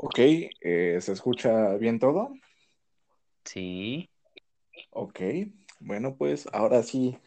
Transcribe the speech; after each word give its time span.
Ok, 0.00 0.20
eh, 0.20 0.98
¿se 1.00 1.10
escucha 1.10 1.74
bien 1.74 1.98
todo? 1.98 2.32
Sí. 3.44 4.08
Ok, 4.90 5.18
bueno, 5.80 6.14
pues 6.16 6.48
ahora 6.52 6.84
sí, 6.84 7.18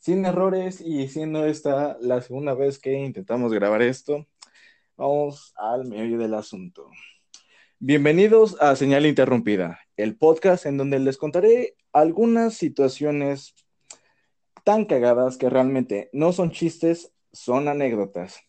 sin 0.00 0.26
errores 0.26 0.80
y 0.80 1.06
siendo 1.06 1.46
esta 1.46 1.96
la 2.00 2.20
segunda 2.20 2.54
vez 2.54 2.80
que 2.80 2.94
intentamos 2.94 3.52
grabar 3.52 3.80
esto, 3.80 4.26
vamos 4.96 5.54
al 5.54 5.84
medio 5.84 6.18
del 6.18 6.34
asunto. 6.34 6.90
Bienvenidos 7.78 8.60
a 8.60 8.74
Señal 8.74 9.06
Interrumpida, 9.06 9.78
el 9.96 10.16
podcast 10.16 10.66
en 10.66 10.78
donde 10.78 10.98
les 10.98 11.18
contaré 11.18 11.76
algunas 11.92 12.54
situaciones 12.54 13.54
tan 14.64 14.86
cagadas 14.86 15.36
que 15.36 15.48
realmente 15.48 16.10
no 16.12 16.32
son 16.32 16.50
chistes, 16.50 17.12
son 17.32 17.68
anécdotas. 17.68 18.40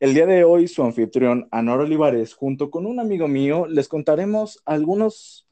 El 0.00 0.14
día 0.14 0.26
de 0.26 0.44
hoy, 0.44 0.68
su 0.68 0.84
anfitrión, 0.84 1.48
Anor 1.50 1.80
Olivares, 1.80 2.32
junto 2.32 2.70
con 2.70 2.86
un 2.86 3.00
amigo 3.00 3.26
mío, 3.26 3.66
les 3.66 3.88
contaremos 3.88 4.62
algunas 4.64 5.48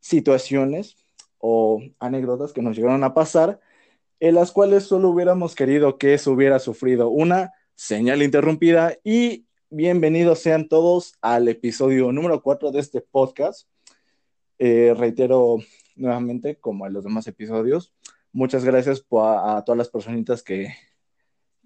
situaciones 0.00 0.96
o 1.38 1.80
anécdotas 2.00 2.52
que 2.52 2.62
nos 2.62 2.76
llegaron 2.76 3.04
a 3.04 3.14
pasar, 3.14 3.60
en 4.18 4.34
las 4.34 4.50
cuales 4.50 4.82
solo 4.82 5.10
hubiéramos 5.10 5.54
querido 5.54 5.98
que 5.98 6.18
se 6.18 6.28
hubiera 6.30 6.58
sufrido 6.58 7.10
una 7.10 7.52
señal 7.76 8.24
interrumpida 8.24 8.96
y 9.04 9.46
bienvenidos 9.70 10.40
sean 10.40 10.66
todos 10.66 11.14
al 11.20 11.46
episodio 11.46 12.10
número 12.10 12.42
4 12.42 12.72
de 12.72 12.80
este 12.80 13.00
podcast. 13.02 13.68
Eh, 14.58 14.94
reitero 14.96 15.58
nuevamente, 15.94 16.56
como 16.56 16.88
en 16.88 16.92
los 16.92 17.04
demás 17.04 17.28
episodios, 17.28 17.94
muchas 18.32 18.64
gracias 18.64 19.04
a, 19.12 19.58
a 19.58 19.64
todas 19.64 19.78
las 19.78 19.90
personitas 19.90 20.42
que, 20.42 20.74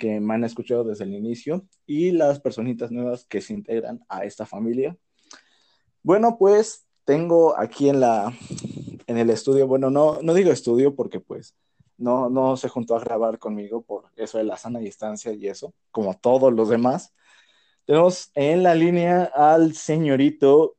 que 0.01 0.19
me 0.19 0.35
han 0.35 0.43
escuchado 0.43 0.83
desde 0.83 1.05
el 1.05 1.15
inicio 1.15 1.65
y 1.87 2.11
las 2.11 2.41
personitas 2.41 2.91
nuevas 2.91 3.25
que 3.27 3.41
se 3.41 3.53
integran 3.53 4.05
a 4.09 4.25
esta 4.25 4.47
familia. 4.47 4.97
Bueno, 6.03 6.37
pues 6.39 6.89
tengo 7.05 7.57
aquí 7.57 7.89
en 7.89 8.01
la 8.01 8.33
en 9.07 9.19
el 9.19 9.31
estudio, 9.31 9.67
bueno, 9.67 9.91
no, 9.91 10.21
no 10.23 10.35
digo 10.35 10.53
estudio 10.53 10.95
porque 10.95 11.19
pues 11.19 11.57
no, 11.99 12.31
no 12.31 12.57
se 12.57 12.69
juntó 12.69 12.97
a 12.97 13.01
grabar 13.01 13.39
conmigo 13.39 13.83
por 13.83 14.05
eso 14.17 14.39
de 14.39 14.45
la 14.45 14.57
sana 14.57 14.79
distancia 14.79 15.33
y 15.33 15.49
eso, 15.49 15.75
como 15.91 16.17
todos 16.17 16.53
los 16.53 16.69
demás. 16.69 17.13
Tenemos 17.85 18.31
en 18.35 18.63
la 18.63 18.75
línea 18.75 19.25
al 19.35 19.75
señorito, 19.75 20.77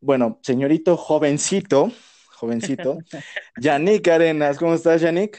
bueno, 0.00 0.38
señorito 0.42 0.96
jovencito, 0.96 1.90
jovencito, 2.36 2.98
Yannick 3.60 4.06
Arenas. 4.08 4.56
¿Cómo 4.56 4.74
estás, 4.74 5.00
Yannick? 5.00 5.38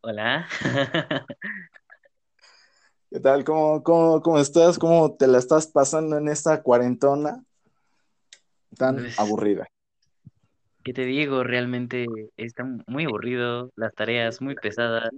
Hola. 0.00 0.46
¿Qué 3.16 3.20
tal? 3.20 3.44
¿Cómo, 3.44 3.82
cómo, 3.82 4.20
cómo 4.20 4.38
estás? 4.38 4.78
¿Cómo 4.78 5.14
te 5.14 5.26
la 5.26 5.38
estás 5.38 5.66
pasando 5.68 6.18
en 6.18 6.28
esta 6.28 6.62
cuarentona 6.62 7.42
tan 8.76 8.96
Pues, 8.96 9.18
aburrida? 9.18 9.66
¿qué 10.84 10.92
te 10.92 11.06
digo? 11.06 11.42
Realmente 11.42 12.04
está 12.36 12.64
muy 12.86 13.06
aburrido, 13.06 13.70
las 13.74 13.94
tareas 13.94 14.42
muy 14.42 14.54
pesadas. 14.54 15.08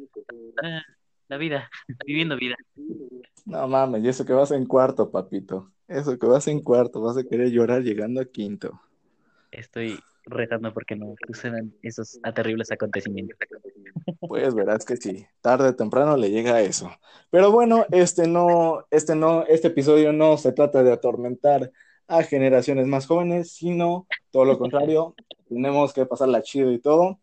La 1.26 1.38
vida, 1.38 1.68
viviendo 2.06 2.36
vida. 2.36 2.54
No 3.46 3.66
mames, 3.66 4.04
y 4.04 4.08
eso 4.08 4.24
que 4.24 4.32
vas 4.32 4.52
en 4.52 4.64
cuarto, 4.64 5.10
papito. 5.10 5.72
Eso 5.88 6.16
que 6.16 6.26
vas 6.28 6.46
en 6.46 6.60
cuarto, 6.60 7.00
vas 7.00 7.16
a 7.16 7.24
querer 7.24 7.50
llorar 7.50 7.82
llegando 7.82 8.20
a 8.20 8.26
quinto. 8.26 8.80
Estoy 9.50 9.98
rezando 10.30 10.72
porque 10.72 10.96
no 10.96 11.14
sucedan 11.26 11.72
esos 11.82 12.20
terribles 12.34 12.70
acontecimientos. 12.70 13.36
Pues 14.20 14.54
verás 14.54 14.84
que 14.84 14.96
sí, 14.96 15.26
tarde 15.40 15.68
o 15.68 15.76
temprano 15.76 16.16
le 16.16 16.30
llega 16.30 16.54
a 16.54 16.62
eso. 16.62 16.90
Pero 17.30 17.50
bueno, 17.52 17.86
este 17.90 18.26
no, 18.26 18.86
este 18.90 19.14
no, 19.14 19.44
este 19.44 19.68
episodio 19.68 20.12
no 20.12 20.36
se 20.36 20.52
trata 20.52 20.82
de 20.82 20.92
atormentar 20.92 21.70
a 22.06 22.22
generaciones 22.22 22.86
más 22.86 23.06
jóvenes, 23.06 23.52
sino 23.52 24.06
todo 24.30 24.44
lo 24.44 24.58
contrario, 24.58 25.14
tenemos 25.48 25.92
que 25.92 26.06
pasarla 26.06 26.42
chido 26.42 26.72
y 26.72 26.78
todo. 26.78 27.20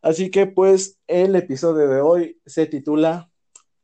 Así 0.00 0.30
que 0.30 0.46
pues 0.46 0.98
el 1.06 1.36
episodio 1.36 1.88
de 1.88 2.00
hoy 2.00 2.40
se 2.46 2.66
titula 2.66 3.30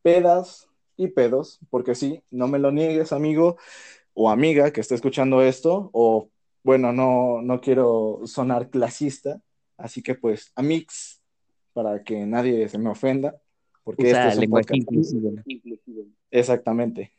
Pedas 0.03 0.69
y 0.97 1.09
pedos, 1.09 1.61
porque 1.71 1.95
sí, 1.95 2.23
no 2.31 2.47
me 2.47 2.59
lo 2.59 2.71
niegues, 2.71 3.13
amigo 3.13 3.57
o 4.15 4.31
amiga 4.31 4.71
que 4.73 4.81
esté 4.81 4.95
escuchando 4.95 5.43
esto, 5.43 5.91
o 5.93 6.31
bueno, 6.65 6.93
no, 6.93 7.43
no 7.43 7.61
quiero 7.61 8.23
sonar 8.25 8.71
clasista, 8.71 9.41
así 9.77 10.03
que 10.03 10.15
pues, 10.15 10.51
amix, 10.57 11.23
para 11.75 12.03
que 12.03 12.27
nadie 12.27 12.69
se 12.69 12.79
me 12.79 12.91
ofenda, 12.91 13.41
porque 13.85 14.05
Usa 14.05 14.33
este 14.33 14.45
es 14.45 15.13
un. 15.13 15.45
Exactamente. 16.31 17.13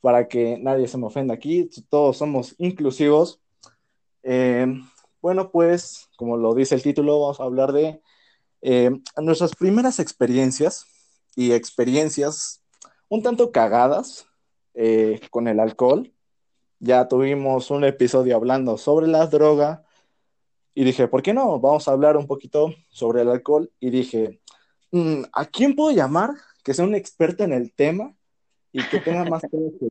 Para 0.00 0.28
que 0.28 0.58
nadie 0.58 0.86
se 0.86 0.96
me 0.96 1.06
ofenda 1.06 1.34
aquí, 1.34 1.68
todos 1.90 2.16
somos 2.16 2.54
inclusivos. 2.58 3.40
Eh, 4.22 4.66
bueno, 5.20 5.50
pues, 5.50 6.08
como 6.16 6.36
lo 6.36 6.54
dice 6.54 6.76
el 6.76 6.82
título, 6.82 7.20
vamos 7.20 7.40
a 7.40 7.44
hablar 7.44 7.72
de 7.72 8.00
eh, 8.62 8.90
nuestras 9.16 9.56
primeras 9.56 9.98
experiencias 9.98 10.86
y 11.34 11.52
experiencias 11.52 12.62
un 13.08 13.22
tanto 13.22 13.50
cagadas 13.50 14.26
eh, 14.74 15.20
con 15.30 15.48
el 15.48 15.58
alcohol. 15.58 16.12
Ya 16.80 17.08
tuvimos 17.08 17.70
un 17.70 17.84
episodio 17.84 18.36
hablando 18.36 18.78
sobre 18.78 19.08
la 19.08 19.26
droga 19.26 19.82
y 20.74 20.84
dije, 20.84 21.08
¿por 21.08 21.22
qué 21.22 21.34
no? 21.34 21.58
Vamos 21.58 21.88
a 21.88 21.92
hablar 21.92 22.16
un 22.16 22.28
poquito 22.28 22.72
sobre 22.88 23.22
el 23.22 23.30
alcohol. 23.30 23.70
Y 23.80 23.90
dije, 23.90 24.40
"Mm, 24.92 25.22
¿a 25.32 25.46
quién 25.46 25.74
puedo 25.74 25.90
llamar 25.90 26.30
que 26.62 26.74
sea 26.74 26.84
un 26.84 26.94
experto 26.94 27.42
en 27.42 27.52
el 27.52 27.72
tema 27.72 28.14
y 28.70 28.84
que 28.88 29.00
tenga 29.00 29.24
más 29.24 29.42
que 29.50 29.56
yo?" 29.56 29.88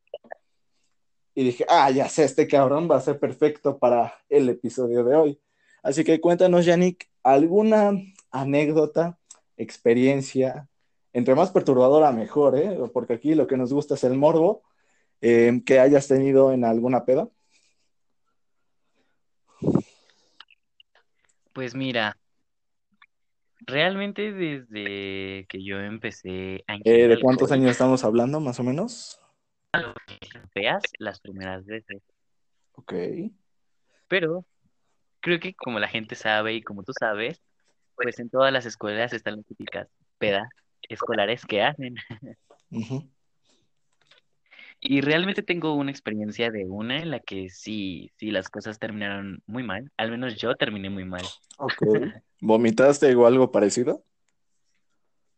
Y 1.36 1.44
dije, 1.44 1.66
ah, 1.70 1.92
ya 1.92 2.08
sé, 2.10 2.24
este 2.24 2.48
cabrón 2.48 2.90
va 2.90 2.96
a 2.96 3.02
ser 3.02 3.20
perfecto 3.20 3.78
para 3.78 4.14
el 4.30 4.50
episodio 4.50 5.04
de 5.04 5.16
hoy. 5.16 5.42
Así 5.84 6.04
que 6.04 6.20
cuéntanos, 6.20 6.66
Yannick, 6.66 7.10
alguna 7.22 7.92
anécdota, 8.32 9.20
experiencia, 9.58 10.68
entre 11.14 11.36
más 11.36 11.52
perturbadora 11.52 12.12
mejor, 12.12 12.58
¿eh? 12.58 12.80
Porque 12.94 13.14
aquí 13.14 13.36
lo 13.36 13.46
que 13.46 13.58
nos 13.58 13.74
gusta 13.74 13.96
es 13.96 14.04
el 14.04 14.16
morbo, 14.16 14.64
eh, 15.22 15.62
que 15.66 15.80
hayas 15.80 16.08
tenido 16.08 16.52
en 16.52 16.64
alguna 16.64 17.06
peda. 17.06 17.30
Pues 21.54 21.74
mira, 21.74 22.18
realmente 23.62 24.32
desde 24.32 25.46
que 25.50 25.64
yo 25.64 25.80
empecé 25.80 26.64
a 26.68 26.76
Eh, 26.84 27.08
¿de 27.08 27.20
cuántos 27.20 27.52
alcohol, 27.52 27.60
años 27.60 27.72
estamos 27.72 28.04
hablando, 28.04 28.40
más 28.40 28.60
o 28.60 28.64
menos? 28.64 29.20
feas 30.54 30.84
las 31.00 31.20
primeras 31.20 31.66
veces. 31.66 32.02
Ok. 32.74 32.94
Pero 34.08 34.46
creo 35.20 35.40
que 35.40 35.54
como 35.54 35.80
la 35.80 35.88
gente 35.88 36.16
sabe 36.16 36.54
y 36.54 36.62
como 36.62 36.84
tú 36.84 36.94
sabes, 36.98 37.42
pues 37.96 38.20
en 38.20 38.30
todas 38.30 38.54
las 38.54 38.66
escuelas 38.66 39.14
están 39.14 39.38
las 39.38 39.46
típicas 39.46 39.88
pedas 40.18 40.48
escolares 40.84 41.46
que 41.46 41.62
hacen. 41.64 41.96
Ujú. 42.72 43.10
Y 44.80 45.02
realmente 45.02 45.42
tengo 45.42 45.74
una 45.74 45.92
experiencia 45.92 46.52
de 46.52 46.66
una 46.66 47.00
en 47.00 47.12
la 47.12 47.20
que 47.20 47.50
sí, 47.50 48.12
sí, 48.18 48.32
las 48.32 48.50
cosas 48.50 48.78
terminaron 48.78 49.42
muy 49.48 49.64
mal. 49.64 49.92
Al 49.98 50.12
menos 50.12 50.36
yo 50.36 50.56
terminé 50.56 50.90
muy 50.90 51.06
mal. 51.06 51.26
Ok. 51.58 51.72
¿Vomitaste 52.42 53.14
o 53.16 53.26
algo 53.26 53.52
parecido? 53.52 54.04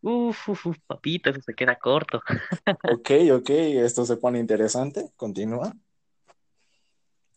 Uf, 0.01 0.49
uf, 0.49 0.65
uf, 0.67 0.77
papito, 0.87 1.29
eso 1.29 1.41
se 1.41 1.53
queda 1.53 1.77
corto. 1.77 2.21
Ok, 2.91 3.11
ok, 3.33 3.49
esto 3.49 4.05
se 4.05 4.17
pone 4.17 4.39
interesante. 4.39 5.11
Continúa. 5.15 5.73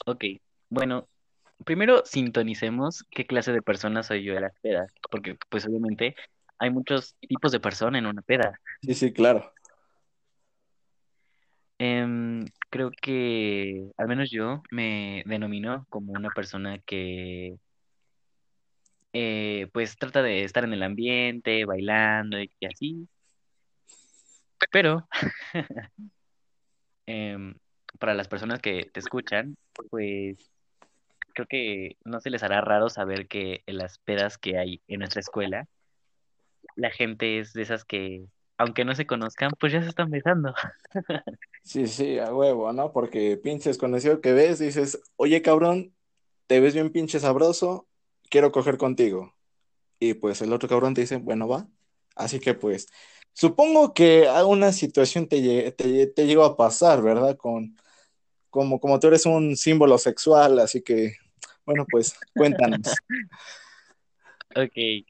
Ok, 0.07 0.25
bueno, 0.69 1.09
primero 1.65 2.03
sintonicemos 2.05 3.05
qué 3.11 3.27
clase 3.27 3.53
de 3.53 3.63
persona 3.63 4.03
soy 4.03 4.25
yo 4.25 4.35
en 4.35 4.43
las 4.43 4.59
pedas, 4.61 4.93
porque 5.11 5.37
pues 5.49 5.67
obviamente 5.67 6.15
hay 6.59 6.71
muchos 6.71 7.17
tipos 7.21 7.53
de 7.53 7.61
persona 7.61 7.99
en 7.99 8.07
una 8.07 8.23
peda. 8.23 8.61
Sí, 8.83 8.95
sí, 8.95 9.13
claro. 9.13 9.53
Em, 11.85 12.45
creo 12.71 12.93
que 12.93 13.91
al 13.97 14.07
menos 14.07 14.31
yo 14.31 14.63
me 14.71 15.25
denomino 15.27 15.85
como 15.91 16.13
una 16.13 16.31
persona 16.31 16.79
que 16.79 17.57
eh, 19.13 19.69
pues 19.73 19.97
trata 19.97 20.23
de 20.23 20.45
estar 20.45 20.63
en 20.63 20.75
el 20.75 20.85
ambiente, 20.85 21.65
bailando 21.65 22.41
y 22.41 22.51
así, 22.67 23.09
pero 24.71 25.09
em, 27.07 27.55
para 27.99 28.15
las 28.15 28.29
personas 28.29 28.61
que 28.61 28.89
te 28.93 29.01
escuchan, 29.01 29.57
pues 29.91 30.37
creo 31.35 31.47
que 31.49 31.97
no 32.05 32.21
se 32.21 32.31
les 32.31 32.45
hará 32.45 32.61
raro 32.61 32.91
saber 32.91 33.27
que 33.27 33.65
en 33.67 33.79
las 33.79 33.99
pedas 33.99 34.39
que 34.39 34.57
hay 34.57 34.83
en 34.87 35.01
nuestra 35.01 35.21
escuela, 35.21 35.67
la 36.77 36.91
gente 36.91 37.41
es 37.41 37.53
de 37.53 37.63
esas 37.63 37.85
que, 37.85 38.27
aunque 38.59 38.85
no 38.85 38.95
se 38.95 39.07
conozcan, 39.07 39.51
pues 39.59 39.73
ya 39.73 39.83
se 39.83 39.89
están 39.89 40.11
besando. 40.11 40.55
Sí, 41.65 41.87
sí, 41.87 42.19
a 42.19 42.35
huevo, 42.35 42.73
¿no? 42.73 42.93
Porque 42.93 43.37
pinches 43.37 43.79
conocido 43.79 44.21
que 44.21 44.33
ves, 44.33 44.59
dices, 44.59 45.01
oye, 45.15 45.43
cabrón, 45.43 45.95
te 46.49 46.59
ves 46.59 46.75
bien 46.75 46.91
pinche 46.91 47.21
sabroso, 47.21 47.87
quiero 48.29 48.51
coger 48.51 48.79
contigo. 48.79 49.33
Y 50.01 50.15
pues 50.15 50.43
el 50.43 50.53
otro 50.53 50.69
cabrón 50.69 50.95
te 50.95 51.03
dice, 51.03 51.19
bueno, 51.19 51.47
va. 51.47 51.69
Así 52.17 52.41
que 52.41 52.55
pues, 52.55 52.89
supongo 53.33 53.95
que 53.95 54.27
a 54.27 54.45
una 54.45 54.73
situación 54.73 55.29
te, 55.29 55.71
te, 55.71 56.09
te 56.09 56.27
llegó 56.27 56.45
a 56.45 56.57
pasar, 56.57 57.01
¿verdad? 57.01 57.37
Con, 57.37 57.77
como, 58.51 58.81
como 58.81 58.99
tú 58.99 59.07
eres 59.07 59.25
un 59.25 59.57
símbolo 59.57 59.99
sexual, 59.99 60.59
así 60.59 60.83
que, 60.83 61.15
bueno, 61.65 61.87
pues 61.89 62.17
cuéntanos. 62.35 62.93
ok, 64.57 65.07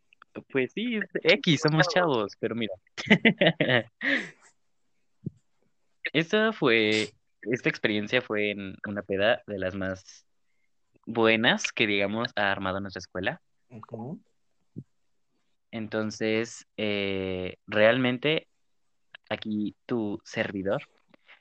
pues 0.50 0.72
sí, 0.72 0.98
X, 1.22 1.60
somos 1.60 1.88
chavos, 1.88 2.36
pero 2.38 2.54
mira. 2.54 2.74
esta 6.12 6.52
fue, 6.52 7.10
esta 7.42 7.68
experiencia 7.68 8.22
fue 8.22 8.50
en 8.50 8.76
una 8.86 9.02
peda 9.02 9.42
de 9.46 9.58
las 9.58 9.74
más 9.74 10.26
buenas 11.06 11.72
que, 11.72 11.86
digamos, 11.86 12.30
ha 12.36 12.50
armado 12.50 12.80
nuestra 12.80 13.00
escuela. 13.00 13.40
Entonces, 15.70 16.66
eh, 16.76 17.56
realmente, 17.66 18.48
aquí 19.28 19.74
tu 19.86 20.20
servidor, 20.24 20.82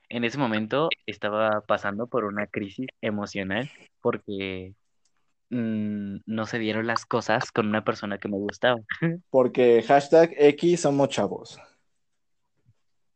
en 0.09 0.23
ese 0.23 0.37
momento 0.37 0.89
estaba 1.05 1.61
pasando 1.61 2.07
por 2.07 2.25
una 2.25 2.47
crisis 2.47 2.87
emocional 3.01 3.69
porque 4.01 4.73
mm, 5.51 6.21
no 6.25 6.45
se 6.47 6.57
dieron 6.57 6.87
las 6.87 7.05
cosas 7.05 7.51
con 7.51 7.67
una 7.67 7.83
persona 7.83 8.17
que 8.17 8.27
me 8.27 8.37
gustaba. 8.37 8.81
Porque 9.29 9.83
hashtag 9.83 10.33
X 10.35 10.81
somos 10.81 11.09
chavos. 11.09 11.59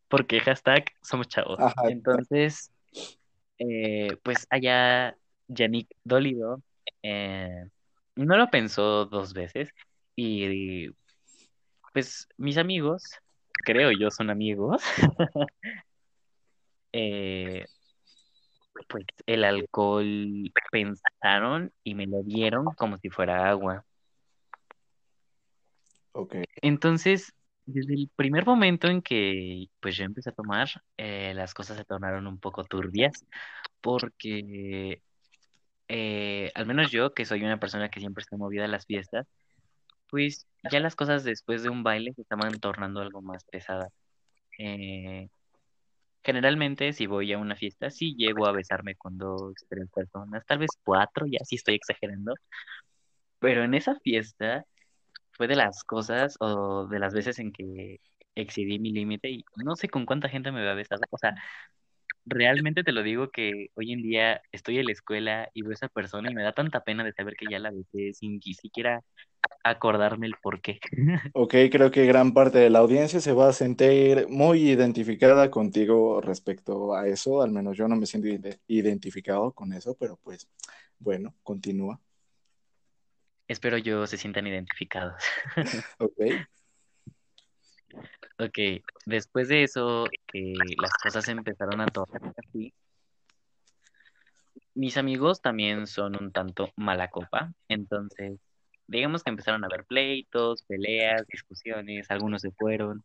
Porque 0.08 0.40
hashtag 0.40 0.86
somos 1.02 1.28
chavos. 1.28 1.60
Entonces, 1.90 2.72
eh, 3.58 4.16
pues 4.22 4.46
allá 4.50 5.18
Yannick 5.48 5.90
Dolido 6.04 6.62
eh, 7.02 7.66
no 8.16 8.38
lo 8.38 8.50
pensó 8.50 9.06
dos 9.06 9.34
veces 9.34 9.70
y 10.16 10.90
pues 11.94 12.28
mis 12.38 12.58
amigos, 12.58 13.04
creo 13.64 13.92
yo 13.92 14.12
son 14.12 14.30
amigos, 14.30 14.84
eh, 16.92 17.66
pues 18.88 19.06
el 19.26 19.44
alcohol 19.44 20.52
pensaron 20.72 21.72
y 21.84 21.96
me 21.96 22.08
lo 22.08 22.24
dieron 22.24 22.66
como 22.78 22.98
si 22.98 23.10
fuera 23.10 23.50
agua. 23.50 23.86
Ok. 26.14 26.36
Entonces, 26.62 27.34
desde 27.66 27.94
el 27.94 28.10
primer 28.16 28.46
momento 28.46 28.88
en 28.88 29.02
que 29.02 29.68
pues 29.80 29.98
yo 29.98 30.06
empecé 30.06 30.30
a 30.30 30.34
tomar, 30.34 30.70
eh, 30.98 31.34
las 31.34 31.54
cosas 31.54 31.78
se 31.78 31.86
tornaron 31.86 32.28
un 32.28 32.40
poco 32.40 32.64
turbias 32.64 33.26
porque 33.82 35.02
eh, 35.88 36.52
al 36.56 36.66
menos 36.66 36.92
yo, 36.92 37.14
que 37.14 37.26
soy 37.26 37.44
una 37.44 37.60
persona 37.60 37.90
que 37.90 38.00
siempre 38.00 38.22
está 38.22 38.38
movida 38.38 38.66
a 38.66 38.68
las 38.68 38.86
fiestas, 38.86 39.28
pues 40.10 40.48
ya 40.72 40.80
las 40.80 40.96
cosas 40.96 41.24
después 41.24 41.64
de 41.64 41.70
un 41.70 41.84
baile 41.84 42.14
se 42.14 42.22
estaban 42.22 42.60
tornando 42.60 43.02
algo 43.02 43.22
más 43.22 43.44
pesadas. 43.46 43.92
Eh, 44.60 45.30
generalmente, 46.26 46.94
si 46.94 47.08
voy 47.08 47.32
a 47.34 47.38
una 47.40 47.56
fiesta, 47.56 47.90
sí 47.92 48.16
llego 48.18 48.48
a 48.48 48.52
besarme 48.52 48.96
con 48.96 49.18
dos, 49.18 49.54
tres 49.70 49.88
personas, 49.94 50.46
tal 50.48 50.60
vez 50.60 50.72
cuatro, 50.84 51.26
ya 51.28 51.40
sí 51.46 51.56
estoy 51.56 51.76
exagerando. 51.76 52.34
Pero 53.40 53.64
en 53.64 53.74
esa 53.74 53.96
fiesta 54.00 54.66
fue 55.34 55.48
de 55.48 55.56
las 55.56 55.84
cosas 55.84 56.38
o 56.40 56.88
de 56.88 57.00
las 57.00 57.14
veces 57.14 57.40
en 57.40 57.52
que 57.54 58.00
excedí 58.36 58.80
mi 58.80 58.92
límite 58.92 59.30
y 59.30 59.46
no 59.66 59.76
sé 59.76 59.90
con 59.90 60.06
cuánta 60.06 60.30
gente 60.30 60.52
me 60.52 60.60
había 60.62 60.76
besado. 60.76 61.02
O 61.12 61.18
sea, 61.18 61.36
realmente 62.26 62.84
te 62.84 62.92
lo 62.92 63.04
digo 63.04 63.30
que 63.30 63.70
hoy 63.76 63.92
en 63.94 64.02
día 64.02 64.42
estoy 64.52 64.80
en 64.80 64.86
la 64.86 64.92
escuela 64.92 65.50
y 65.54 65.62
veo 65.62 65.72
a 65.72 65.76
esa 65.76 65.88
persona 65.90 66.32
y 66.32 66.36
me 66.36 66.44
da 66.44 66.54
tanta 66.54 66.82
pena 66.84 67.04
de 67.04 67.14
saber 67.14 67.36
que 67.36 67.46
ya 67.50 67.60
la 67.60 67.72
besé 67.72 68.14
sin 68.14 68.40
ni 68.44 68.54
siquiera 68.54 69.02
acordarme 69.64 70.28
el 70.28 70.36
por 70.42 70.62
qué. 70.62 70.80
Ok, 71.34 71.54
creo 71.72 71.92
que 71.92 72.06
gran 72.06 72.34
parte 72.34 72.58
de 72.58 72.70
la 72.70 72.80
audiencia 72.80 73.20
se 73.20 73.34
va 73.34 73.50
a 73.50 73.54
sentir 73.54 74.28
muy 74.30 74.70
identificada 74.70 75.52
contigo 75.52 76.22
respecto 76.22 76.96
a 76.96 77.08
eso, 77.08 77.42
al 77.42 77.52
menos 77.52 77.78
yo 77.78 77.88
no 77.88 77.96
me 77.96 78.06
siento 78.06 78.28
identificado 78.68 79.52
con 79.52 79.74
eso, 79.74 79.96
pero 80.00 80.18
pues 80.24 80.48
bueno, 81.00 81.36
continúa. 81.44 82.00
Espero 83.48 83.78
yo 83.78 84.08
se 84.08 84.18
sientan 84.18 84.48
identificados. 84.48 85.22
ok. 86.00 86.48
Ok, 88.38 88.84
después 89.06 89.48
de 89.48 89.64
eso, 89.64 90.06
que 90.28 90.54
las 90.78 90.92
cosas 91.02 91.28
empezaron 91.30 91.80
a 91.80 91.86
tornar 91.88 92.34
así, 92.38 92.74
mis 94.74 94.98
amigos 94.98 95.42
también 95.42 95.88
son 95.88 96.22
un 96.22 96.32
tanto 96.32 96.70
mala 96.76 97.10
copa, 97.10 97.54
entonces, 97.70 98.38
digamos 98.88 99.24
que 99.24 99.30
empezaron 99.30 99.64
a 99.64 99.68
haber 99.68 99.86
pleitos, 99.86 100.64
peleas, 100.64 101.26
discusiones, 101.28 102.12
algunos 102.12 102.42
se 102.42 102.52
fueron, 102.52 103.04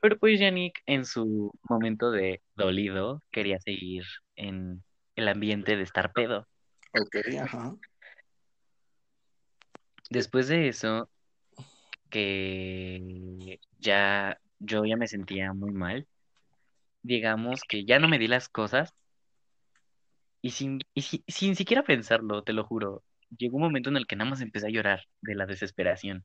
pero 0.00 0.18
pues 0.18 0.38
Yannick 0.38 0.82
en 0.86 1.04
su 1.04 1.52
momento 1.68 2.10
de 2.10 2.40
dolido 2.54 3.22
quería 3.30 3.58
seguir 3.60 4.04
en 4.36 4.82
el 5.16 5.28
ambiente 5.28 5.76
de 5.76 5.82
estar 5.82 6.12
pedo. 6.12 6.46
Ok, 6.92 7.16
ajá. 7.40 7.74
Después 10.10 10.48
de 10.48 10.68
eso, 10.68 11.08
que 12.08 13.58
ya 13.78 14.38
yo 14.64 14.84
ya 14.84 14.96
me 14.96 15.08
sentía 15.08 15.52
muy 15.52 15.72
mal. 15.72 16.06
Digamos 17.02 17.62
que 17.68 17.84
ya 17.84 17.98
no 17.98 18.08
me 18.08 18.18
di 18.18 18.28
las 18.28 18.48
cosas 18.48 18.94
y 20.40 20.50
sin, 20.50 20.80
y 20.94 21.02
sin 21.02 21.56
siquiera 21.56 21.84
pensarlo, 21.84 22.42
te 22.42 22.52
lo 22.52 22.64
juro, 22.64 23.02
llegó 23.36 23.56
un 23.56 23.62
momento 23.62 23.90
en 23.90 23.96
el 23.96 24.06
que 24.06 24.16
nada 24.16 24.30
más 24.30 24.40
empecé 24.40 24.66
a 24.66 24.70
llorar 24.70 25.00
de 25.22 25.34
la 25.34 25.46
desesperación. 25.46 26.24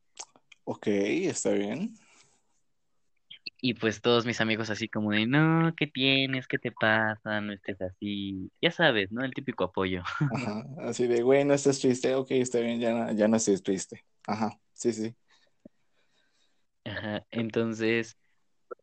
Ok, 0.65 0.87
está 0.87 1.51
bien. 1.51 1.93
Y 3.61 3.73
pues 3.73 4.01
todos 4.01 4.25
mis 4.25 4.41
amigos 4.41 4.69
así 4.69 4.87
como 4.87 5.11
de, 5.11 5.25
no, 5.25 5.73
¿qué 5.75 5.87
tienes? 5.87 6.47
¿Qué 6.47 6.57
te 6.57 6.71
pasa? 6.71 7.41
No 7.41 7.51
estés 7.53 7.81
así. 7.81 8.51
Ya 8.61 8.71
sabes, 8.71 9.11
¿no? 9.11 9.23
El 9.23 9.33
típico 9.33 9.65
apoyo. 9.65 10.03
Ajá, 10.33 10.65
así 10.79 11.07
de, 11.07 11.21
güey, 11.21 11.43
no 11.43 11.53
estás 11.53 11.79
triste. 11.79 12.15
Ok, 12.15 12.31
está 12.31 12.59
bien, 12.59 12.79
ya 12.79 12.93
no, 12.93 13.11
ya 13.11 13.27
no 13.27 13.37
estés 13.37 13.63
triste. 13.63 14.05
Ajá, 14.27 14.57
sí, 14.73 14.93
sí. 14.93 15.15
Ajá, 16.85 17.25
entonces, 17.31 18.17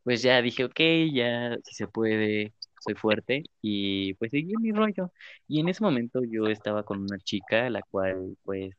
pues 0.02 0.22
ya 0.22 0.40
dije, 0.42 0.64
ok, 0.64 0.80
ya 1.12 1.56
si 1.64 1.74
se 1.74 1.88
puede, 1.88 2.52
soy 2.80 2.94
fuerte 2.94 3.44
y 3.60 4.14
pues 4.14 4.30
seguí 4.30 4.54
mi 4.60 4.72
rollo. 4.72 5.12
Y 5.48 5.60
en 5.60 5.68
ese 5.68 5.82
momento 5.82 6.20
yo 6.24 6.46
estaba 6.46 6.84
con 6.84 7.00
una 7.00 7.18
chica, 7.18 7.68
la 7.70 7.82
cual 7.82 8.36
pues 8.44 8.74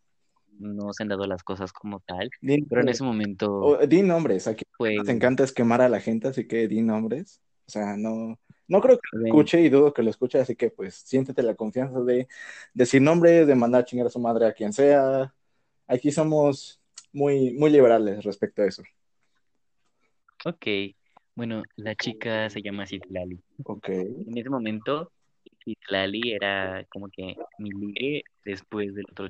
no 0.60 0.92
se 0.94 1.04
han 1.04 1.10
dado 1.10 1.28
las 1.28 1.44
cosas 1.44 1.72
como 1.72 2.00
tal, 2.00 2.30
pero 2.42 2.82
en 2.82 2.90
ese 2.90 3.04
momento... 3.04 3.78
di 3.88 4.02
nombres, 4.02 4.48
aquí 4.48 4.64
pues, 4.78 4.98
te 5.06 5.12
encanta 5.12 5.44
es 5.44 5.52
quemar 5.52 5.82
a 5.82 5.90
la 5.90 6.00
gente, 6.00 6.28
así 6.28 6.48
que 6.48 6.68
di 6.68 6.82
nombres. 6.82 7.42
O 7.68 7.70
sea, 7.70 7.98
no, 7.98 8.40
no 8.68 8.82
creo 8.82 8.98
que 8.98 9.18
lo 9.18 9.26
escuche 9.26 9.62
y 9.62 9.70
dudo 9.70 9.94
que 9.94 10.04
lo 10.04 10.10
escuche, 10.10 10.40
así 10.40 10.56
que 10.56 10.72
pues 10.72 10.96
siéntete 10.96 11.44
la 11.44 11.56
confianza 11.56 12.00
de 12.02 12.28
decir 12.74 13.02
nombres, 13.02 13.46
de 13.46 13.56
mandar 13.56 13.82
a 13.82 13.86
chingar 13.86 14.08
a 14.08 14.10
su 14.10 14.20
madre 14.20 14.46
a 14.48 14.54
quien 14.54 14.74
sea. 14.74 15.34
Aquí 15.86 16.12
somos 16.12 16.82
muy, 17.12 17.54
muy 17.54 17.70
liberales 17.70 18.24
respecto 18.24 18.62
a 18.62 18.66
eso. 18.66 18.84
Ok, 20.46 20.66
bueno, 21.38 21.62
la 21.76 21.94
chica 21.94 22.50
se 22.50 22.64
llama 22.64 22.88
Citlali. 22.88 23.40
Ok. 23.64 23.90
En 23.90 24.36
ese 24.36 24.50
momento, 24.50 25.12
Citlali 25.64 26.32
era 26.32 26.84
como 26.90 27.10
que 27.10 27.36
mi 27.60 27.70
ligue 27.70 28.24
después 28.44 28.96
del 28.96 29.06
otro 29.12 29.30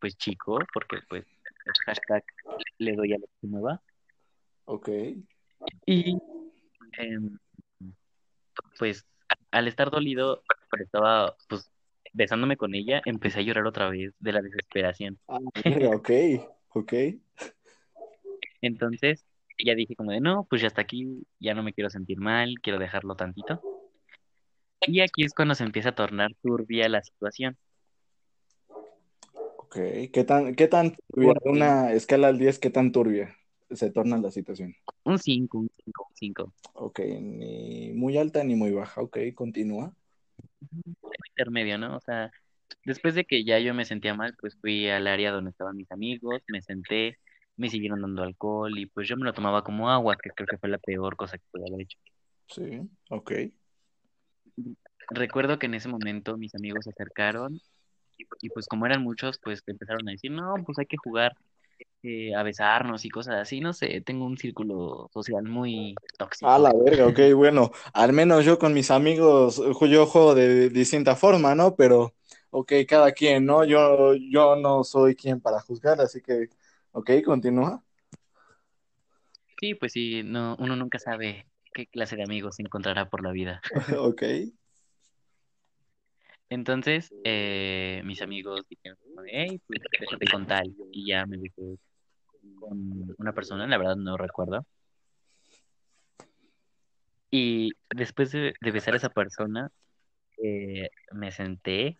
pues 0.00 0.16
chico, 0.16 0.60
porque 0.72 0.98
pues 1.08 1.24
hashtag 1.86 2.22
le 2.78 2.94
doy 2.94 3.14
a 3.14 3.18
la 3.18 3.26
que 3.40 3.48
nueva. 3.48 3.82
Ok. 4.66 4.90
Y 5.86 6.16
em, 6.98 7.36
pues 8.78 9.04
al 9.50 9.66
estar 9.66 9.90
dolido, 9.90 10.44
pues, 10.70 10.82
estaba 10.82 11.34
pues 11.48 11.68
besándome 12.12 12.56
con 12.56 12.76
ella, 12.76 13.02
empecé 13.04 13.40
a 13.40 13.42
llorar 13.42 13.66
otra 13.66 13.90
vez 13.90 14.14
de 14.20 14.32
la 14.32 14.40
desesperación. 14.40 15.18
Ah, 15.26 15.40
ok, 15.94 16.10
ok. 16.74 16.92
Entonces, 18.62 19.24
ya 19.64 19.74
dije 19.74 19.96
como 19.96 20.12
de, 20.12 20.20
no, 20.20 20.46
pues 20.48 20.62
ya 20.62 20.68
está 20.68 20.82
aquí, 20.82 21.26
ya 21.38 21.54
no 21.54 21.62
me 21.62 21.72
quiero 21.72 21.90
sentir 21.90 22.18
mal, 22.18 22.54
quiero 22.62 22.78
dejarlo 22.78 23.14
tantito. 23.14 23.60
Y 24.82 25.00
aquí 25.00 25.24
es 25.24 25.34
cuando 25.34 25.54
se 25.54 25.64
empieza 25.64 25.90
a 25.90 25.94
tornar 25.94 26.34
turbia 26.42 26.88
la 26.88 27.02
situación. 27.02 27.56
Ok, 29.56 29.76
¿qué 30.12 30.24
tan, 30.26 30.54
qué 30.54 30.68
tan 30.68 30.96
turbia? 31.12 31.34
Una 31.44 31.92
escala 31.92 32.28
al 32.28 32.38
10, 32.38 32.58
¿qué 32.58 32.70
tan 32.70 32.90
turbia 32.90 33.36
se 33.70 33.90
torna 33.90 34.18
la 34.18 34.30
situación? 34.30 34.74
Un 35.04 35.18
5, 35.18 35.58
un 35.58 35.70
5, 35.84 36.06
un 36.08 36.16
5. 36.16 36.52
Ok, 36.74 37.00
ni 37.20 37.92
muy 37.92 38.16
alta 38.18 38.42
ni 38.42 38.56
muy 38.56 38.72
baja, 38.72 39.00
ok, 39.00 39.18
continúa. 39.34 39.94
Intermedio, 41.28 41.78
¿no? 41.78 41.96
O 41.96 42.00
sea, 42.00 42.32
después 42.84 43.14
de 43.14 43.24
que 43.24 43.44
ya 43.44 43.58
yo 43.58 43.74
me 43.74 43.84
sentía 43.84 44.14
mal, 44.14 44.34
pues 44.40 44.56
fui 44.60 44.88
al 44.88 45.06
área 45.06 45.30
donde 45.30 45.50
estaban 45.50 45.76
mis 45.76 45.92
amigos, 45.92 46.42
me 46.48 46.62
senté, 46.62 47.18
me 47.60 47.68
siguieron 47.68 48.00
dando 48.00 48.22
alcohol 48.22 48.76
y 48.78 48.86
pues 48.86 49.06
yo 49.06 49.16
me 49.16 49.24
lo 49.24 49.32
tomaba 49.34 49.62
como 49.62 49.90
agua, 49.90 50.16
que 50.16 50.30
creo 50.30 50.46
que 50.46 50.58
fue 50.58 50.70
la 50.70 50.78
peor 50.78 51.14
cosa 51.16 51.36
que 51.36 51.44
pude 51.52 51.68
haber 51.68 51.82
hecho. 51.82 51.98
Sí, 52.48 52.80
ok. 53.10 53.32
Recuerdo 55.10 55.58
que 55.58 55.66
en 55.66 55.74
ese 55.74 55.88
momento 55.88 56.36
mis 56.36 56.54
amigos 56.54 56.84
se 56.84 56.90
acercaron 56.90 57.60
y, 58.42 58.48
pues 58.50 58.66
como 58.66 58.86
eran 58.86 59.02
muchos, 59.02 59.38
pues 59.42 59.62
empezaron 59.66 60.08
a 60.08 60.12
decir, 60.12 60.30
no, 60.30 60.54
pues 60.64 60.78
hay 60.78 60.86
que 60.86 60.96
jugar. 60.96 61.32
eh, 62.02 62.34
a 62.34 62.42
besarnos 62.42 63.04
y 63.04 63.10
cosas 63.10 63.36
así, 63.36 63.60
no 63.60 63.72
sé, 63.72 64.00
tengo 64.00 64.24
un 64.24 64.38
círculo 64.38 65.08
social 65.12 65.42
muy 65.44 65.94
tóxico. 66.18 66.50
A 66.50 66.58
la 66.58 66.72
verga, 66.72 67.06
ok, 67.08 67.34
bueno, 67.34 67.70
al 67.92 68.12
menos 68.12 68.44
yo 68.44 68.58
con 68.58 68.72
mis 68.72 68.90
amigos, 68.90 69.62
yo 69.82 70.06
juego 70.06 70.34
de 70.34 70.70
distinta 70.70 71.14
forma, 71.14 71.54
¿no? 71.54 71.76
Pero, 71.76 72.14
ok, 72.50 72.72
cada 72.88 73.12
quien, 73.12 73.44
¿no? 73.44 73.64
Yo, 73.64 74.14
yo 74.14 74.56
no 74.56 74.82
soy 74.84 75.14
quien 75.14 75.40
para 75.40 75.60
juzgar, 75.60 76.00
así 76.00 76.22
que, 76.22 76.48
ok, 76.92 77.10
continúa. 77.24 77.82
Sí, 79.60 79.74
pues 79.74 79.92
sí, 79.92 80.22
no, 80.22 80.56
uno 80.58 80.74
nunca 80.76 80.98
sabe 80.98 81.46
qué 81.74 81.86
clase 81.86 82.16
de 82.16 82.22
amigos 82.22 82.56
se 82.56 82.62
encontrará 82.62 83.08
por 83.10 83.22
la 83.22 83.32
vida. 83.32 83.60
ok. 83.98 84.22
Entonces, 86.48 87.14
eh, 87.24 88.02
mis 88.04 88.22
amigos 88.22 88.66
dijeron, 88.68 88.98
hey, 89.26 89.60
pues 89.66 89.80
déjate 90.00 90.26
con 90.32 90.46
tal. 90.46 90.74
Y 90.90 91.06
ya 91.06 91.24
me 91.24 91.38
dejé 91.38 91.78
con 92.58 93.14
una 93.18 93.32
persona, 93.32 93.66
la 93.68 93.78
verdad 93.78 93.96
no 93.96 94.16
recuerdo. 94.16 94.66
Y 97.30 97.70
después 97.94 98.32
de, 98.32 98.54
besar 98.60 98.94
a 98.94 98.96
esa 98.96 99.10
persona, 99.10 99.70
eh, 100.42 100.88
me 101.12 101.30
senté 101.30 101.96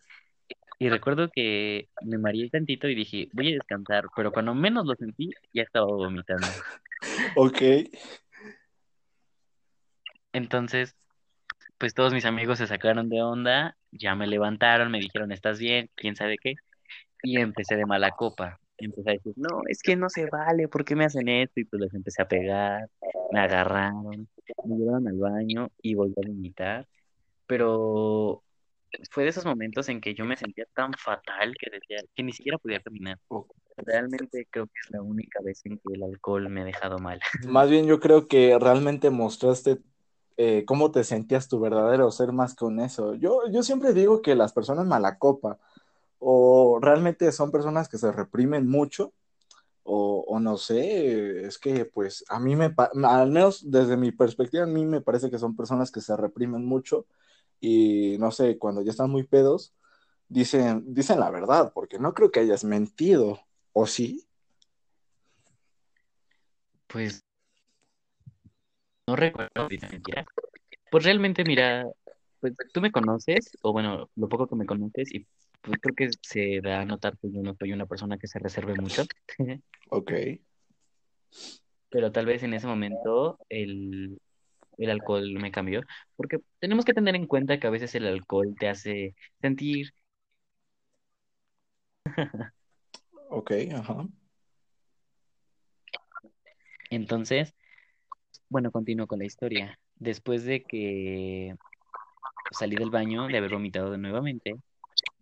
y 0.81 0.89
recuerdo 0.89 1.29
que 1.29 1.89
me 2.01 2.17
mareé 2.17 2.49
tantito 2.49 2.87
y 2.87 2.95
dije, 2.95 3.29
voy 3.33 3.51
a 3.51 3.53
descansar, 3.53 4.07
pero 4.15 4.31
cuando 4.31 4.55
menos 4.55 4.87
lo 4.87 4.95
sentí, 4.95 5.29
ya 5.53 5.61
estaba 5.61 5.85
vomitando. 5.85 6.47
Ok. 7.35 7.61
Entonces, 10.33 10.95
pues 11.77 11.93
todos 11.93 12.15
mis 12.15 12.25
amigos 12.25 12.57
se 12.57 12.65
sacaron 12.65 13.09
de 13.09 13.21
onda, 13.21 13.77
ya 13.91 14.15
me 14.15 14.25
levantaron, 14.25 14.89
me 14.89 14.99
dijeron, 14.99 15.31
¿estás 15.31 15.59
bien? 15.59 15.87
¿Quién 15.93 16.15
sabe 16.15 16.39
qué? 16.41 16.55
Y 17.21 17.37
empecé 17.37 17.75
de 17.75 17.85
mala 17.85 18.09
copa. 18.09 18.59
Empecé 18.79 19.11
a 19.11 19.13
decir, 19.13 19.33
no, 19.35 19.61
es 19.67 19.83
que 19.83 19.95
no 19.95 20.09
se 20.09 20.25
vale, 20.31 20.67
¿por 20.67 20.83
qué 20.83 20.95
me 20.95 21.05
hacen 21.05 21.27
esto? 21.29 21.59
Y 21.59 21.65
pues 21.65 21.79
les 21.79 21.93
empecé 21.93 22.23
a 22.23 22.27
pegar, 22.27 22.89
me 23.31 23.39
agarraron, 23.39 24.27
me 24.65 24.77
llevaron 24.77 25.07
al 25.07 25.17
baño 25.19 25.69
y 25.79 25.93
volví 25.93 26.15
a 26.17 26.27
vomitar. 26.27 26.87
Pero 27.45 28.41
fue 29.09 29.23
de 29.23 29.29
esos 29.29 29.45
momentos 29.45 29.89
en 29.89 30.01
que 30.01 30.13
yo 30.13 30.25
me 30.25 30.37
sentía 30.37 30.65
tan 30.73 30.93
fatal 30.93 31.53
que 31.59 31.69
decía 31.69 31.97
que 32.15 32.23
ni 32.23 32.33
siquiera 32.33 32.57
podía 32.57 32.81
caminar. 32.81 33.19
Realmente 33.77 34.47
creo 34.49 34.65
que 34.67 34.79
es 34.83 34.91
la 34.91 35.01
única 35.01 35.39
vez 35.43 35.61
en 35.65 35.77
que 35.77 35.93
el 35.93 36.03
alcohol 36.03 36.49
me 36.49 36.61
ha 36.61 36.65
dejado 36.65 36.99
mal. 36.99 37.19
Más 37.47 37.69
bien 37.69 37.85
yo 37.85 37.99
creo 37.99 38.27
que 38.27 38.57
realmente 38.59 39.09
mostraste 39.09 39.79
eh, 40.37 40.63
cómo 40.65 40.91
te 40.91 41.03
sentías 41.03 41.47
tu 41.47 41.59
verdadero 41.59 42.11
ser 42.11 42.31
más 42.31 42.55
con 42.55 42.79
eso. 42.79 43.15
Yo, 43.15 43.41
yo 43.51 43.63
siempre 43.63 43.93
digo 43.93 44.21
que 44.21 44.35
las 44.35 44.53
personas 44.53 44.85
malacopa 44.85 45.59
o 46.19 46.79
realmente 46.81 47.31
son 47.31 47.51
personas 47.51 47.89
que 47.89 47.97
se 47.97 48.11
reprimen 48.11 48.67
mucho 48.67 49.13
o, 49.83 50.23
o, 50.27 50.39
no 50.39 50.57
sé, 50.57 51.45
es 51.45 51.57
que 51.57 51.85
pues 51.85 52.23
a 52.29 52.39
mí 52.39 52.55
me, 52.55 52.73
al 53.03 53.31
menos 53.31 53.71
desde 53.71 53.97
mi 53.97 54.11
perspectiva, 54.11 54.63
a 54.63 54.67
mí 54.67 54.85
me 54.85 55.01
parece 55.01 55.31
que 55.31 55.39
son 55.39 55.55
personas 55.55 55.91
que 55.91 56.01
se 56.01 56.15
reprimen 56.15 56.63
mucho 56.63 57.07
y 57.61 58.17
no 58.17 58.31
sé, 58.31 58.57
cuando 58.57 58.81
ya 58.81 58.91
están 58.91 59.11
muy 59.11 59.23
pedos, 59.23 59.73
dicen, 60.27 60.83
dicen 60.93 61.19
la 61.19 61.29
verdad, 61.29 61.71
porque 61.73 61.99
no 61.99 62.13
creo 62.13 62.31
que 62.31 62.41
hayas 62.41 62.63
mentido, 62.63 63.39
¿o 63.71 63.85
sí? 63.85 64.27
Pues 66.87 67.23
no 69.07 69.15
recuerdo 69.15 69.69
Pues 70.89 71.03
realmente, 71.03 71.43
mira, 71.43 71.85
pues 72.39 72.53
tú 72.73 72.81
me 72.81 72.91
conoces, 72.91 73.57
o 73.61 73.71
bueno, 73.71 74.09
lo 74.15 74.27
poco 74.27 74.47
que 74.47 74.55
me 74.55 74.65
conoces, 74.65 75.13
y 75.13 75.25
pues 75.61 75.79
creo 75.79 75.95
que 75.95 76.09
se 76.21 76.59
da 76.61 76.81
a 76.81 76.85
notar 76.85 77.17
que 77.19 77.31
yo 77.31 77.41
no 77.43 77.55
soy 77.55 77.73
una 77.73 77.85
persona 77.85 78.17
que 78.17 78.27
se 78.27 78.39
reserve 78.39 78.73
mucho. 78.75 79.03
ok. 79.89 80.11
Pero 81.89 82.11
tal 82.11 82.25
vez 82.25 82.41
en 82.43 82.53
ese 82.53 82.67
momento 82.67 83.37
el, 83.49 84.17
el 84.77 84.89
alcohol 84.89 85.33
me 85.33 85.51
cambió, 85.51 85.81
porque 86.15 86.39
tenemos 86.59 86.85
que 86.85 86.93
tener 86.93 87.15
en 87.15 87.27
cuenta 87.27 87.59
que 87.59 87.67
a 87.67 87.71
veces 87.71 87.93
el 87.95 88.07
alcohol 88.07 88.55
te 88.59 88.69
hace 88.69 89.15
sentir. 89.41 89.93
ok, 93.29 93.51
ajá. 93.73 94.07
Entonces, 96.89 97.55
bueno, 98.49 98.71
continúo 98.71 99.07
con 99.07 99.19
la 99.19 99.25
historia. 99.25 99.79
Después 99.95 100.43
de 100.43 100.63
que 100.63 101.55
salí 102.51 102.75
del 102.75 102.89
baño, 102.89 103.27
de 103.27 103.37
haber 103.37 103.51
vomitado 103.51 103.97
nuevamente, 103.97 104.55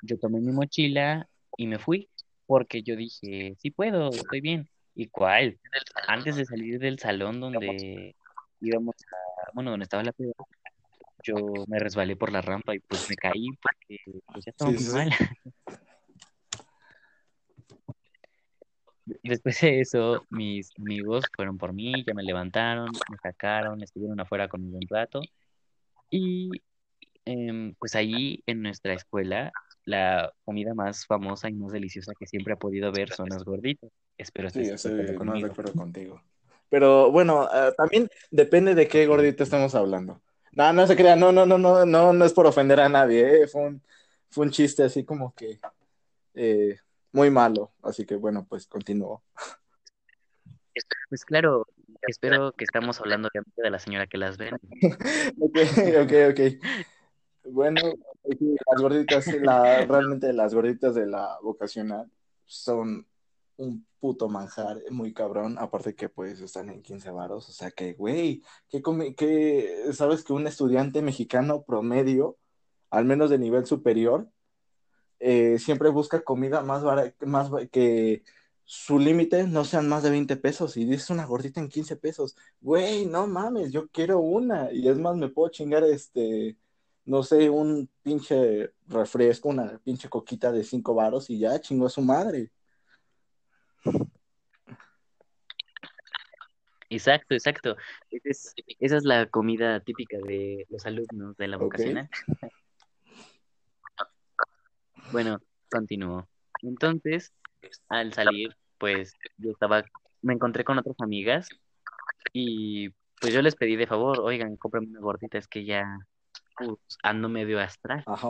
yo 0.01 0.17
tomé 0.17 0.39
mi 0.39 0.51
mochila 0.51 1.27
y 1.57 1.67
me 1.67 1.77
fui, 1.77 2.09
porque 2.47 2.81
yo 2.81 2.95
dije, 2.95 3.55
sí 3.59 3.69
puedo, 3.69 4.09
estoy 4.09 4.41
bien. 4.41 4.67
¿Y 4.95 5.07
cuál? 5.07 5.59
Antes 6.07 6.35
de 6.35 6.45
salir 6.45 6.79
del 6.79 6.97
salón 6.97 7.39
donde 7.39 8.15
íbamos 8.59 8.95
a, 8.95 9.38
bueno, 9.53 9.71
donde 9.71 9.83
estaba 9.83 10.03
la 10.03 10.11
peda, 10.11 10.33
yo 11.23 11.35
me 11.67 11.79
resbalé 11.79 12.15
por 12.15 12.31
la 12.31 12.41
rampa 12.41 12.75
y 12.75 12.79
pues 12.79 13.09
me 13.09 13.15
caí 13.15 13.47
porque 13.61 13.97
pues, 14.31 14.45
ya 14.45 14.51
estaba 14.51 14.71
muy 14.71 14.83
mal. 14.85 15.09
Después 19.23 19.59
de 19.61 19.79
eso, 19.79 20.25
mis 20.29 20.71
amigos 20.79 21.25
fueron 21.35 21.57
por 21.57 21.73
mí, 21.73 22.03
ya 22.05 22.13
me 22.13 22.23
levantaron, 22.23 22.89
me 23.09 23.17
sacaron, 23.17 23.81
estuvieron 23.81 24.19
afuera 24.19 24.47
con 24.47 24.61
un 24.63 24.81
rato. 24.87 25.21
Y 26.11 26.49
em, 27.25 27.73
pues 27.79 27.95
ahí 27.95 28.43
en 28.45 28.61
nuestra 28.61 28.93
escuela, 28.93 29.51
la 29.85 30.31
comida 30.45 30.73
más 30.73 31.05
famosa 31.05 31.49
y 31.49 31.53
más 31.53 31.71
deliciosa 31.71 32.13
que 32.19 32.27
siempre 32.27 32.53
ha 32.53 32.57
podido 32.57 32.91
ver 32.91 33.11
son 33.11 33.29
las 33.29 33.43
gorditas. 33.43 33.89
Espero 34.17 34.49
sí, 34.49 34.61
estoy 34.61 35.17
más 35.17 35.41
de 35.41 35.47
acuerdo 35.47 35.73
contigo. 35.73 36.21
Pero 36.69 37.11
bueno, 37.11 37.49
eh, 37.53 37.73
también 37.75 38.09
depende 38.31 38.75
de 38.75 38.87
qué 38.87 39.05
gordita 39.07 39.43
estamos 39.43 39.75
hablando. 39.75 40.21
No, 40.51 40.73
no 40.73 40.87
se 40.87 40.95
crea, 40.95 41.15
no, 41.15 41.31
no, 41.31 41.45
no, 41.45 41.57
no, 41.57 41.85
no, 41.85 42.13
no 42.13 42.25
es 42.25 42.33
por 42.33 42.45
ofender 42.45 42.79
a 42.79 42.89
nadie, 42.89 43.43
eh, 43.43 43.47
fue, 43.47 43.61
un, 43.61 43.81
fue 44.29 44.45
un 44.45 44.51
chiste 44.51 44.83
así 44.83 45.03
como 45.03 45.33
que 45.33 45.59
eh, 46.33 46.77
muy 47.11 47.29
malo. 47.29 47.71
Así 47.83 48.05
que 48.05 48.15
bueno, 48.15 48.45
pues 48.47 48.67
continúo. 48.67 49.23
Pues 51.09 51.25
claro, 51.25 51.67
espero 52.07 52.51
que 52.53 52.63
estamos 52.63 52.99
hablando 52.99 53.29
de 53.33 53.69
la 53.69 53.79
señora 53.79 54.07
que 54.07 54.17
las 54.17 54.37
ven. 54.37 54.55
ok, 55.39 55.57
ok, 56.03 56.13
ok. 56.31 56.65
Bueno, 57.45 57.81
las 58.23 58.81
gorditas, 58.81 59.27
la, 59.41 59.85
realmente 59.85 60.33
las 60.33 60.53
gorditas 60.53 60.93
de 60.93 61.07
la 61.07 61.37
vocacional 61.41 62.09
son 62.45 63.07
un 63.57 63.85
puto 63.99 64.29
manjar 64.29 64.81
muy 64.91 65.13
cabrón, 65.13 65.57
aparte 65.59 65.95
que 65.95 66.09
pues 66.09 66.39
están 66.41 66.69
en 66.69 66.81
15 66.81 67.11
varos, 67.11 67.49
o 67.49 67.51
sea 67.51 67.71
que, 67.71 67.93
güey, 67.93 68.43
que, 68.69 68.81
que 69.15 69.93
sabes 69.93 70.23
que 70.23 70.33
un 70.33 70.47
estudiante 70.47 71.01
mexicano 71.01 71.63
promedio, 71.63 72.37
al 72.89 73.05
menos 73.05 73.29
de 73.29 73.39
nivel 73.39 73.65
superior, 73.65 74.29
eh, 75.19 75.59
siempre 75.59 75.89
busca 75.89 76.21
comida 76.21 76.61
más 76.61 76.83
barata, 76.83 77.25
más 77.25 77.51
que 77.71 78.23
su 78.71 78.99
límite 78.99 79.47
no 79.47 79.65
sean 79.65 79.89
más 79.89 80.03
de 80.03 80.11
20 80.11 80.37
pesos 80.37 80.77
y 80.77 80.85
dices 80.85 81.09
una 81.09 81.25
gordita 81.25 81.59
en 81.59 81.69
15 81.69 81.95
pesos. 81.97 82.35
Güey, 82.61 83.05
no 83.07 83.25
mames, 83.27 83.71
yo 83.71 83.87
quiero 83.89 84.19
una. 84.19 84.71
Y 84.71 84.87
es 84.87 84.99
más, 84.99 85.15
me 85.17 85.29
puedo 85.29 85.49
chingar 85.49 85.83
este, 85.83 86.55
no 87.05 87.23
sé, 87.23 87.49
un 87.49 87.89
pinche 88.03 88.71
refresco, 88.87 89.49
una 89.49 89.79
pinche 89.83 90.07
coquita 90.09 90.51
de 90.51 90.63
5 90.63 90.93
varos 90.93 91.29
y 91.31 91.39
ya 91.39 91.59
chingo 91.59 91.87
a 91.87 91.89
su 91.89 92.01
madre. 92.01 92.51
Exacto, 96.89 97.35
exacto. 97.35 97.77
esa 98.09 98.97
es 98.97 99.03
la 99.03 99.27
comida 99.27 99.79
típica 99.79 100.17
de 100.17 100.65
los 100.69 100.85
alumnos 100.85 101.37
de 101.37 101.47
la 101.47 101.57
vocacional. 101.57 102.09
Bueno, 105.11 105.39
continúo. 105.69 106.27
Entonces, 106.63 107.31
al 107.89 108.13
salir, 108.13 108.55
pues 108.77 109.13
yo 109.37 109.51
estaba, 109.51 109.83
me 110.21 110.33
encontré 110.33 110.63
con 110.63 110.79
otras 110.79 110.95
amigas 110.99 111.47
y 112.33 112.89
pues 113.21 113.33
yo 113.33 113.41
les 113.41 113.55
pedí 113.55 113.75
de 113.75 113.87
favor, 113.87 114.19
oigan, 114.21 114.55
cómprame 114.57 114.87
una 114.87 114.99
gordita, 114.99 115.37
es 115.37 115.47
que 115.47 115.65
ya 115.65 115.85
pues, 116.57 116.77
ando 117.03 117.29
medio 117.29 117.59
astral. 117.59 118.03
Ajá. 118.05 118.29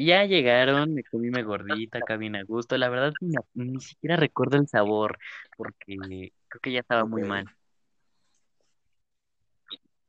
Y 0.00 0.06
ya 0.06 0.24
llegaron, 0.24 0.94
me 0.94 1.04
comí 1.04 1.28
mi 1.28 1.42
gordita, 1.42 1.98
acá 1.98 2.16
bien 2.16 2.34
a 2.34 2.42
gusto. 2.42 2.78
La 2.78 2.88
verdad, 2.88 3.12
ni, 3.52 3.80
siquiera 3.80 4.16
recuerdo 4.16 4.56
el 4.56 4.66
sabor, 4.66 5.18
porque 5.58 5.98
creo 6.48 6.60
que 6.62 6.72
ya 6.72 6.80
estaba 6.80 7.04
muy 7.04 7.22
mal. 7.22 7.44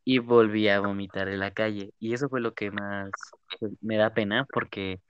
Y 0.05 0.19
volví 0.19 0.69
a 0.69 0.79
vomitar 0.79 1.27
en 1.27 1.41
la 1.41 1.51
calle. 1.51 1.91
Y 1.99 2.13
eso 2.13 2.29
fue 2.29 2.39
lo 2.39 2.53
que 2.53 2.71
más 2.71 3.11
pues, 3.59 3.73
me 3.81 3.97
da 3.97 4.13
pena, 4.13 4.47
porque 4.53 5.01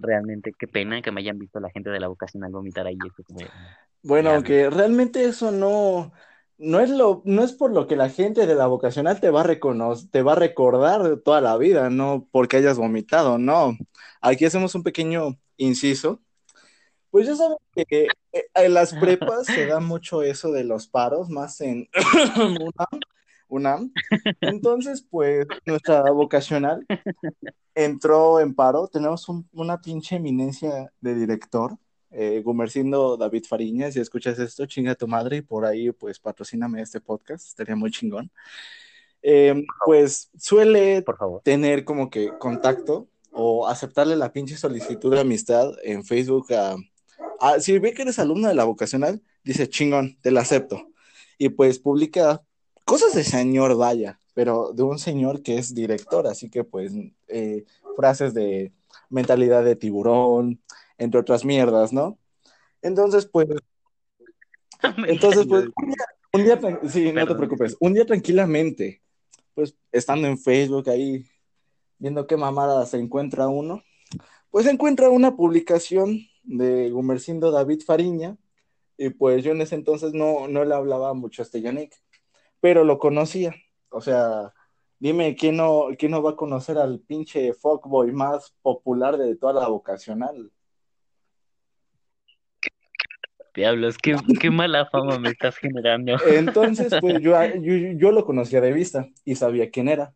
realmente 0.00 0.52
qué 0.58 0.66
pena 0.66 1.00
que 1.00 1.12
me 1.12 1.20
hayan 1.20 1.38
visto 1.38 1.60
la 1.60 1.70
gente 1.70 1.90
de 1.90 2.00
la 2.00 2.08
vocacional 2.08 2.50
vomitar 2.50 2.88
ahí. 2.88 2.98
bueno, 4.02 4.30
aunque 4.30 4.68
realmente 4.68 5.26
eso 5.26 5.52
no, 5.52 6.10
no 6.58 6.80
es 6.80 6.90
lo, 6.90 7.22
no 7.24 7.42
es 7.44 7.52
por 7.52 7.72
lo 7.72 7.86
que 7.86 7.96
la 7.96 8.08
gente 8.10 8.46
de 8.46 8.54
la 8.54 8.66
vocacional 8.66 9.20
te 9.20 9.30
va 9.30 9.42
a 9.42 9.56
te 10.10 10.22
va 10.22 10.32
a 10.32 10.34
recordar 10.36 11.18
toda 11.24 11.40
la 11.40 11.56
vida, 11.56 11.90
no 11.90 12.26
porque 12.30 12.56
hayas 12.58 12.78
vomitado, 12.78 13.38
no. 13.38 13.76
Aquí 14.20 14.44
hacemos 14.44 14.74
un 14.74 14.82
pequeño 14.82 15.38
inciso. 15.56 16.20
Pues 17.10 17.26
ya 17.26 17.36
saben 17.36 17.56
que 17.74 18.08
eh, 18.32 18.44
en 18.54 18.74
las 18.74 18.92
prepas 18.94 19.46
se 19.46 19.66
da 19.66 19.80
mucho 19.80 20.22
eso 20.22 20.52
de 20.52 20.64
los 20.64 20.88
paros, 20.88 21.30
más 21.30 21.60
en 21.62 21.88
UNAM. 22.36 23.00
UNAM. 23.48 23.92
Entonces, 24.42 25.06
pues 25.08 25.46
nuestra 25.64 26.10
vocacional 26.10 26.84
entró 27.74 28.40
en 28.40 28.54
paro. 28.54 28.88
Tenemos 28.88 29.26
un- 29.28 29.48
una 29.52 29.80
pinche 29.80 30.16
eminencia 30.16 30.92
de 31.00 31.14
director, 31.14 31.78
eh, 32.10 32.40
Gumercindo 32.44 33.16
David 33.16 33.44
Fariñas. 33.48 33.94
Si 33.94 34.00
escuchas 34.00 34.38
esto, 34.38 34.66
chinga 34.66 34.94
tu 34.94 35.06
madre 35.08 35.38
y 35.38 35.42
por 35.42 35.64
ahí, 35.66 35.90
pues 35.92 36.18
patrocíname 36.18 36.80
este 36.82 37.00
podcast, 37.00 37.46
estaría 37.46 37.76
muy 37.76 37.90
chingón. 37.90 38.30
Eh, 39.22 39.64
pues 39.84 40.30
suele 40.38 41.02
Por 41.02 41.16
favor. 41.18 41.42
tener 41.42 41.84
como 41.84 42.08
que 42.08 42.30
contacto 42.38 43.08
o 43.32 43.66
aceptarle 43.68 44.16
la 44.16 44.32
pinche 44.32 44.56
solicitud 44.56 45.12
de 45.12 45.20
amistad 45.20 45.72
en 45.82 46.04
Facebook 46.04 46.52
a, 46.54 46.76
a- 47.40 47.60
si 47.60 47.78
ve 47.78 47.92
que 47.92 48.02
eres 48.02 48.18
alumno 48.18 48.48
de 48.48 48.54
la 48.54 48.64
vocacional, 48.64 49.20
dice 49.44 49.68
chingón, 49.68 50.18
te 50.22 50.30
la 50.30 50.40
acepto. 50.42 50.88
Y 51.36 51.50
pues 51.50 51.78
publica 51.78 52.42
cosas 52.84 53.14
de 53.14 53.24
señor, 53.24 53.76
vaya, 53.76 54.20
pero 54.34 54.72
de 54.72 54.82
un 54.84 54.98
señor 54.98 55.42
que 55.42 55.58
es 55.58 55.74
director, 55.74 56.26
así 56.26 56.48
que 56.48 56.64
pues 56.64 56.92
eh, 57.28 57.64
frases 57.96 58.34
de 58.34 58.72
mentalidad 59.10 59.64
de 59.64 59.76
tiburón, 59.76 60.60
entre 60.98 61.20
otras 61.20 61.44
mierdas, 61.44 61.92
¿no? 61.92 62.18
Entonces, 62.82 63.26
pues, 63.26 63.48
entonces, 65.08 65.46
pues, 65.46 65.64
un 65.76 65.86
día, 65.86 66.04
un 66.32 66.44
día 66.44 66.60
tran- 66.60 66.88
sí, 66.88 67.12
no 67.12 67.26
te 67.26 67.34
preocupes, 67.34 67.76
un 67.80 67.94
día 67.94 68.04
tranquilamente, 68.04 69.02
pues, 69.54 69.76
estando 69.92 70.28
en 70.28 70.38
Facebook 70.38 70.88
ahí, 70.90 71.24
viendo 71.98 72.26
qué 72.26 72.36
mamada 72.36 72.84
se 72.86 72.98
encuentra 72.98 73.48
uno, 73.48 73.82
pues 74.50 74.66
encuentra 74.66 75.10
una 75.10 75.36
publicación 75.36 76.20
de 76.42 76.90
Gumercindo 76.90 77.50
David 77.50 77.82
Fariña, 77.84 78.36
y 78.96 79.10
pues 79.10 79.44
yo 79.44 79.52
en 79.52 79.60
ese 79.60 79.76
entonces 79.76 80.12
no, 80.12 80.48
no 80.48 80.64
le 80.64 80.74
hablaba 80.74 81.14
mucho 81.14 81.42
a 81.42 81.44
este 81.44 81.60
Yannick, 81.60 81.94
pero 82.60 82.84
lo 82.84 82.98
conocía, 82.98 83.54
o 83.90 84.00
sea, 84.00 84.52
dime, 84.98 85.36
¿quién 85.36 85.56
no, 85.56 85.88
quién 85.98 86.12
no 86.12 86.22
va 86.22 86.30
a 86.30 86.36
conocer 86.36 86.78
al 86.78 87.00
pinche 87.00 87.52
fuckboy 87.52 88.10
más 88.12 88.54
popular 88.62 89.16
de 89.16 89.36
toda 89.36 89.52
la 89.52 89.68
vocacional? 89.68 90.50
Diablos, 93.58 93.98
qué, 93.98 94.16
qué 94.40 94.50
mala 94.52 94.86
fama 94.86 95.18
me 95.18 95.30
estás 95.30 95.56
generando. 95.56 96.12
Entonces, 96.28 96.94
pues 97.00 97.20
yo, 97.20 97.34
yo, 97.56 97.74
yo 97.96 98.12
lo 98.12 98.24
conocía 98.24 98.60
de 98.60 98.72
vista 98.72 99.08
y 99.24 99.34
sabía 99.34 99.70
quién 99.70 99.88
era. 99.88 100.14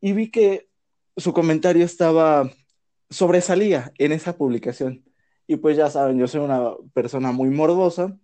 Y 0.00 0.12
vi 0.12 0.30
que 0.30 0.68
su 1.16 1.32
comentario 1.32 1.86
estaba, 1.86 2.50
sobresalía 3.08 3.92
en 3.96 4.12
esa 4.12 4.36
publicación. 4.36 5.04
Y 5.46 5.56
pues 5.56 5.78
ya 5.78 5.88
saben, 5.88 6.18
yo 6.18 6.28
soy 6.28 6.42
una 6.42 6.72
persona 6.92 7.32
muy 7.32 7.48
morbosa. 7.48 8.18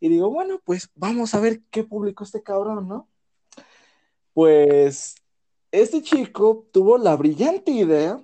Y 0.00 0.08
digo, 0.08 0.28
bueno, 0.28 0.60
pues 0.64 0.90
vamos 0.96 1.32
a 1.34 1.40
ver 1.40 1.60
qué 1.70 1.84
publicó 1.84 2.24
este 2.24 2.42
cabrón, 2.42 2.88
¿no? 2.88 3.08
Pues 4.32 5.14
este 5.70 6.02
chico 6.02 6.66
tuvo 6.72 6.98
la 6.98 7.14
brillante 7.14 7.70
idea 7.70 8.20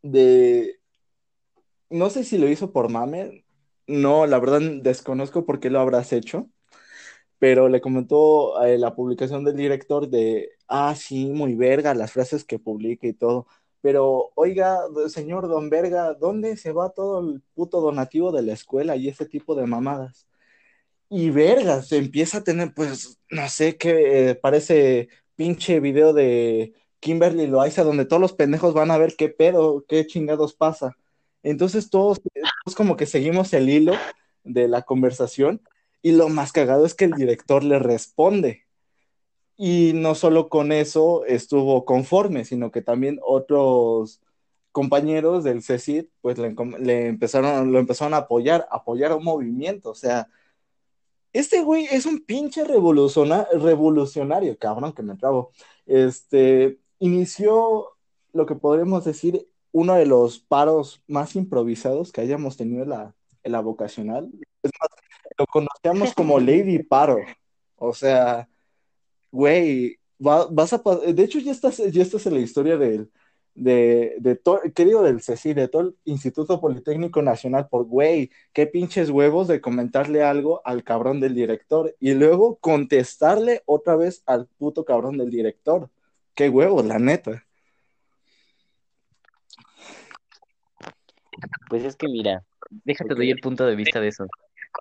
de, 0.00 0.80
no 1.90 2.08
sé 2.08 2.24
si 2.24 2.38
lo 2.38 2.48
hizo 2.48 2.72
por 2.72 2.88
mame, 2.88 3.41
no, 3.92 4.26
la 4.26 4.38
verdad 4.38 4.60
desconozco 4.82 5.44
por 5.44 5.60
qué 5.60 5.70
lo 5.70 5.80
habrás 5.80 6.12
hecho, 6.12 6.48
pero 7.38 7.68
le 7.68 7.80
comentó 7.80 8.62
eh, 8.64 8.78
la 8.78 8.94
publicación 8.94 9.44
del 9.44 9.56
director 9.56 10.08
de, 10.08 10.50
ah, 10.68 10.94
sí, 10.96 11.26
muy 11.30 11.54
verga, 11.54 11.94
las 11.94 12.12
frases 12.12 12.44
que 12.44 12.58
publica 12.58 13.06
y 13.06 13.14
todo, 13.14 13.46
pero 13.82 14.30
oiga, 14.36 14.80
señor 15.08 15.48
Don 15.48 15.68
Verga, 15.68 16.14
¿dónde 16.14 16.56
se 16.56 16.72
va 16.72 16.90
todo 16.90 17.20
el 17.20 17.42
puto 17.54 17.80
donativo 17.80 18.32
de 18.32 18.42
la 18.42 18.52
escuela 18.52 18.96
y 18.96 19.08
ese 19.08 19.26
tipo 19.26 19.54
de 19.56 19.66
mamadas? 19.66 20.28
Y 21.10 21.30
verga, 21.30 21.82
se 21.82 21.98
empieza 21.98 22.38
a 22.38 22.44
tener, 22.44 22.72
pues, 22.74 23.18
no 23.30 23.48
sé 23.48 23.76
qué, 23.76 24.30
eh, 24.30 24.34
parece 24.36 25.08
pinche 25.36 25.80
video 25.80 26.12
de 26.12 26.74
Kimberly 27.00 27.48
Loaiza 27.48 27.84
donde 27.84 28.04
todos 28.06 28.22
los 28.22 28.32
pendejos 28.34 28.74
van 28.74 28.90
a 28.92 28.98
ver 28.98 29.14
qué 29.16 29.28
pedo, 29.28 29.84
qué 29.88 30.06
chingados 30.06 30.54
pasa. 30.54 30.96
Entonces 31.42 31.90
todos, 31.90 32.20
todos 32.20 32.76
como 32.76 32.96
que 32.96 33.06
seguimos 33.06 33.52
el 33.52 33.68
hilo 33.68 33.94
de 34.44 34.68
la 34.68 34.82
conversación 34.82 35.60
y 36.02 36.12
lo 36.12 36.28
más 36.28 36.52
cagado 36.52 36.84
es 36.84 36.94
que 36.94 37.04
el 37.04 37.12
director 37.12 37.64
le 37.64 37.78
responde. 37.78 38.64
Y 39.56 39.92
no 39.94 40.14
solo 40.14 40.48
con 40.48 40.72
eso 40.72 41.24
estuvo 41.26 41.84
conforme, 41.84 42.44
sino 42.44 42.70
que 42.70 42.82
también 42.82 43.20
otros 43.22 44.20
compañeros 44.72 45.44
del 45.44 45.62
CECID 45.62 46.06
pues 46.20 46.38
le, 46.38 47.06
empezaron, 47.06 47.72
lo 47.72 47.78
empezaron 47.78 48.14
a 48.14 48.18
apoyar, 48.18 48.66
apoyar 48.70 49.14
un 49.14 49.24
movimiento, 49.24 49.90
o 49.90 49.94
sea, 49.94 50.28
este 51.32 51.62
güey 51.62 51.86
es 51.90 52.04
un 52.04 52.20
pinche 52.20 52.64
revoluciona 52.64 53.46
revolucionario, 53.52 54.58
cabrón, 54.58 54.92
que 54.92 55.02
me 55.02 55.16
trabo. 55.16 55.52
Este, 55.86 56.78
inició 56.98 57.88
lo 58.32 58.46
que 58.46 58.54
podríamos 58.54 59.04
decir 59.04 59.48
uno 59.72 59.94
de 59.94 60.06
los 60.06 60.38
paros 60.38 61.02
más 61.08 61.34
improvisados 61.34 62.12
que 62.12 62.20
hayamos 62.20 62.56
tenido 62.56 62.82
en 62.84 62.90
la, 62.90 63.14
en 63.42 63.52
la 63.52 63.60
vocacional. 63.60 64.30
Es 64.62 64.70
más, 64.78 64.88
lo 65.38 65.46
conocíamos 65.46 66.14
como 66.14 66.38
Lady 66.38 66.82
Paro. 66.82 67.18
O 67.76 67.92
sea, 67.92 68.48
güey, 69.30 69.98
va, 70.24 70.46
vas 70.50 70.72
a... 70.72 70.82
De 71.12 71.22
hecho, 71.22 71.38
ya 71.38 71.52
estás, 71.52 71.78
ya 71.78 72.02
estás 72.02 72.26
en 72.26 72.34
la 72.34 72.40
historia 72.40 72.76
del, 72.76 73.10
de, 73.54 74.16
de 74.18 74.36
todo, 74.36 74.60
¿qué 74.74 74.84
digo 74.84 75.02
del 75.02 75.22
CECI? 75.22 75.54
De 75.54 75.68
todo 75.68 75.82
el 75.82 75.96
Instituto 76.04 76.60
Politécnico 76.60 77.22
Nacional, 77.22 77.68
por 77.68 77.84
güey, 77.84 78.30
qué 78.52 78.66
pinches 78.66 79.10
huevos 79.10 79.48
de 79.48 79.60
comentarle 79.60 80.22
algo 80.22 80.62
al 80.64 80.84
cabrón 80.84 81.20
del 81.20 81.34
director 81.34 81.94
y 82.00 82.14
luego 82.14 82.56
contestarle 82.56 83.62
otra 83.66 83.96
vez 83.96 84.22
al 84.26 84.46
puto 84.46 84.84
cabrón 84.84 85.18
del 85.18 85.30
director. 85.30 85.90
Qué 86.34 86.48
huevos, 86.48 86.84
la 86.86 86.98
neta. 86.98 87.46
Pues 91.68 91.84
es 91.84 91.96
que 91.96 92.08
mira, 92.08 92.42
déjate 92.84 93.14
doy 93.14 93.30
el 93.30 93.38
punto 93.38 93.66
de 93.66 93.76
vista 93.76 94.00
de 94.00 94.08
eso. 94.08 94.26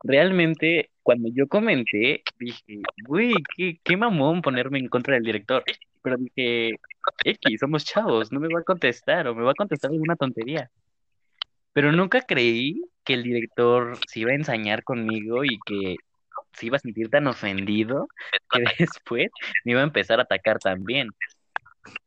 Realmente, 0.04 0.90
cuando 1.04 1.30
yo 1.34 1.48
comenté, 1.48 2.24
dije, 2.40 2.82
güey, 3.06 3.34
qué, 3.56 3.80
qué 3.84 3.98
mamón 3.98 4.42
ponerme 4.42 4.80
en 4.80 4.88
contra 4.88 5.16
del 5.16 5.24
director. 5.24 5.64
Pero 6.02 6.18
dije, 6.18 6.80
X, 7.24 7.60
somos 7.60 7.86
chavos, 7.86 8.32
no 8.32 8.40
me 8.40 8.54
va 8.54 8.62
a 8.62 8.64
contestar 8.64 9.28
o 9.28 9.36
me 9.36 9.44
va 9.44 9.52
a 9.52 9.56
contestar 9.56 9.92
alguna 9.92 10.16
tontería. 10.16 10.70
Pero 11.74 11.92
nunca 11.92 12.22
creí 12.22 12.82
que 13.04 13.14
el 13.14 13.24
director 13.24 13.98
se 14.08 14.22
iba 14.22 14.32
a 14.32 14.36
ensañar 14.36 14.84
conmigo 14.84 15.44
y 15.44 15.58
que 15.66 15.96
se 16.54 16.66
iba 16.66 16.78
a 16.78 16.80
sentir 16.80 17.10
tan 17.10 17.28
ofendido 17.28 18.08
que 18.52 18.64
después 18.80 19.30
me 19.64 19.74
iba 19.74 19.82
a 19.82 19.86
empezar 19.86 20.20
a 20.20 20.24
atacar 20.24 20.60
también. 20.60 21.10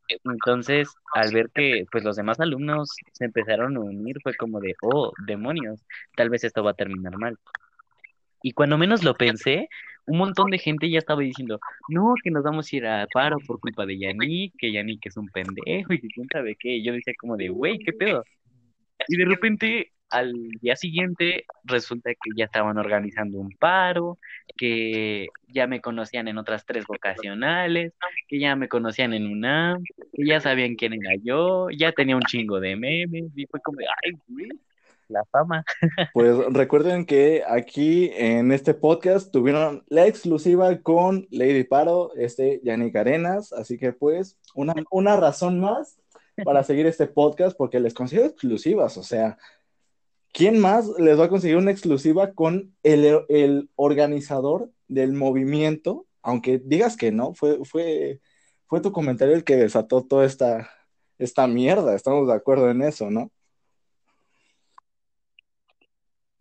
Entonces, 0.09 0.89
al 1.15 1.33
ver 1.33 1.51
que 1.55 1.85
pues 1.91 2.05
los 2.05 2.17
demás 2.17 2.41
alumnos 2.41 2.91
se 3.13 3.25
empezaron 3.25 3.77
a 3.77 3.81
unir, 3.81 4.17
fue 4.23 4.35
como 4.35 4.61
de, 4.61 4.75
oh, 4.83 5.13
demonios, 5.27 5.81
tal 6.17 6.31
vez 6.31 6.45
esto 6.45 6.63
va 6.63 6.73
a 6.73 6.75
terminar 6.75 7.17
mal. 7.17 7.37
Y 8.43 8.53
cuando 8.53 8.77
menos 8.77 9.03
lo 9.03 9.15
pensé, 9.15 9.69
un 10.07 10.19
montón 10.19 10.51
de 10.51 10.59
gente 10.59 10.91
ya 10.91 10.99
estaba 10.99 11.23
diciendo, 11.23 11.59
no, 11.89 12.15
que 12.23 12.31
nos 12.31 12.45
vamos 12.45 12.71
a 12.71 12.77
ir 12.77 12.87
a 12.87 13.07
paro 13.13 13.39
por 13.47 13.59
culpa 13.59 13.87
de 13.87 13.99
Yannick, 13.99 14.55
que 14.59 14.71
Yannick 14.73 15.07
es 15.07 15.17
un 15.17 15.29
pendejo 15.29 15.93
y 15.95 16.01
que 16.01 16.09
quién 16.09 16.29
sabe 16.31 16.57
qué. 16.59 16.83
Yo 16.83 16.93
decía 16.93 17.15
como 17.19 17.37
de, 17.37 17.49
güey, 17.49 17.79
¿qué 17.79 17.93
pedo? 17.93 18.23
Y 19.09 19.17
de 19.17 19.25
repente, 19.25 19.93
al 20.11 20.33
día 20.61 20.77
siguiente, 20.77 21.45
resulta 21.65 22.11
que 22.11 22.31
ya 22.37 22.45
estaban 22.45 22.79
organizando 22.79 23.39
un 23.39 23.51
paro, 23.59 24.19
que 24.57 25.27
ya 25.49 25.67
me 25.67 25.81
conocían 25.81 26.29
en 26.29 26.39
otras 26.39 26.65
tres 26.65 26.85
vocacionales, 26.87 27.93
que 28.29 28.39
ya 28.39 28.57
me 28.57 28.69
conocían 28.69 29.13
en 29.13 29.27
UNAM, 29.27 29.83
que 30.13 30.27
ya 30.27 30.41
sabían 30.41 30.77
quién 30.77 30.95
era 30.95 31.15
yo, 31.23 31.69
ya 31.71 31.93
tenía 31.93 32.17
un 32.17 32.23
chingo 32.23 32.61
de 32.61 32.77
memes, 32.77 33.31
y 33.35 33.47
fue 33.47 33.61
como 33.61 33.79
ay, 33.81 34.13
güey, 34.29 34.49
la 35.09 35.25
fama. 35.31 35.65
Pues 36.15 36.37
recuerden 36.51 37.07
que 37.07 37.43
aquí 37.47 38.11
en 38.15 38.53
este 38.53 38.75
podcast 38.75 39.33
tuvieron 39.33 39.85
la 39.89 40.07
exclusiva 40.07 40.77
con 40.81 41.27
Lady 41.31 41.65
Paro, 41.65 42.13
este 42.17 42.61
Yannick 42.63 42.97
Arenas, 42.97 43.53
así 43.53 43.79
que 43.79 43.93
pues 43.93 44.39
una, 44.55 44.75
una 44.91 45.17
razón 45.17 45.61
más 45.61 45.99
para 46.45 46.65
seguir 46.65 46.87
este 46.87 47.07
podcast 47.07 47.57
porque 47.57 47.81
les 47.81 47.95
consigo 47.95 48.25
exclusivas, 48.25 48.97
o 48.97 49.03
sea, 49.03 49.39
¿quién 50.35 50.59
más 50.61 50.89
les 50.99 51.19
va 51.19 51.27
a 51.27 51.29
conseguir 51.31 51.57
una 51.57 51.71
exclusiva 51.71 52.33
con 52.35 52.77
el, 52.83 53.25
el 53.31 53.71
organizador 53.77 54.71
del 54.89 55.15
movimiento? 55.15 56.07
Aunque 56.23 56.59
digas 56.63 56.97
que 56.97 57.13
no, 57.13 57.35
fue, 57.35 57.65
fue, 57.65 58.21
fue 58.67 58.81
tu 58.83 58.93
comentario 58.93 59.35
el 59.35 59.45
que 59.45 59.57
desató 59.57 60.05
toda 60.05 60.27
esta, 60.27 60.69
esta 61.19 61.47
mierda, 61.47 61.95
estamos 61.95 62.27
de 62.29 62.35
acuerdo 62.35 62.71
en 62.71 62.83
eso, 62.83 63.11
¿no? 63.11 63.31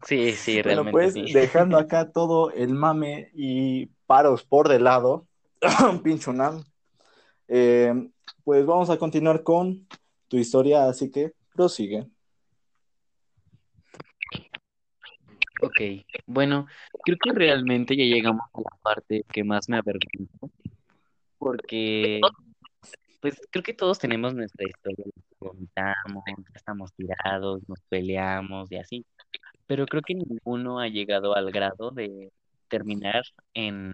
Sí, 0.06 0.34
sí, 0.34 0.62
Bueno, 0.62 0.84
realmente 0.84 0.92
pues 0.92 1.14
sí. 1.14 1.32
dejando 1.32 1.78
acá 1.78 2.12
todo 2.12 2.52
el 2.52 2.74
mame 2.74 3.30
y 3.34 3.86
paros 4.08 4.44
por 4.44 4.68
de 4.70 4.80
lado, 4.80 5.28
pinchonam, 6.04 6.64
eh, 7.48 7.94
pues 8.44 8.66
vamos 8.66 8.90
a 8.90 8.98
continuar 8.98 9.44
con 9.44 9.88
tu 10.28 10.38
historia, 10.38 10.88
así 10.90 11.12
que 11.12 11.34
prosigue. 11.56 12.10
Ok, 15.64 15.80
bueno, 16.26 16.68
creo 17.06 17.18
que 17.18 17.32
realmente 17.32 17.96
ya 17.96 18.04
llegamos 18.04 18.44
a 18.54 18.60
la 18.60 18.78
parte 18.82 19.24
que 19.32 19.46
más 19.46 19.70
me 19.70 19.78
avergüenza, 19.78 20.48
porque 21.38 22.20
pues 23.22 23.40
creo 23.50 23.64
que 23.64 23.74
todos 23.74 23.98
tenemos 23.98 24.34
nuestra 24.34 24.66
historia, 24.68 25.06
nos 25.06 25.40
vomitamos, 25.40 26.24
estamos 26.54 26.92
tirados, 26.94 27.62
nos 27.70 27.80
peleamos 27.88 28.70
y 28.74 28.76
así, 28.76 29.06
pero 29.66 29.86
creo 29.86 30.02
que 30.02 30.16
ninguno 30.16 30.80
ha 30.80 30.90
llegado 30.90 31.34
al 31.34 31.50
grado 31.50 31.92
de 31.92 32.30
terminar 32.68 33.24
en 33.54 33.94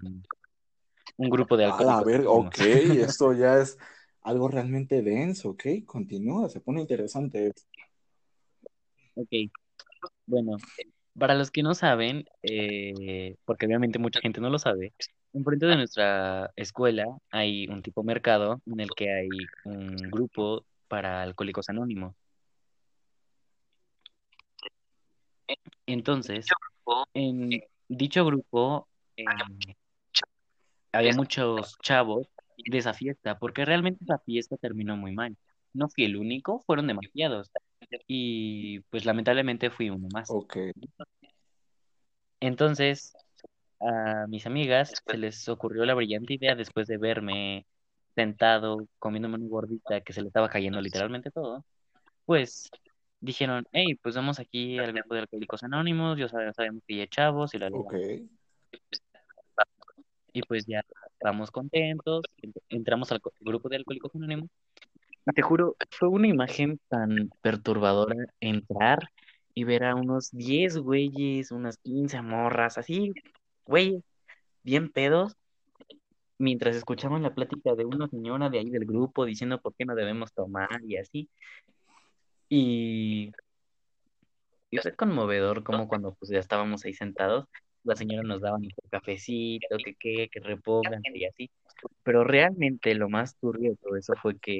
un 1.17 1.29
grupo 1.29 1.55
de 1.55 1.65
A 1.65 1.83
la 1.83 1.99
alcohólicos 1.99 2.05
ver, 2.05 2.25
ok, 2.25 2.59
esto 3.07 3.33
ya 3.33 3.59
es 3.59 3.77
algo 4.23 4.47
realmente 4.47 5.03
denso, 5.03 5.49
ok, 5.49 5.85
continúa, 5.85 6.49
se 6.49 6.61
pone 6.61 6.81
interesante. 6.81 7.53
Ok, 9.13 9.29
bueno, 10.25 10.57
para 11.19 11.35
los 11.35 11.51
que 11.51 11.63
no 11.63 11.75
saben, 11.75 12.25
eh, 12.43 13.35
porque 13.45 13.65
obviamente 13.65 13.99
mucha 13.99 14.21
gente 14.21 14.41
no 14.41 14.49
lo 14.49 14.57
sabe, 14.57 14.93
enfrente 15.33 15.65
de 15.65 15.75
nuestra 15.75 16.51
escuela 16.55 17.05
hay 17.29 17.67
un 17.67 17.81
tipo 17.81 18.03
mercado 18.03 18.61
en 18.65 18.79
el 18.79 18.89
que 18.95 19.13
hay 19.13 19.29
un 19.65 19.95
grupo 20.09 20.65
para 20.87 21.21
alcohólicos 21.21 21.69
anónimos. 21.69 22.15
Entonces, 25.85 26.47
en 27.13 27.61
dicho 27.87 28.25
grupo 28.25 28.87
eh, 29.17 29.25
había 30.91 31.13
muchos 31.13 31.77
chavos 31.81 32.27
de 32.57 32.77
esa 32.77 32.93
fiesta, 32.93 33.37
porque 33.39 33.65
realmente 33.65 34.03
esa 34.03 34.19
fiesta 34.19 34.57
terminó 34.57 34.97
muy 34.97 35.13
mal. 35.13 35.35
No 35.73 35.87
fui 35.89 36.05
el 36.05 36.17
único, 36.17 36.59
fueron 36.61 36.87
demasiados. 36.87 37.51
Y 38.07 38.79
pues 38.89 39.05
lamentablemente 39.05 39.69
fui 39.69 39.89
uno 39.89 40.07
más. 40.11 40.29
Ok, 40.29 40.57
Entonces, 42.39 43.13
a 43.79 44.25
mis 44.27 44.45
amigas 44.45 44.93
se 45.05 45.17
les 45.17 45.47
ocurrió 45.49 45.85
la 45.85 45.93
brillante 45.93 46.33
idea 46.33 46.55
después 46.55 46.87
de 46.87 46.97
verme 46.97 47.65
sentado 48.15 48.87
comiéndome 48.97 49.35
una 49.35 49.47
gordita 49.47 50.01
que 50.01 50.13
se 50.13 50.21
le 50.21 50.27
estaba 50.27 50.49
cayendo 50.49 50.81
literalmente 50.81 51.31
todo, 51.31 51.63
pues 52.25 52.69
dijeron, 53.21 53.65
hey, 53.71 53.95
pues 54.01 54.15
vamos 54.15 54.39
aquí 54.39 54.77
al 54.77 54.93
grupo 54.93 55.13
de 55.15 55.21
Alcohólicos 55.21 55.63
Anónimos, 55.63 56.17
yo 56.17 56.27
sab- 56.27 56.53
sabemos 56.53 56.83
que 56.87 56.97
ya 56.97 57.07
chavos 57.07 57.53
y 57.53 57.59
la, 57.59 57.69
la, 57.69 57.77
la". 57.77 57.83
ok, 57.83 57.95
Y 60.31 60.41
pues 60.43 60.65
ya 60.65 60.83
estamos 61.13 61.49
contentos, 61.51 62.23
ent- 62.41 62.61
entramos 62.69 63.11
al 63.11 63.19
grupo 63.39 63.67
de 63.69 63.77
Alcohólicos 63.77 64.13
Anónimos. 64.15 64.49
Te 65.35 65.41
juro, 65.41 65.75
fue 65.91 66.07
una 66.07 66.27
imagen 66.27 66.79
tan 66.87 67.29
perturbadora 67.41 68.15
entrar 68.39 69.09
y 69.53 69.63
ver 69.63 69.83
a 69.83 69.95
unos 69.95 70.31
10 70.31 70.77
güeyes, 70.77 71.51
unas 71.51 71.77
15 71.77 72.21
morras, 72.21 72.77
así, 72.77 73.11
güeyes, 73.65 74.03
bien 74.63 74.89
pedos, 74.89 75.35
mientras 76.37 76.75
escuchaban 76.75 77.23
la 77.23 77.35
plática 77.35 77.75
de 77.75 77.85
una 77.85 78.07
señora 78.07 78.49
de 78.49 78.59
ahí 78.59 78.69
del 78.69 78.85
grupo 78.85 79.25
diciendo 79.25 79.61
por 79.61 79.75
qué 79.75 79.85
no 79.85 79.95
debemos 79.95 80.33
tomar 80.33 80.81
y 80.83 80.97
así. 80.97 81.29
Y, 82.47 83.31
y 84.71 84.77
fue 84.77 84.95
conmovedor 84.95 85.63
como 85.63 85.87
cuando 85.87 86.15
pues 86.15 86.31
ya 86.31 86.39
estábamos 86.39 86.85
ahí 86.85 86.93
sentados, 86.93 87.45
la 87.83 87.95
señora 87.95 88.23
nos 88.23 88.41
daba 88.41 88.57
nuestro 88.57 88.87
cafecito, 88.89 89.77
que 89.83 89.95
qué, 89.95 90.29
que 90.31 90.39
repónganse 90.39 91.11
y 91.13 91.25
así. 91.25 91.51
Pero 92.03 92.23
realmente 92.23 92.95
lo 92.95 93.09
más 93.09 93.35
turbio 93.37 93.71
de 93.71 93.77
todo 93.77 93.95
eso 93.95 94.13
fue 94.21 94.37
que 94.39 94.59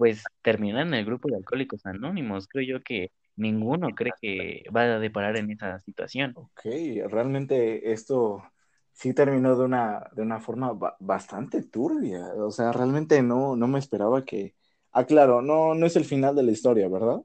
pues 0.00 0.24
terminan 0.40 0.88
en 0.88 0.94
el 0.94 1.04
grupo 1.04 1.28
de 1.28 1.36
Alcohólicos 1.36 1.84
Anónimos. 1.84 2.48
Creo 2.48 2.78
yo 2.78 2.82
que 2.82 3.12
ninguno 3.36 3.90
cree 3.94 4.12
que 4.18 4.64
va 4.74 4.84
a 4.84 4.98
deparar 4.98 5.36
en 5.36 5.50
esa 5.50 5.78
situación. 5.80 6.32
ok, 6.32 6.60
realmente 7.10 7.92
esto 7.92 8.42
sí 8.92 9.12
terminó 9.12 9.56
de 9.58 9.64
una, 9.66 10.08
de 10.12 10.22
una 10.22 10.40
forma 10.40 10.72
ba- 10.72 10.96
bastante 11.00 11.62
turbia, 11.64 12.32
o 12.38 12.50
sea, 12.50 12.72
realmente 12.72 13.22
no, 13.22 13.56
no 13.56 13.68
me 13.68 13.78
esperaba 13.78 14.24
que... 14.24 14.54
Ah, 14.92 15.04
claro, 15.04 15.42
no, 15.42 15.74
no 15.74 15.84
es 15.84 15.96
el 15.96 16.06
final 16.06 16.34
de 16.34 16.44
la 16.44 16.52
historia, 16.52 16.88
¿verdad? 16.88 17.20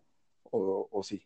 O, 0.52 0.90
o 0.92 1.04
sí. 1.04 1.26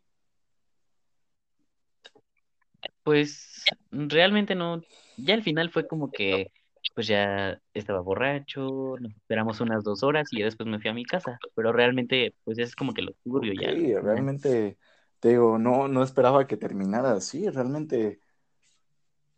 Pues 3.04 3.66
realmente 3.92 4.54
no, 4.54 4.84
ya 5.18 5.34
al 5.34 5.42
final 5.42 5.72
fue 5.72 5.88
como 5.88 6.12
que 6.12 6.52
pues 7.00 7.08
ya 7.08 7.58
estaba 7.74 8.02
borracho, 8.02 8.98
nos 9.00 9.16
esperamos 9.16 9.62
unas 9.62 9.86
dos 9.86 10.04
horas 10.04 10.28
y 10.34 10.40
ya 10.40 10.46
después 10.46 10.68
me 10.68 10.82
fui 10.82 10.90
a 10.90 10.94
mi 10.94 11.06
casa, 11.06 11.40
pero 11.56 11.72
realmente 11.72 12.36
pues 12.44 12.58
es 12.60 12.76
como 12.76 12.94
que 12.94 13.02
lo 13.02 13.14
turbio 13.24 13.54
ya 13.54 13.70
final. 13.70 14.04
realmente, 14.04 14.78
te 15.22 15.30
digo, 15.30 15.58
no, 15.58 15.88
no 15.88 16.04
esperaba 16.04 16.46
que 16.46 16.58
terminara 16.58 17.14
así, 17.14 17.48
realmente, 17.48 18.20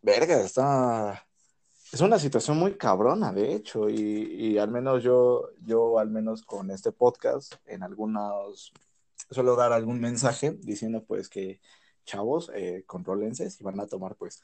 verga, 0.00 0.40
está, 0.40 1.24
es 1.92 2.00
una 2.00 2.18
situación 2.18 2.58
muy 2.58 2.74
cabrona, 2.74 3.32
de 3.32 3.54
hecho, 3.54 3.88
y, 3.88 3.94
y 3.96 4.58
al 4.58 4.72
menos 4.72 5.04
yo, 5.04 5.50
yo 5.60 6.00
al 6.00 6.10
menos 6.10 6.42
con 6.42 6.68
este 6.72 6.90
podcast, 6.90 7.54
en 7.66 7.84
algunos, 7.84 8.72
suelo 9.30 9.54
dar 9.54 9.72
algún 9.72 10.00
mensaje 10.00 10.50
diciendo 10.50 11.04
pues 11.04 11.28
que, 11.28 11.60
chavos, 12.06 12.50
eh, 12.56 12.82
contrólense, 12.88 13.48
si 13.50 13.62
van 13.62 13.78
a 13.78 13.86
tomar, 13.86 14.16
pues, 14.16 14.42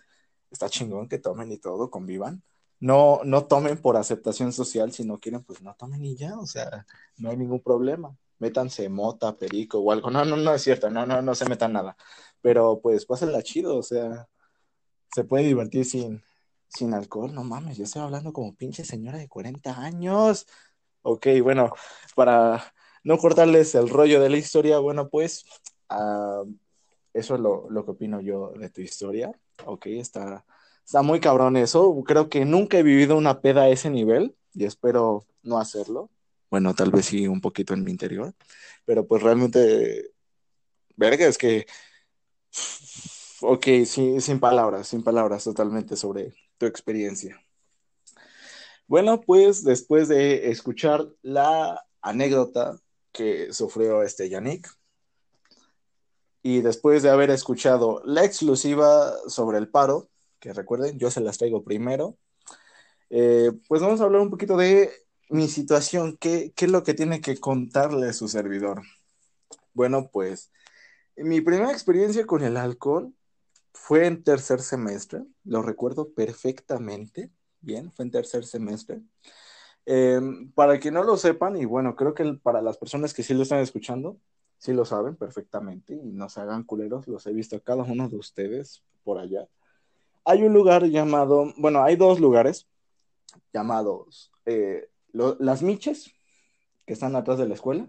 está 0.52 0.68
chingón 0.68 1.08
que 1.08 1.18
tomen 1.18 1.50
y 1.50 1.58
todo, 1.58 1.90
convivan. 1.90 2.44
No, 2.80 3.20
no 3.24 3.46
tomen 3.46 3.78
por 3.78 3.96
aceptación 3.96 4.52
social, 4.52 4.92
si 4.92 5.04
no 5.04 5.18
quieren, 5.18 5.42
pues 5.42 5.62
no 5.62 5.74
tomen 5.74 6.04
y 6.04 6.16
ya, 6.16 6.38
o 6.38 6.46
sea, 6.46 6.86
no 7.16 7.30
hay 7.30 7.36
ningún 7.36 7.60
problema. 7.60 8.16
Métanse 8.38 8.88
mota, 8.88 9.36
perico 9.36 9.78
o 9.80 9.90
algo. 9.90 10.10
No, 10.10 10.24
no, 10.24 10.36
no 10.36 10.54
es 10.54 10.62
cierto, 10.62 10.88
no, 10.90 11.04
no, 11.06 11.20
no 11.22 11.34
se 11.34 11.48
metan 11.48 11.72
nada. 11.72 11.96
Pero 12.40 12.80
pues 12.80 13.04
pásenla 13.04 13.42
chido, 13.42 13.76
o 13.76 13.82
sea, 13.82 14.28
se 15.12 15.24
puede 15.24 15.44
divertir 15.44 15.84
sin, 15.84 16.22
sin 16.68 16.94
alcohol. 16.94 17.34
No 17.34 17.44
mames, 17.44 17.76
yo 17.78 17.84
estoy 17.84 18.02
hablando 18.02 18.32
como 18.32 18.54
pinche 18.54 18.84
señora 18.84 19.18
de 19.18 19.28
40 19.28 19.80
años. 19.80 20.46
Ok, 21.02 21.26
bueno, 21.42 21.72
para 22.14 22.72
no 23.02 23.18
cortarles 23.18 23.74
el 23.74 23.88
rollo 23.88 24.20
de 24.20 24.28
la 24.30 24.36
historia, 24.36 24.78
bueno, 24.78 25.08
pues 25.08 25.44
ah, 25.88 26.44
eso 27.12 27.34
es 27.34 27.40
lo, 27.40 27.68
lo 27.70 27.84
que 27.84 27.92
opino 27.92 28.20
yo 28.20 28.52
de 28.52 28.70
tu 28.70 28.80
historia. 28.82 29.32
Ok, 29.66 29.86
está, 29.86 30.44
está 30.88 31.02
muy 31.02 31.20
cabrón 31.20 31.58
eso. 31.58 32.02
Creo 32.06 32.30
que 32.30 32.46
nunca 32.46 32.78
he 32.78 32.82
vivido 32.82 33.14
una 33.14 33.42
peda 33.42 33.64
a 33.64 33.68
ese 33.68 33.90
nivel 33.90 34.34
y 34.54 34.64
espero 34.64 35.26
no 35.42 35.58
hacerlo. 35.58 36.08
Bueno, 36.50 36.74
tal 36.74 36.90
vez 36.90 37.04
sí 37.04 37.28
un 37.28 37.42
poquito 37.42 37.74
en 37.74 37.84
mi 37.84 37.90
interior, 37.90 38.32
pero 38.86 39.06
pues 39.06 39.22
realmente, 39.22 40.12
verga, 40.96 41.26
es 41.26 41.36
que, 41.36 41.66
ok, 43.42 43.66
sí, 43.84 44.18
sin 44.22 44.40
palabras, 44.40 44.88
sin 44.88 45.04
palabras 45.04 45.44
totalmente 45.44 45.94
sobre 45.94 46.32
tu 46.56 46.64
experiencia. 46.64 47.38
Bueno, 48.86 49.20
pues 49.20 49.64
después 49.64 50.08
de 50.08 50.50
escuchar 50.50 51.06
la 51.20 51.84
anécdota 52.00 52.78
que 53.12 53.52
sufrió 53.52 54.02
este 54.02 54.30
Yannick, 54.30 54.66
y 56.42 56.62
después 56.62 57.02
de 57.02 57.10
haber 57.10 57.28
escuchado 57.28 58.00
la 58.06 58.24
exclusiva 58.24 59.12
sobre 59.26 59.58
el 59.58 59.68
paro, 59.68 60.08
que 60.38 60.52
recuerden, 60.52 60.98
yo 60.98 61.10
se 61.10 61.20
las 61.20 61.38
traigo 61.38 61.64
primero, 61.64 62.16
eh, 63.10 63.52
pues 63.68 63.80
vamos 63.80 64.00
a 64.00 64.04
hablar 64.04 64.20
un 64.20 64.30
poquito 64.30 64.56
de 64.56 64.90
mi 65.30 65.48
situación, 65.48 66.16
¿qué, 66.18 66.52
qué 66.54 66.66
es 66.66 66.70
lo 66.70 66.82
que 66.82 66.94
tiene 66.94 67.20
que 67.20 67.38
contarle 67.38 68.12
su 68.12 68.28
servidor? 68.28 68.82
Bueno, 69.74 70.10
pues 70.12 70.50
mi 71.16 71.40
primera 71.40 71.72
experiencia 71.72 72.26
con 72.26 72.42
el 72.42 72.56
alcohol 72.56 73.14
fue 73.72 74.06
en 74.06 74.22
tercer 74.22 74.60
semestre, 74.60 75.24
lo 75.44 75.62
recuerdo 75.62 76.12
perfectamente, 76.12 77.30
bien, 77.60 77.92
fue 77.92 78.04
en 78.04 78.10
tercer 78.10 78.44
semestre. 78.44 79.00
Eh, 79.86 80.20
para 80.54 80.78
que 80.78 80.90
no 80.90 81.02
lo 81.02 81.16
sepan, 81.16 81.56
y 81.56 81.64
bueno, 81.64 81.96
creo 81.96 82.12
que 82.12 82.24
para 82.42 82.60
las 82.60 82.76
personas 82.76 83.14
que 83.14 83.22
sí 83.22 83.34
lo 83.34 83.42
están 83.42 83.60
escuchando, 83.60 84.18
sí 84.58 84.72
lo 84.72 84.84
saben 84.84 85.16
perfectamente 85.16 85.94
y 85.94 86.12
no 86.12 86.28
se 86.28 86.40
hagan 86.40 86.64
culeros, 86.64 87.08
los 87.08 87.26
he 87.26 87.32
visto 87.32 87.56
a 87.56 87.60
cada 87.60 87.84
uno 87.84 88.08
de 88.08 88.16
ustedes 88.16 88.82
por 89.04 89.18
allá. 89.18 89.48
Hay 90.28 90.42
un 90.42 90.52
lugar 90.52 90.84
llamado, 90.84 91.54
bueno, 91.56 91.82
hay 91.82 91.96
dos 91.96 92.20
lugares 92.20 92.68
llamados 93.50 94.30
eh, 94.44 94.90
Las 95.12 95.62
Miches, 95.62 96.12
que 96.84 96.92
están 96.92 97.16
atrás 97.16 97.38
de 97.38 97.48
la 97.48 97.54
escuela, 97.54 97.88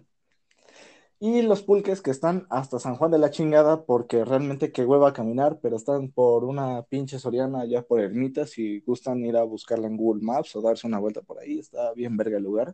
y 1.20 1.42
los 1.42 1.64
pulques 1.64 2.02
que 2.02 2.12
están 2.12 2.48
hasta 2.50 2.80
San 2.80 2.96
Juan 2.96 3.12
de 3.12 3.18
la 3.18 3.30
chingada, 3.30 3.84
porque 3.84 4.24
realmente 4.24 4.72
qué 4.72 4.86
hueva 4.86 5.12
caminar, 5.12 5.60
pero 5.62 5.76
están 5.76 6.12
por 6.12 6.46
una 6.46 6.84
pinche 6.84 7.20
Soriana 7.20 7.60
allá 7.60 7.82
por 7.82 8.00
Ermita, 8.00 8.48
si 8.48 8.80
gustan 8.80 9.26
ir 9.26 9.36
a 9.36 9.44
buscarla 9.44 9.88
en 9.88 9.98
Google 9.98 10.24
Maps 10.24 10.56
o 10.56 10.62
darse 10.62 10.88
una 10.88 11.00
vuelta 11.00 11.22
por 11.22 11.40
ahí, 11.40 11.60
está 11.60 11.92
bien 11.92 12.16
verga 12.16 12.38
el 12.38 12.44
lugar. 12.44 12.74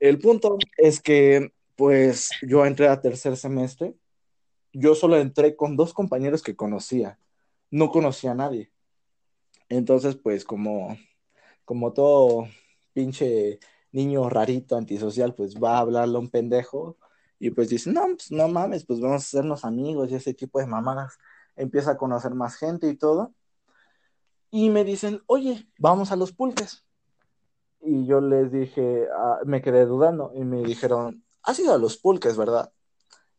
El 0.00 0.18
punto 0.18 0.58
es 0.76 1.00
que, 1.00 1.52
pues, 1.76 2.30
yo 2.42 2.66
entré 2.66 2.88
a 2.88 3.00
tercer 3.00 3.36
semestre, 3.36 3.94
yo 4.72 4.96
solo 4.96 5.16
entré 5.16 5.54
con 5.54 5.76
dos 5.76 5.94
compañeros 5.94 6.42
que 6.42 6.56
conocía, 6.56 7.20
no 7.70 7.90
conocía 7.90 8.32
a 8.32 8.34
nadie. 8.34 8.72
Entonces, 9.68 10.16
pues, 10.16 10.44
como, 10.44 10.96
como 11.64 11.92
todo 11.92 12.48
pinche 12.92 13.60
niño 13.92 14.28
rarito, 14.28 14.76
antisocial, 14.76 15.34
pues 15.34 15.56
va 15.56 15.76
a 15.76 15.80
hablarle 15.80 16.16
a 16.16 16.20
un 16.20 16.30
pendejo 16.30 16.96
y 17.38 17.50
pues 17.50 17.68
dice, 17.68 17.92
no, 17.92 18.02
pues 18.06 18.30
no 18.32 18.48
mames, 18.48 18.84
pues 18.84 19.00
vamos 19.00 19.22
a 19.22 19.26
hacernos 19.26 19.64
amigos 19.64 20.10
y 20.10 20.16
ese 20.16 20.34
tipo 20.34 20.58
de 20.58 20.66
mamadas. 20.66 21.18
empieza 21.56 21.92
a 21.92 21.96
conocer 21.96 22.34
más 22.34 22.56
gente 22.56 22.88
y 22.88 22.96
todo. 22.96 23.34
Y 24.50 24.70
me 24.70 24.84
dicen, 24.84 25.22
oye, 25.26 25.68
vamos 25.78 26.10
a 26.10 26.16
los 26.16 26.32
pulques. 26.32 26.84
Y 27.80 28.06
yo 28.06 28.20
les 28.20 28.50
dije, 28.50 29.06
ah, 29.14 29.40
me 29.44 29.62
quedé 29.62 29.86
dudando 29.86 30.32
y 30.34 30.44
me 30.44 30.62
dijeron, 30.62 31.24
has 31.42 31.58
ido 31.58 31.74
a 31.74 31.78
los 31.78 31.96
pulques, 31.96 32.36
¿verdad? 32.36 32.72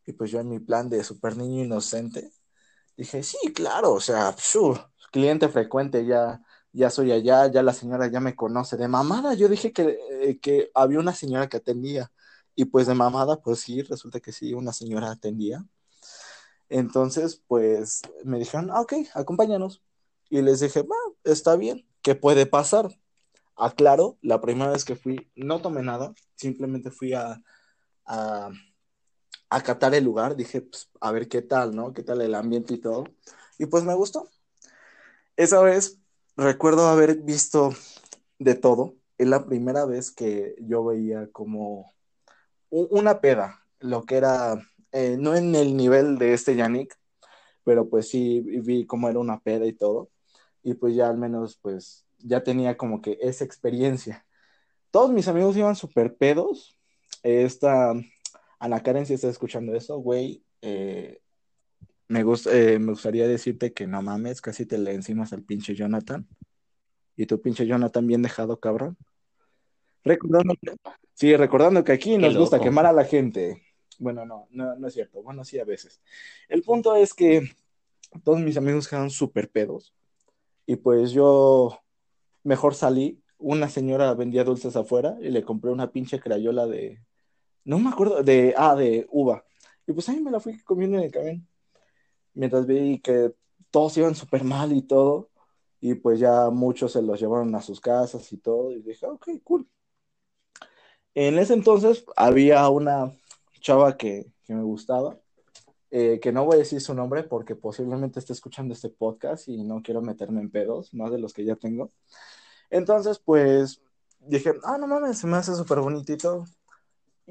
Y 0.06 0.14
pues 0.14 0.32
yo 0.32 0.40
en 0.40 0.50
mi 0.50 0.60
plan 0.60 0.90
de 0.90 1.04
super 1.04 1.36
niño 1.36 1.64
inocente, 1.64 2.32
dije, 3.00 3.24
sí, 3.24 3.38
claro, 3.54 3.94
o 3.94 4.00
sea, 4.00 4.36
cliente 5.12 5.50
frecuente, 5.50 6.06
ya, 6.06 6.42
ya 6.72 6.90
soy 6.90 7.12
allá, 7.12 7.48
ya 7.48 7.64
la 7.64 7.74
señora 7.74 8.08
ya 8.08 8.20
me 8.20 8.36
conoce. 8.36 8.78
De 8.78 8.88
mamada, 8.88 9.34
yo 9.34 9.48
dije 9.48 9.72
que, 9.74 9.98
eh, 10.22 10.40
que 10.40 10.72
había 10.76 11.00
una 11.00 11.14
señora 11.14 11.48
que 11.50 11.58
atendía. 11.58 12.12
Y 12.56 12.66
pues 12.66 12.88
de 12.88 12.96
mamada, 12.96 13.42
pues 13.42 13.62
sí, 13.62 13.82
resulta 13.84 14.20
que 14.20 14.32
sí, 14.34 14.54
una 14.54 14.74
señora 14.74 15.12
atendía. 15.12 15.66
Entonces, 16.70 17.42
pues 17.48 18.02
me 18.24 18.38
dijeron, 18.40 18.70
ah, 18.72 18.82
ok, 18.82 18.94
acompáñanos. 19.14 19.82
Y 20.30 20.42
les 20.42 20.60
dije, 20.60 20.84
va, 20.84 20.96
está 21.24 21.56
bien, 21.56 21.88
¿qué 22.02 22.16
puede 22.16 22.46
pasar? 22.46 22.90
Aclaro, 23.56 24.18
la 24.22 24.42
primera 24.42 24.72
vez 24.72 24.86
que 24.86 24.96
fui, 24.96 25.32
no 25.36 25.62
tomé 25.62 25.84
nada, 25.84 26.14
simplemente 26.36 26.92
fui 26.92 27.14
a, 27.14 27.42
a 29.50 29.62
catar 29.62 29.96
el 29.96 30.04
lugar, 30.04 30.36
dije, 30.36 30.62
pues, 30.62 30.90
a 31.02 31.12
ver 31.12 31.28
qué 31.28 31.42
tal, 31.42 31.76
¿no? 31.76 31.94
¿Qué 31.94 32.04
tal 32.04 32.22
el 32.22 32.36
ambiente 32.36 32.76
y 32.76 32.78
todo? 32.80 33.06
Y 33.58 33.66
pues 33.66 33.84
me 33.84 33.96
gustó. 33.96 34.30
Esa 35.36 35.62
vez 35.62 36.00
recuerdo 36.38 36.88
haber 36.88 37.18
visto 37.18 37.74
de 38.40 38.56
todo. 38.56 38.96
Es 39.18 39.28
la 39.28 39.46
primera 39.46 39.86
vez 39.86 40.12
que 40.12 40.56
yo 40.60 40.86
veía 40.86 41.28
como 41.32 41.94
una 42.70 43.20
peda, 43.22 43.66
lo 43.80 44.04
que 44.06 44.18
era, 44.18 44.62
eh, 44.92 45.18
no 45.20 45.36
en 45.36 45.56
el 45.56 45.76
nivel 45.76 46.18
de 46.18 46.34
este 46.34 46.56
Yannick, 46.56 46.98
pero 47.64 47.90
pues 47.90 48.10
sí 48.10 48.42
vi 48.42 48.86
cómo 48.86 49.10
era 49.10 49.20
una 49.20 49.40
peda 49.40 49.66
y 49.66 49.74
todo. 49.74 50.10
Y 50.64 50.76
pues 50.76 50.96
ya 50.96 51.10
al 51.10 51.18
menos 51.18 51.58
pues 51.62 52.06
ya 52.20 52.44
tenía 52.44 52.78
como 52.78 53.02
que 53.02 53.18
esa 53.22 53.44
experiencia. 53.46 54.26
Todos 54.92 55.12
mis 55.12 55.28
amigos 55.28 55.58
iban 55.58 55.76
súper 55.76 56.16
pedos. 56.16 56.78
Esta 57.24 57.94
Ana 58.60 58.84
Karen, 58.84 59.06
si 59.06 59.14
está 59.14 59.30
escuchando 59.30 59.74
eso, 59.74 59.98
güey, 59.98 60.44
eh, 60.62 61.22
me, 62.08 62.22
eh, 62.22 62.80
me 62.80 62.92
gustaría 62.92 63.28
decirte 63.28 63.72
que 63.72 63.88
no 63.88 64.02
mames, 64.02 64.42
casi 64.42 64.66
te 64.66 64.78
le 64.78 64.94
encimas 64.94 65.32
al 65.32 65.44
pinche 65.44 65.76
Jonathan. 65.76 66.28
Y 67.16 67.26
tu 67.26 67.42
pinche 67.42 67.66
Jonathan 67.66 68.06
bien 68.06 68.22
dejado, 68.22 68.60
cabrón. 68.60 68.98
Recordando 70.04 70.56
que, 70.62 70.76
sí, 71.14 71.36
recordando 71.36 71.84
que 71.84 71.92
aquí 71.92 72.18
nos 72.18 72.38
gusta 72.38 72.60
quemar 72.60 72.86
a 72.86 72.94
la 72.94 73.04
gente. 73.04 73.62
Bueno, 73.98 74.26
no, 74.26 74.48
no, 74.52 74.76
no 74.76 74.88
es 74.88 74.94
cierto. 74.94 75.22
Bueno, 75.22 75.44
sí, 75.44 75.60
a 75.60 75.66
veces. 75.66 76.02
El 76.48 76.64
punto 76.64 76.96
es 76.96 77.14
que 77.14 77.52
todos 78.24 78.40
mis 78.40 78.58
amigos 78.58 78.88
quedaron 78.88 79.10
súper 79.10 79.50
pedos. 79.50 79.94
Y 80.66 80.78
pues 80.78 81.12
yo 81.12 81.80
mejor 82.44 82.76
salí. 82.76 83.22
Una 83.38 83.70
señora 83.70 84.14
vendía 84.14 84.44
dulces 84.44 84.76
afuera 84.76 85.18
y 85.22 85.30
le 85.30 85.44
compré 85.44 85.72
una 85.72 85.92
pinche 85.92 86.20
crayola 86.20 86.68
de. 86.68 87.02
No 87.66 87.80
me 87.80 87.90
acuerdo, 87.90 88.24
de. 88.24 88.54
Ah, 88.58 88.76
de 88.76 89.08
uva. 89.12 89.44
Y 89.88 89.94
pues 89.94 90.08
ahí 90.10 90.20
me 90.20 90.32
la 90.32 90.40
fui 90.40 90.60
comiendo 90.64 90.98
en 90.98 91.04
el 91.06 91.12
camino. 91.12 91.44
Mientras 92.34 92.66
vi 92.66 93.00
que 93.00 93.34
todos 93.72 93.98
iban 93.98 94.16
súper 94.16 94.44
mal 94.44 94.72
y 94.72 94.82
todo. 94.82 95.30
Y 95.82 95.96
pues 95.96 96.20
ya 96.20 96.50
muchos 96.50 96.94
se 96.94 97.02
los 97.02 97.20
llevaron 97.20 97.54
a 97.56 97.62
sus 97.62 97.80
casas 97.80 98.32
y 98.34 98.38
todo. 98.38 98.72
Y 98.72 98.82
dije, 98.82 99.06
ok, 99.06 99.30
cool. 99.44 99.68
En 101.16 101.38
ese 101.40 101.54
entonces 101.54 102.06
había 102.16 102.68
una 102.70 103.12
chava 103.60 103.98
que, 103.98 104.32
me 104.48 104.64
gustaba, 104.64 105.20
eh, 105.92 106.20
que 106.22 106.32
no 106.32 106.46
voy 106.46 106.56
a 106.56 106.60
decir 106.60 106.82
su 106.82 106.94
nombre 106.94 107.24
porque 107.24 107.56
posiblemente 107.56 108.20
esté 108.20 108.34
escuchando 108.34 108.74
este 108.74 108.90
podcast 108.90 109.48
y 109.48 109.64
no 109.64 109.82
quiero 109.84 110.02
meterme 110.02 110.42
en 110.42 110.50
pedos, 110.50 110.94
más 110.94 111.12
de 111.12 111.20
los 111.20 111.34
que 111.34 111.46
ya 111.46 111.56
tengo. 111.56 111.90
Entonces, 112.70 113.20
pues 113.20 113.82
dije, 114.20 114.54
ah, 114.64 114.78
no 114.78 114.88
mames, 114.88 115.18
se 115.18 115.28
me 115.28 115.38
hace 115.38 115.56
súper 115.56 115.80
bonitito. 115.80 116.46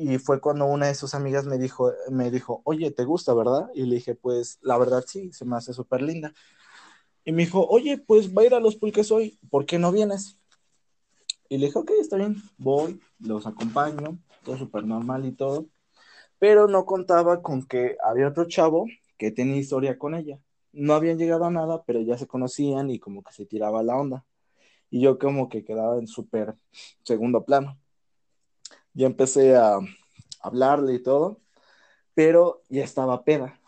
Y 0.01 0.19
fue 0.19 0.41
cuando 0.41 0.65
una 0.67 0.87
de 0.87 0.95
sus 0.95 1.13
amigas 1.17 1.45
me 1.45 1.59
dijo, 1.59 1.93
me 2.09 2.31
dijo, 2.31 2.63
oye, 2.65 2.93
¿te 2.93 3.05
gusta, 3.05 3.35
verdad? 3.35 3.69
Y 3.75 3.83
le 3.83 3.97
dije, 3.97 4.15
pues, 4.15 4.61
la 4.63 4.79
verdad 4.79 5.03
sí, 5.05 5.33
se 5.33 5.45
me 5.45 5.57
hace 5.57 5.73
súper 5.73 6.03
linda. 6.03 6.33
Y 7.25 7.33
me 7.33 7.45
dijo, 7.45 7.67
oye, 7.67 7.99
pues 7.99 8.33
va 8.33 8.43
a 8.43 8.45
ir 8.45 8.55
a 8.55 8.61
los 8.61 8.77
pulques 8.77 9.11
hoy, 9.11 9.41
¿por 9.51 9.67
qué 9.67 9.77
no 9.77 9.91
vienes? 9.91 10.39
Y 11.49 11.59
le 11.59 11.67
dije, 11.67 11.81
ok, 11.81 11.91
está 12.01 12.17
bien, 12.17 12.37
voy, 12.59 13.01
los 13.19 13.45
acompaño, 13.49 14.21
todo 14.45 14.57
súper 14.57 14.85
normal 14.85 15.25
y 15.25 15.33
todo. 15.33 15.67
Pero 16.39 16.69
no 16.69 16.87
contaba 16.87 17.43
con 17.43 17.67
que 17.67 17.97
había 18.05 18.29
otro 18.29 18.45
chavo 18.45 18.87
que 19.17 19.33
tenía 19.33 19.57
historia 19.57 19.99
con 19.99 20.15
ella. 20.15 20.39
No 20.73 20.95
habían 20.95 21.19
llegado 21.19 21.45
a 21.45 21.51
nada, 21.51 21.83
pero 21.85 22.01
ya 22.03 22.17
se 22.17 22.29
conocían 22.29 22.89
y 22.89 23.01
como 23.01 23.25
que 23.25 23.33
se 23.33 23.47
tiraba 23.47 23.83
la 23.83 23.97
onda. 23.97 24.25
Y 24.91 25.01
yo 25.01 25.19
como 25.19 25.49
que 25.49 25.65
quedaba 25.65 25.99
en 25.99 26.07
súper 26.07 26.55
segundo 27.03 27.45
plano. 27.45 27.81
Ya 28.99 29.07
empecé 29.07 29.55
a 29.55 29.79
hablarle 30.43 30.95
y 30.95 30.99
todo, 31.01 31.41
pero 32.15 32.63
ya 32.69 32.83
estaba 32.83 33.23
peda. 33.23 33.61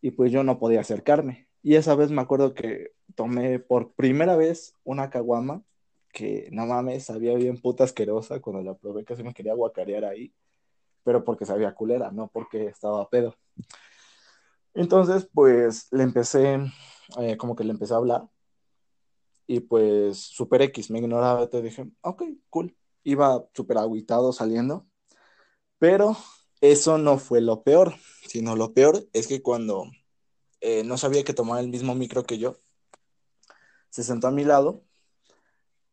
Y 0.00 0.12
pues 0.12 0.32
yo 0.32 0.44
no 0.44 0.58
podía 0.58 0.80
acercarme. 0.80 1.46
Y 1.62 1.74
esa 1.74 1.94
vez 1.94 2.10
me 2.10 2.22
acuerdo 2.22 2.54
que 2.54 2.92
tomé 3.14 3.58
por 3.58 3.92
primera 3.92 4.34
vez 4.34 4.74
una 4.82 5.10
caguama 5.10 5.62
que 6.10 6.48
no 6.52 6.64
mames, 6.64 7.04
sabía 7.04 7.34
bien 7.34 7.60
puta 7.60 7.84
asquerosa 7.84 8.40
cuando 8.40 8.62
la 8.62 8.74
probé, 8.74 9.04
casi 9.04 9.22
me 9.22 9.34
quería 9.34 9.52
guacarear 9.52 10.06
ahí, 10.06 10.32
pero 11.04 11.22
porque 11.22 11.44
sabía 11.44 11.74
culera, 11.74 12.10
no 12.10 12.28
porque 12.28 12.68
estaba 12.68 13.06
pedo. 13.10 13.36
Entonces, 14.72 15.28
pues 15.34 15.88
le 15.92 16.02
empecé, 16.02 16.60
eh, 17.20 17.36
como 17.36 17.54
que 17.54 17.64
le 17.64 17.72
empecé 17.72 17.92
a 17.92 17.98
hablar, 17.98 18.26
y 19.46 19.60
pues 19.60 20.16
super 20.16 20.62
X, 20.62 20.90
me 20.90 20.98
ignoraba, 21.00 21.46
te 21.50 21.60
dije, 21.60 21.86
ok, 22.00 22.22
cool. 22.48 22.74
Iba 23.06 23.46
súper 23.54 23.78
aguitado 23.78 24.32
saliendo, 24.32 24.84
pero 25.78 26.16
eso 26.60 26.98
no 26.98 27.18
fue 27.18 27.40
lo 27.40 27.62
peor, 27.62 27.94
sino 28.26 28.56
lo 28.56 28.74
peor 28.74 29.06
es 29.12 29.28
que 29.28 29.42
cuando 29.42 29.84
eh, 30.60 30.82
no 30.82 30.98
sabía 30.98 31.22
que 31.22 31.32
tomaba 31.32 31.60
el 31.60 31.68
mismo 31.68 31.94
micro 31.94 32.24
que 32.24 32.38
yo, 32.38 32.56
se 33.90 34.02
sentó 34.02 34.26
a 34.26 34.32
mi 34.32 34.44
lado 34.44 34.82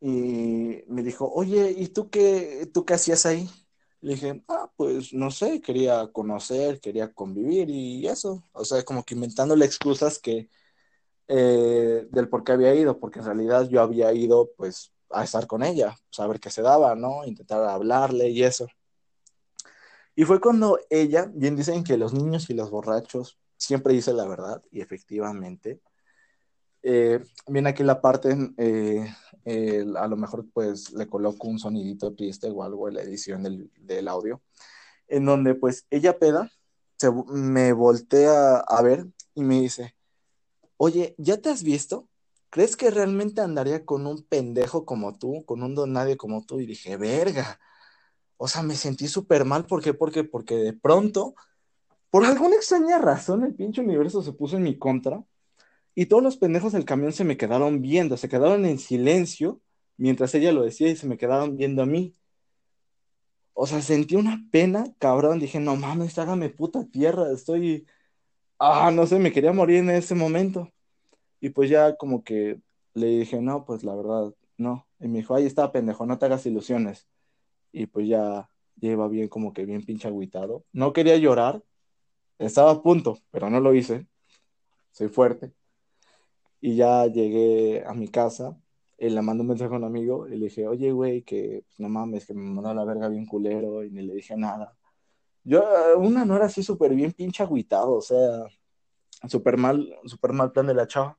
y 0.01 0.83
me 0.87 1.03
dijo, 1.03 1.31
oye, 1.31 1.75
¿y 1.77 1.87
tú 1.89 2.09
qué, 2.09 2.69
tú 2.73 2.83
qué 2.83 2.95
hacías 2.95 3.25
ahí? 3.27 3.47
Le 4.01 4.15
dije, 4.15 4.43
ah, 4.47 4.71
pues 4.75 5.13
no 5.13 5.29
sé, 5.29 5.61
quería 5.61 6.11
conocer, 6.11 6.81
quería 6.81 7.13
convivir 7.13 7.69
y 7.69 8.07
eso. 8.07 8.43
O 8.53 8.65
sea, 8.65 8.83
como 8.83 9.03
que 9.03 9.13
inventándole 9.15 9.65
excusas 9.65 10.19
que 10.19 10.49
eh, 11.27 12.07
del 12.11 12.29
por 12.29 12.43
qué 12.43 12.53
había 12.53 12.75
ido, 12.75 12.99
porque 12.99 13.19
en 13.19 13.25
realidad 13.25 13.69
yo 13.69 13.81
había 13.81 14.13
ido 14.13 14.51
pues 14.57 14.92
a 15.13 15.23
estar 15.23 15.47
con 15.47 15.63
ella, 15.63 15.95
saber 16.09 16.39
qué 16.39 16.49
se 16.49 16.61
daba, 16.61 16.95
¿no? 16.95 17.25
Intentar 17.25 17.63
hablarle 17.63 18.29
y 18.29 18.43
eso. 18.43 18.67
Y 20.15 20.25
fue 20.25 20.39
cuando 20.39 20.79
ella, 20.89 21.29
bien 21.33 21.55
dicen 21.55 21.83
que 21.83 21.97
los 21.97 22.13
niños 22.13 22.49
y 22.49 22.53
los 22.53 22.69
borrachos 22.69 23.39
siempre 23.57 23.93
dicen 23.93 24.17
la 24.17 24.27
verdad, 24.27 24.61
y 24.71 24.81
efectivamente, 24.81 25.81
eh, 26.83 27.23
viene 27.47 27.69
aquí 27.69 27.81
la 27.81 28.01
parte, 28.01 28.35
eh, 28.57 29.07
a 29.97 30.07
lo 30.07 30.17
mejor 30.17 30.45
pues 30.53 30.91
le 30.91 31.07
coloco 31.07 31.47
un 31.47 31.57
sonidito 31.57 32.13
triste 32.13 32.49
o 32.49 32.61
algo 32.63 32.89
en 32.89 32.95
la 32.95 33.01
edición 33.01 33.41
del, 33.43 34.07
audio, 34.07 34.41
en 35.07 35.25
donde 35.25 35.55
pues 35.55 35.85
ella 35.89 36.19
peda, 36.19 36.51
se, 36.97 37.09
me 37.27 37.71
voltea 37.73 38.57
a 38.57 38.81
ver 38.81 39.07
y 39.33 39.43
me 39.43 39.61
dice, 39.61 39.95
oye, 40.77 41.15
¿ya 41.17 41.37
te 41.37 41.49
has 41.49 41.63
visto? 41.63 42.09
¿Crees 42.53 42.77
que 42.77 42.91
realmente 42.91 43.41
andaría 43.41 43.83
con 43.83 44.05
un 44.05 44.21
pendejo 44.21 44.85
como 44.85 45.17
tú, 45.17 45.43
con 45.43 45.63
un 45.63 45.73
don 45.73 45.91
nadie 45.91 46.17
como 46.17 46.45
tú? 46.45 46.59
Y 46.59 46.67
dije, 46.67 46.97
verga. 46.97 47.59
O 48.37 48.47
sea, 48.47 48.61
me 48.61 48.75
sentí 48.75 49.07
súper 49.07 49.43
mal. 49.43 49.65
¿Por 49.65 49.81
qué? 49.81 49.95
Porque, 49.95 50.23
porque 50.23 50.55
de 50.57 50.73
pronto, 50.73 51.33
por 52.11 52.23
alguna 52.25 52.55
extraña 52.55 52.99
razón, 52.99 53.43
el 53.43 53.55
pinche 53.55 53.81
universo 53.81 54.21
se 54.21 54.33
puso 54.33 54.57
en 54.57 54.63
mi 54.63 54.77
contra 54.77 55.23
y 55.95 56.05
todos 56.05 56.21
los 56.21 56.37
pendejos 56.37 56.73
del 56.73 56.85
camión 56.85 57.11
se 57.11 57.23
me 57.23 57.37
quedaron 57.37 57.81
viendo, 57.81 58.17
se 58.17 58.29
quedaron 58.29 58.67
en 58.67 58.77
silencio 58.77 59.59
mientras 59.97 60.35
ella 60.35 60.51
lo 60.51 60.61
decía 60.61 60.89
y 60.89 60.95
se 60.95 61.07
me 61.07 61.17
quedaron 61.17 61.57
viendo 61.57 61.81
a 61.81 61.87
mí. 61.87 62.13
O 63.53 63.65
sea, 63.65 63.81
sentí 63.81 64.15
una 64.15 64.45
pena, 64.51 64.93
cabrón. 64.99 65.39
Dije, 65.39 65.59
no 65.59 65.75
mames, 65.75 66.19
hágame 66.19 66.49
puta 66.49 66.85
tierra, 66.85 67.31
estoy. 67.31 67.87
Ah, 68.59 68.91
no 68.91 69.07
sé, 69.07 69.17
me 69.17 69.31
quería 69.31 69.53
morir 69.53 69.77
en 69.77 69.89
ese 69.89 70.13
momento. 70.15 70.72
Y 71.43 71.49
pues 71.49 71.69
ya 71.69 71.97
como 71.97 72.23
que 72.23 72.61
le 72.93 73.07
dije, 73.07 73.41
no, 73.41 73.65
pues 73.65 73.83
la 73.83 73.93
verdad, 73.93 74.33
no. 74.57 74.87
Y 74.97 75.09
me 75.09 75.17
dijo, 75.17 75.35
ahí 75.35 75.45
está, 75.45 75.73
pendejo, 75.73 76.05
no 76.05 76.17
te 76.17 76.25
hagas 76.25 76.45
ilusiones. 76.45 77.09
Y 77.73 77.87
pues 77.87 78.07
ya 78.07 78.49
lleva 78.79 79.09
bien, 79.09 79.27
como 79.27 79.51
que 79.51 79.65
bien 79.65 79.83
pinche 79.83 80.07
agüitado. 80.07 80.63
No 80.71 80.93
quería 80.93 81.17
llorar, 81.17 81.61
estaba 82.39 82.71
a 82.71 82.81
punto, 82.81 83.19
pero 83.29 83.49
no 83.49 83.59
lo 83.59 83.73
hice. 83.73 84.07
Soy 84.91 85.09
fuerte. 85.09 85.51
Y 86.61 86.77
ya 86.77 87.07
llegué 87.07 87.83
a 87.85 87.93
mi 87.93 88.07
casa, 88.07 88.57
y 88.97 89.09
le 89.09 89.21
mandé 89.21 89.41
un 89.41 89.49
mensaje 89.49 89.73
a 89.73 89.77
un 89.77 89.83
amigo 89.83 90.29
y 90.29 90.37
le 90.37 90.45
dije, 90.45 90.65
oye, 90.65 90.93
güey, 90.93 91.23
que 91.23 91.65
pues, 91.67 91.77
no 91.77 91.89
mames, 91.89 92.25
que 92.25 92.33
me 92.33 92.41
mandó 92.41 92.73
la 92.73 92.85
verga 92.85 93.09
bien 93.09 93.25
culero 93.25 93.83
y 93.83 93.91
ni 93.91 94.01
le 94.03 94.13
dije 94.13 94.37
nada. 94.37 94.77
Yo, 95.43 95.61
una 95.97 96.23
no 96.23 96.37
era 96.37 96.45
así 96.45 96.63
súper 96.63 96.95
bien 96.95 97.11
pinche 97.11 97.43
agüitado, 97.43 97.95
o 97.95 98.01
sea, 98.01 98.45
súper 99.27 99.57
mal, 99.57 99.93
súper 100.05 100.31
mal 100.31 100.53
plan 100.53 100.67
de 100.67 100.73
la 100.73 100.87
chava. 100.87 101.17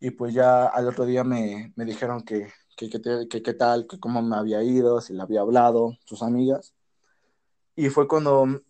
Y 0.00 0.10
pues 0.10 0.34
ya 0.34 0.66
al 0.66 0.88
otro 0.88 1.06
día 1.06 1.24
me, 1.24 1.72
me 1.76 1.84
dijeron 1.84 2.22
que 2.22 2.48
qué 2.76 2.90
que, 2.90 3.42
que, 3.42 3.54
tal, 3.54 3.86
que 3.86 3.98
cómo 3.98 4.22
me 4.22 4.36
había 4.36 4.62
ido, 4.62 5.00
si 5.00 5.14
le 5.14 5.22
había 5.22 5.40
hablado, 5.40 5.96
sus 6.04 6.22
amigas. 6.22 6.74
Y 7.74 7.88
fue 7.88 8.06
cuando 8.08 8.62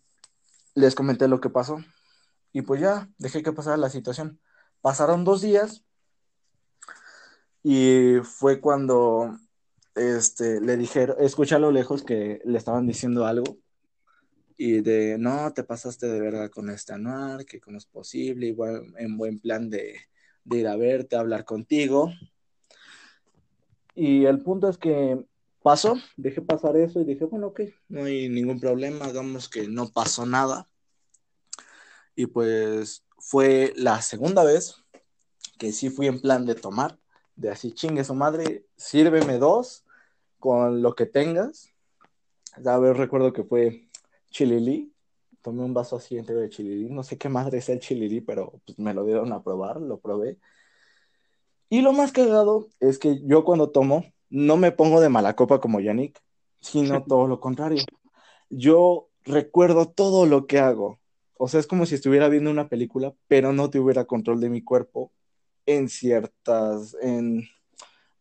les 0.75 0.95
comenté 0.95 1.27
lo 1.27 1.41
que 1.41 1.49
pasó. 1.49 1.79
Y 2.53 2.61
pues 2.61 2.81
ya, 2.81 3.09
dejé 3.17 3.43
que 3.43 3.53
pasara 3.53 3.77
la 3.77 3.89
situación. 3.89 4.39
Pasaron 4.81 5.23
dos 5.25 5.41
días 5.41 5.83
y 7.63 8.17
fue 8.23 8.61
cuando 8.61 9.37
este, 9.95 10.61
le 10.61 10.77
dijeron, 10.77 11.17
escuché 11.19 11.55
a 11.55 11.59
lo 11.59 11.71
lejos 11.71 12.03
que 12.03 12.41
le 12.45 12.57
estaban 12.57 12.87
diciendo 12.87 13.25
algo 13.25 13.57
y 14.57 14.81
de, 14.81 15.17
no, 15.19 15.53
te 15.53 15.63
pasaste 15.63 16.07
de 16.07 16.19
verga 16.19 16.49
con 16.49 16.69
este 16.69 16.93
anuar, 16.93 17.45
que 17.45 17.59
cómo 17.59 17.77
es 17.77 17.85
posible, 17.85 18.47
igual 18.47 18.93
en 18.97 19.17
buen 19.17 19.39
plan 19.39 19.69
de, 19.69 19.95
de 20.47 20.59
ir 20.59 20.67
a 20.67 20.75
verte, 20.77 21.15
a 21.15 21.19
hablar 21.19 21.45
contigo. 21.45 22.11
Y 23.93 24.25
el 24.25 24.41
punto 24.41 24.69
es 24.69 24.77
que 24.77 25.25
pasó, 25.61 25.97
dejé 26.15 26.41
pasar 26.41 26.77
eso 26.77 27.01
y 27.01 27.05
dije, 27.05 27.25
bueno, 27.25 27.47
ok, 27.47 27.61
no 27.89 28.05
hay 28.05 28.29
ningún 28.29 28.59
problema, 28.59 29.05
hagamos 29.05 29.49
que 29.49 29.67
no 29.67 29.89
pasó 29.89 30.25
nada. 30.25 30.67
Y 32.15 32.27
pues 32.27 33.03
fue 33.19 33.73
la 33.75 34.01
segunda 34.01 34.43
vez 34.43 34.75
que 35.59 35.71
sí 35.71 35.89
fui 35.89 36.07
en 36.07 36.21
plan 36.21 36.45
de 36.45 36.55
tomar, 36.55 36.97
de 37.35 37.49
así 37.49 37.71
chingue 37.71 38.03
su 38.03 38.13
madre, 38.13 38.65
sírveme 38.77 39.37
dos 39.37 39.83
con 40.39 40.81
lo 40.81 40.95
que 40.95 41.05
tengas. 41.05 41.69
A 42.65 42.77
ver, 42.77 42.95
recuerdo 42.95 43.33
que 43.33 43.43
fue 43.43 43.89
chililí, 44.29 44.93
tomé 45.47 45.63
un 45.63 45.73
vaso 45.73 45.95
así 45.95 46.17
entero 46.17 46.41
de 46.41 46.49
chililí, 46.49 46.89
no 46.89 47.03
sé 47.03 47.17
qué 47.17 47.29
madre 47.29 47.59
es 47.59 47.69
el 47.69 47.79
chililí, 47.79 48.19
pero 48.19 48.59
pues 48.65 48.77
me 48.77 48.93
lo 48.93 49.05
dieron 49.05 49.31
a 49.31 49.41
probar, 49.41 49.79
lo 49.79 49.97
probé 49.99 50.37
y 51.69 51.81
lo 51.81 51.91
más 51.91 52.11
cagado 52.11 52.67
es 52.79 52.97
que 52.97 53.21
yo 53.25 53.43
cuando 53.43 53.69
tomo 53.69 54.05
no 54.29 54.57
me 54.57 54.71
pongo 54.71 55.01
de 55.01 55.09
mala 55.09 55.35
copa 55.35 55.59
como 55.59 55.79
Yannick, 55.79 56.21
sino 56.61 57.03
todo 57.07 57.27
lo 57.27 57.39
contrario. 57.39 57.83
Yo 58.49 59.09
recuerdo 59.23 59.87
todo 59.87 60.25
lo 60.25 60.47
que 60.47 60.59
hago. 60.59 60.99
O 61.37 61.47
sea, 61.47 61.59
es 61.59 61.67
como 61.67 61.85
si 61.85 61.95
estuviera 61.95 62.29
viendo 62.29 62.49
una 62.49 62.69
película, 62.69 63.13
pero 63.27 63.53
no 63.53 63.69
tuviera 63.69 64.05
control 64.05 64.39
de 64.39 64.49
mi 64.49 64.63
cuerpo 64.63 65.11
en 65.65 65.89
ciertas, 65.89 66.95
en, 67.01 67.43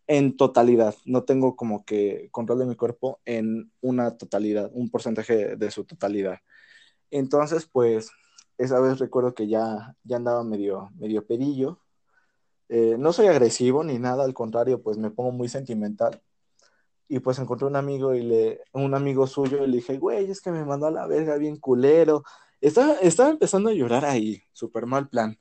en 0.09 0.37
totalidad. 0.37 0.97
No 1.05 1.23
tengo 1.23 1.55
como 1.55 1.85
que 1.85 2.29
control 2.33 2.59
de 2.59 2.67
mi 2.67 2.75
cuerpo 2.75 3.21
en 3.25 3.71
una 3.81 4.19
totalidad, 4.19 4.71
un 4.75 4.91
porcentaje 4.91 5.57
de 5.57 5.71
su 5.71 5.85
totalidad. 5.85 6.41
Entonces, 7.11 7.67
pues, 7.71 8.11
esa 8.59 8.81
vez 8.81 8.99
recuerdo 8.99 9.35
que 9.35 9.49
ya, 9.49 9.97
ya 10.05 10.17
andaba 10.17 10.45
medio, 10.45 10.91
medio 10.97 11.27
pedillo 11.27 11.81
eh, 12.69 12.97
no 12.99 13.13
soy 13.13 13.29
agresivo 13.29 13.85
ni 13.85 13.99
nada, 13.99 14.25
al 14.25 14.35
contrario, 14.35 14.83
pues 14.83 14.99
me 14.99 15.11
pongo 15.11 15.33
muy 15.33 15.49
sentimental. 15.49 16.21
Y 17.09 17.21
pues 17.21 17.39
encontré 17.39 17.67
un 17.67 17.77
amigo 17.77 18.15
y 18.15 18.23
le, 18.23 18.61
un 18.73 18.95
amigo 18.95 19.27
suyo 19.27 19.65
y 19.65 19.69
le 19.69 19.77
dije, 19.77 19.99
güey, 19.99 20.31
es 20.31 20.41
que 20.41 20.51
me 20.51 20.65
mandó 20.65 20.87
a 20.87 20.91
la 20.91 21.07
verga 21.07 21.37
bien 21.37 21.59
culero. 21.59 22.25
Estaba, 22.61 22.95
estaba 22.95 23.31
empezando 23.31 23.71
a 23.71 23.75
llorar 23.75 24.05
ahí, 24.05 24.43
súper 24.53 24.87
mal 24.87 25.09
plan. 25.09 25.39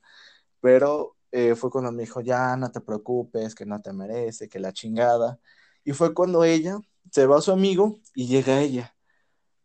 Pero 0.60 1.16
eh, 1.32 1.54
fue 1.56 1.70
cuando 1.70 1.92
me 1.92 2.02
dijo, 2.04 2.20
ya 2.20 2.56
no 2.56 2.70
te 2.72 2.80
preocupes, 2.80 3.54
que 3.54 3.66
no 3.66 3.82
te 3.82 3.92
merece, 3.92 4.48
que 4.48 4.60
la 4.60 4.72
chingada. 4.72 5.40
Y 5.84 5.92
fue 5.92 6.14
cuando 6.14 6.44
ella 6.44 6.78
se 7.12 7.26
va 7.26 7.38
a 7.38 7.42
su 7.42 7.52
amigo 7.52 8.00
y 8.14 8.28
llega 8.28 8.60
ella. 8.62 8.95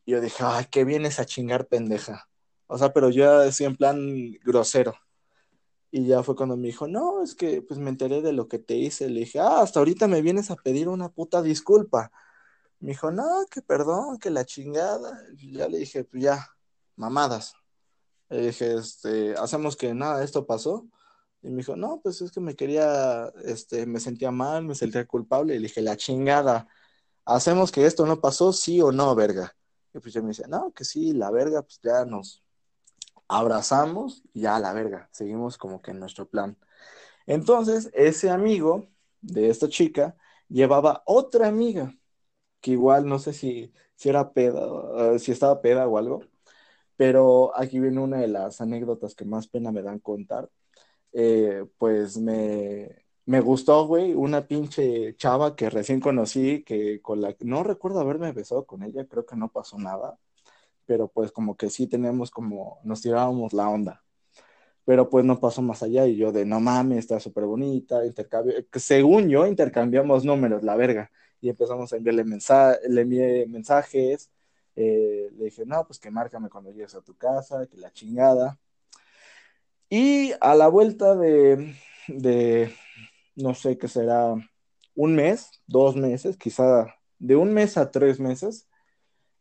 Y 0.06 0.12
yo 0.14 0.22
dije, 0.22 0.44
ay, 0.46 0.66
qué 0.72 0.84
vienes 0.86 1.20
a 1.20 1.26
chingar, 1.26 1.68
pendeja. 1.68 2.28
O 2.68 2.78
sea, 2.78 2.94
pero 2.94 3.10
yo 3.10 3.40
así 3.42 3.66
en 3.66 3.76
plan 3.76 4.32
grosero. 4.44 4.96
Y 5.92 6.08
ya 6.08 6.24
fue 6.24 6.36
cuando 6.36 6.56
me 6.56 6.68
dijo, 6.68 6.88
no, 6.88 7.22
es 7.22 7.36
que 7.36 7.62
pues 7.62 7.80
me 7.80 7.90
enteré 7.90 8.22
de 8.22 8.32
lo 8.34 8.48
que 8.48 8.60
te 8.60 8.76
hice. 8.76 9.10
Le 9.10 9.22
dije, 9.22 9.40
ah, 9.40 9.62
hasta 9.62 9.80
ahorita 9.80 10.08
me 10.08 10.22
vienes 10.22 10.50
a 10.50 10.56
pedir 10.56 10.88
una 10.88 11.10
puta 11.10 11.42
disculpa. 11.42 12.12
Me 12.80 12.92
dijo, 12.92 13.12
no, 13.12 13.46
que 13.52 13.62
perdón, 13.62 14.18
que 14.20 14.30
la 14.30 14.46
chingada. 14.46 15.22
Y 15.38 15.54
ya 15.54 15.68
le 15.68 15.80
dije, 15.80 16.06
pues 16.06 16.24
ya, 16.24 16.48
mamadas. 16.96 17.56
Le 18.30 18.48
dije, 18.48 18.76
este, 18.76 19.36
hacemos 19.36 19.76
que 19.76 19.94
nada, 19.94 20.24
esto 20.24 20.48
pasó. 20.48 20.88
Y 21.42 21.50
me 21.50 21.58
dijo, 21.58 21.76
no, 21.76 22.00
pues 22.02 22.22
es 22.22 22.32
que 22.32 22.40
me 22.40 22.56
quería, 22.56 23.32
este, 23.44 23.86
me 23.86 24.00
sentía 24.00 24.32
mal, 24.32 24.64
me 24.64 24.76
sentía 24.76 25.06
culpable. 25.06 25.56
Y 25.56 25.60
le 25.60 25.68
dije, 25.68 25.82
la 25.82 25.98
chingada, 25.98 26.68
hacemos 27.26 27.72
que 27.72 27.86
esto 27.86 28.06
no 28.06 28.22
pasó, 28.22 28.54
sí 28.54 28.82
o 28.82 28.92
no, 28.92 29.14
verga. 29.16 29.56
Y 29.94 30.00
pues 30.00 30.14
ya 30.14 30.22
me 30.22 30.30
dice, 30.30 30.48
no, 30.48 30.72
que 30.74 30.86
sí, 30.86 31.14
la 31.14 31.32
verga, 31.32 31.62
pues 31.62 31.80
ya 31.82 32.06
nos, 32.06 32.44
abrazamos 33.32 34.24
y 34.34 34.42
ya 34.42 34.60
la 34.60 34.74
verga, 34.74 35.10
seguimos 35.14 35.58
como 35.58 35.82
que 35.82 35.92
en 35.92 36.00
nuestro 36.00 36.28
plan. 36.30 36.58
Entonces, 37.28 37.90
ese 37.94 38.30
amigo 38.30 38.90
de 39.22 39.50
esta 39.50 39.70
chica 39.70 40.18
llevaba 40.50 41.04
otra 41.06 41.48
amiga, 41.48 41.96
que 42.62 42.72
igual 42.72 43.08
no 43.08 43.20
sé 43.20 43.34
si, 43.34 43.74
si 43.96 44.10
era 44.10 44.34
peda, 44.34 44.62
eh, 45.16 45.20
si 45.20 45.32
estaba 45.32 45.62
peda 45.62 45.88
o 45.88 45.98
algo, 45.98 46.22
pero 46.98 47.58
aquí 47.58 47.80
viene 47.80 48.02
una 48.02 48.20
de 48.20 48.28
las 48.28 48.62
anécdotas 48.62 49.16
que 49.16 49.26
más 49.26 49.48
pena 49.48 49.72
me 49.72 49.84
dan 49.84 50.00
contar. 50.00 50.50
Eh, 51.14 51.66
pues 51.78 52.18
me, 52.18 53.06
me 53.26 53.40
gustó, 53.42 53.86
güey, 53.88 54.14
una 54.14 54.48
pinche 54.48 55.16
chava 55.16 55.56
que 55.56 55.70
recién 55.70 56.00
conocí, 56.00 56.64
que 56.64 57.02
con 57.02 57.22
la 57.22 57.36
no 57.42 57.64
recuerdo 57.64 58.00
haberme 58.00 58.32
besado 58.32 58.66
con 58.66 58.84
ella, 58.84 59.06
creo 59.08 59.26
que 59.26 59.36
no 59.36 59.50
pasó 59.50 59.78
nada 59.78 60.18
pero 60.92 61.08
pues 61.08 61.32
como 61.32 61.56
que 61.56 61.70
sí 61.70 61.88
tenemos 61.88 62.32
como, 62.32 62.82
nos 62.84 63.02
tirábamos 63.02 63.54
la 63.54 63.70
onda. 63.70 64.04
Pero 64.84 65.10
pues 65.10 65.24
no 65.24 65.40
pasó 65.40 65.62
más 65.62 65.82
allá 65.84 66.06
y 66.06 66.18
yo 66.18 66.34
de, 66.34 66.46
no 66.46 66.60
mames, 66.60 66.98
está 67.00 67.18
súper 67.18 67.46
bonita, 67.46 68.06
intercambio, 68.06 68.56
según 68.74 69.30
yo 69.30 69.48
intercambiamos 69.48 70.26
números, 70.26 70.64
la 70.64 70.76
verga, 70.76 71.10
y 71.40 71.48
empezamos 71.48 71.94
a 71.94 71.96
enviarle 71.96 72.26
mensajes, 72.26 72.90
le 72.90 73.02
envié 73.02 73.48
mensajes, 73.48 74.32
eh, 74.76 75.30
le 75.38 75.46
dije, 75.46 75.66
no, 75.66 75.88
pues 75.88 75.98
que 75.98 76.12
márcame 76.12 76.50
cuando 76.50 76.72
llegues 76.72 76.94
a 76.94 77.02
tu 77.02 77.16
casa, 77.16 77.66
que 77.68 77.78
la 77.78 77.94
chingada. 77.94 78.60
Y 79.90 80.34
a 80.42 80.56
la 80.56 80.68
vuelta 80.68 81.16
de 81.16 81.74
no 83.36 83.54
sé 83.54 83.78
qué 83.78 83.88
será, 83.88 84.36
un 84.96 85.16
mes, 85.16 85.62
dos 85.68 85.96
meses, 85.96 86.38
quizá 86.38 86.94
de 87.20 87.36
un 87.36 87.54
mes 87.54 87.78
a 87.78 87.92
tres 87.92 88.20
meses, 88.20 88.68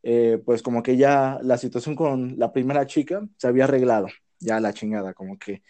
eh, 0.02 0.40
pues 0.44 0.62
como 0.62 0.82
que 0.82 0.96
ya 0.96 1.38
la 1.42 1.58
situación 1.58 1.94
con 1.94 2.38
la 2.38 2.52
primera 2.52 2.86
chica 2.86 3.26
se 3.36 3.48
había 3.48 3.64
arreglado, 3.64 4.08
ya 4.38 4.60
la 4.60 4.72
chingada, 4.72 5.14
como 5.14 5.38
que 5.38 5.62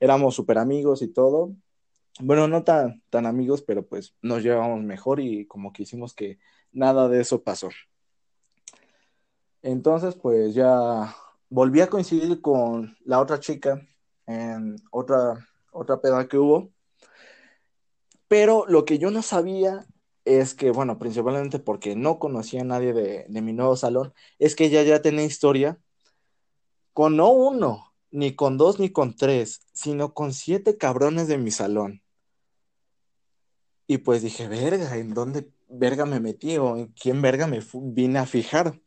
éramos 0.00 0.34
súper 0.34 0.58
amigos 0.58 1.02
y 1.02 1.08
todo. 1.08 1.54
Bueno, 2.20 2.46
no 2.48 2.62
tan, 2.62 3.02
tan 3.10 3.26
amigos, 3.26 3.62
pero 3.62 3.86
pues 3.86 4.14
nos 4.22 4.42
llevábamos 4.42 4.82
mejor 4.82 5.20
y 5.20 5.46
como 5.46 5.72
que 5.72 5.82
hicimos 5.82 6.14
que 6.14 6.38
nada 6.72 7.08
de 7.08 7.20
eso 7.20 7.42
pasó. 7.42 7.70
Entonces, 9.62 10.14
pues 10.14 10.54
ya 10.54 11.14
volví 11.48 11.80
a 11.80 11.88
coincidir 11.88 12.40
con 12.40 12.96
la 13.04 13.20
otra 13.20 13.40
chica 13.40 13.80
en 14.26 14.76
otra, 14.90 15.48
otra 15.72 16.00
peda 16.00 16.28
que 16.28 16.36
hubo. 16.36 16.73
Pero 18.28 18.64
lo 18.66 18.84
que 18.84 18.98
yo 18.98 19.10
no 19.10 19.22
sabía 19.22 19.86
es 20.24 20.54
que, 20.54 20.70
bueno, 20.70 20.98
principalmente 20.98 21.58
porque 21.58 21.96
no 21.96 22.18
conocía 22.18 22.62
a 22.62 22.64
nadie 22.64 22.92
de, 22.92 23.42
mi 23.42 23.52
nuevo 23.52 23.76
salón, 23.76 24.14
es 24.38 24.56
que 24.56 24.66
ella 24.66 24.82
ya 24.82 25.02
tenía 25.02 25.24
historia 25.24 25.78
con 26.92 27.16
no 27.16 27.30
uno, 27.30 27.92
ni 28.10 28.34
con 28.34 28.56
dos, 28.56 28.78
ni 28.78 28.90
con 28.90 29.16
tres, 29.16 29.60
sino 29.72 30.14
con 30.14 30.32
siete 30.32 30.78
cabrones 30.78 31.28
de 31.28 31.38
mi 31.38 31.50
salón. 31.50 32.02
Y 33.86 33.98
pues 33.98 34.22
dije, 34.22 34.48
verga, 34.48 34.96
¿en 34.96 35.12
dónde 35.12 35.50
verga 35.68 36.06
me 36.06 36.20
metí 36.20 36.56
o 36.56 36.76
en 36.76 36.86
quién 36.88 37.20
verga 37.20 37.46
me 37.46 37.60
vine 37.74 38.18
a 38.18 38.26
fijar? 38.26 38.80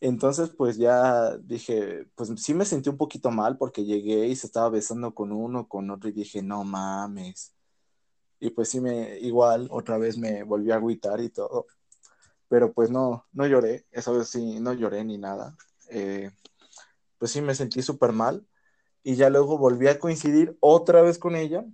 Entonces, 0.00 0.50
pues 0.50 0.78
ya 0.78 1.36
dije, 1.36 2.06
pues 2.16 2.32
sí 2.36 2.54
me 2.54 2.64
sentí 2.64 2.88
un 2.88 2.96
poquito 2.96 3.30
mal 3.30 3.58
porque 3.58 3.84
llegué 3.84 4.26
y 4.26 4.34
se 4.34 4.46
estaba 4.46 4.70
besando 4.70 5.14
con 5.14 5.30
uno, 5.30 5.68
con 5.68 5.90
otro 5.90 6.08
y 6.08 6.12
dije, 6.12 6.42
no 6.42 6.64
mames 6.64 7.54
y 8.40 8.50
pues 8.50 8.70
sí 8.70 8.80
me, 8.80 9.18
igual, 9.20 9.68
otra 9.70 9.98
vez 9.98 10.18
me 10.18 10.42
volví 10.42 10.70
a 10.70 10.76
agüitar 10.76 11.20
y 11.20 11.28
todo, 11.28 11.66
pero 12.48 12.72
pues 12.72 12.90
no, 12.90 13.26
no 13.32 13.46
lloré, 13.46 13.84
esa 13.92 14.10
vez 14.12 14.28
sí, 14.28 14.58
no 14.60 14.72
lloré 14.72 15.04
ni 15.04 15.18
nada, 15.18 15.56
eh, 15.90 16.30
pues 17.18 17.30
sí 17.32 17.42
me 17.42 17.54
sentí 17.54 17.82
súper 17.82 18.12
mal 18.12 18.46
y 19.02 19.14
ya 19.14 19.30
luego 19.30 19.58
volví 19.58 19.88
a 19.88 19.98
coincidir 19.98 20.56
otra 20.60 21.02
vez 21.02 21.18
con 21.18 21.36
ella, 21.36 21.64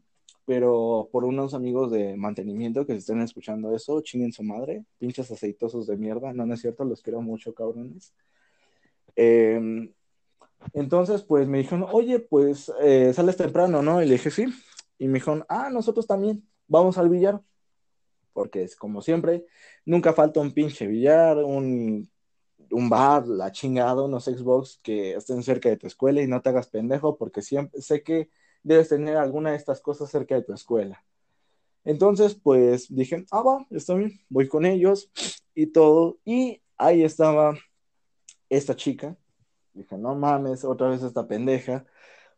pero 0.45 1.09
por 1.13 1.25
unos 1.25 1.55
amigos 1.55 1.91
de 1.91 2.17
mantenimiento 2.17 2.87
que 2.87 2.93
se 2.95 2.99
estén 2.99 3.21
escuchando 3.21 3.75
eso, 3.75 4.01
chinguen 4.01 4.33
su 4.33 4.43
madre, 4.43 4.85
pinches 4.99 5.31
aceitosos 5.31 5.87
de 5.87 5.97
mierda, 5.97 6.33
no, 6.33 6.47
no 6.47 6.55
es 6.55 6.61
cierto, 6.61 6.85
los 6.85 7.03
quiero 7.03 7.21
mucho, 7.21 7.55
cabrones. 7.55 8.13
Em, 9.17 9.93
entonces, 10.73 11.23
pues 11.23 11.49
me 11.49 11.59
dijeron, 11.59 11.87
oye, 11.91 12.21
pues 12.21 12.73
eh, 12.81 13.13
sales 13.15 13.37
temprano, 13.37 13.83
¿no? 13.83 14.03
Y 14.03 14.07
le 14.07 14.15
dije, 14.15 14.31
sí. 14.31 14.47
Y 14.99 15.09
me 15.09 15.15
dijeron, 15.15 15.45
ah, 15.49 15.69
nosotros 15.71 16.07
también 16.07 16.45
vamos 16.69 16.99
al 16.99 17.09
billar, 17.09 17.41
porque 18.33 18.63
es 18.63 18.77
como 18.77 19.03
siempre, 19.03 19.47
nunca 19.85 20.13
falta 20.13 20.41
un 20.41 20.53
pinche 20.53 20.87
billar, 20.87 21.39
un 21.39 22.09
bar, 22.89 23.27
la 23.27 23.53
chingada, 23.53 24.03
unos 24.03 24.25
Xbox 24.25 24.81
que 24.83 25.15
estén 25.15 25.43
cerca 25.43 25.69
de 25.69 25.77
tu 25.77 25.87
escuela 25.87 26.23
y 26.23 26.27
no 26.27 26.43
te 26.43 26.51
hagas 26.51 26.69
pendejo 26.69 27.17
porque 27.17 27.43
siempre 27.43 27.81
sé 27.81 28.03
que 28.03 28.31
debes 28.63 28.89
tener 28.89 29.17
alguna 29.17 29.51
de 29.51 29.57
estas 29.57 29.81
cosas 29.81 30.11
cerca 30.11 30.35
de 30.35 30.43
tu 30.43 30.53
escuela. 30.53 31.05
Entonces, 31.85 32.35
pues 32.35 32.93
dije, 32.93 33.25
ah, 33.31 33.43
va, 33.43 33.65
está 33.71 33.95
bien, 33.95 34.19
voy 34.29 34.49
con 34.49 34.67
ellos 34.67 35.09
y 35.55 35.69
todo. 35.69 36.19
Y 36.25 36.61
ahí 36.77 37.05
estaba 37.05 37.57
esta 38.51 38.75
chica. 38.75 39.17
Dije, 39.73 39.97
no 39.97 40.17
mames, 40.17 40.65
otra 40.65 40.89
vez 40.89 41.05
esta 41.05 41.29
pendeja. 41.29 41.87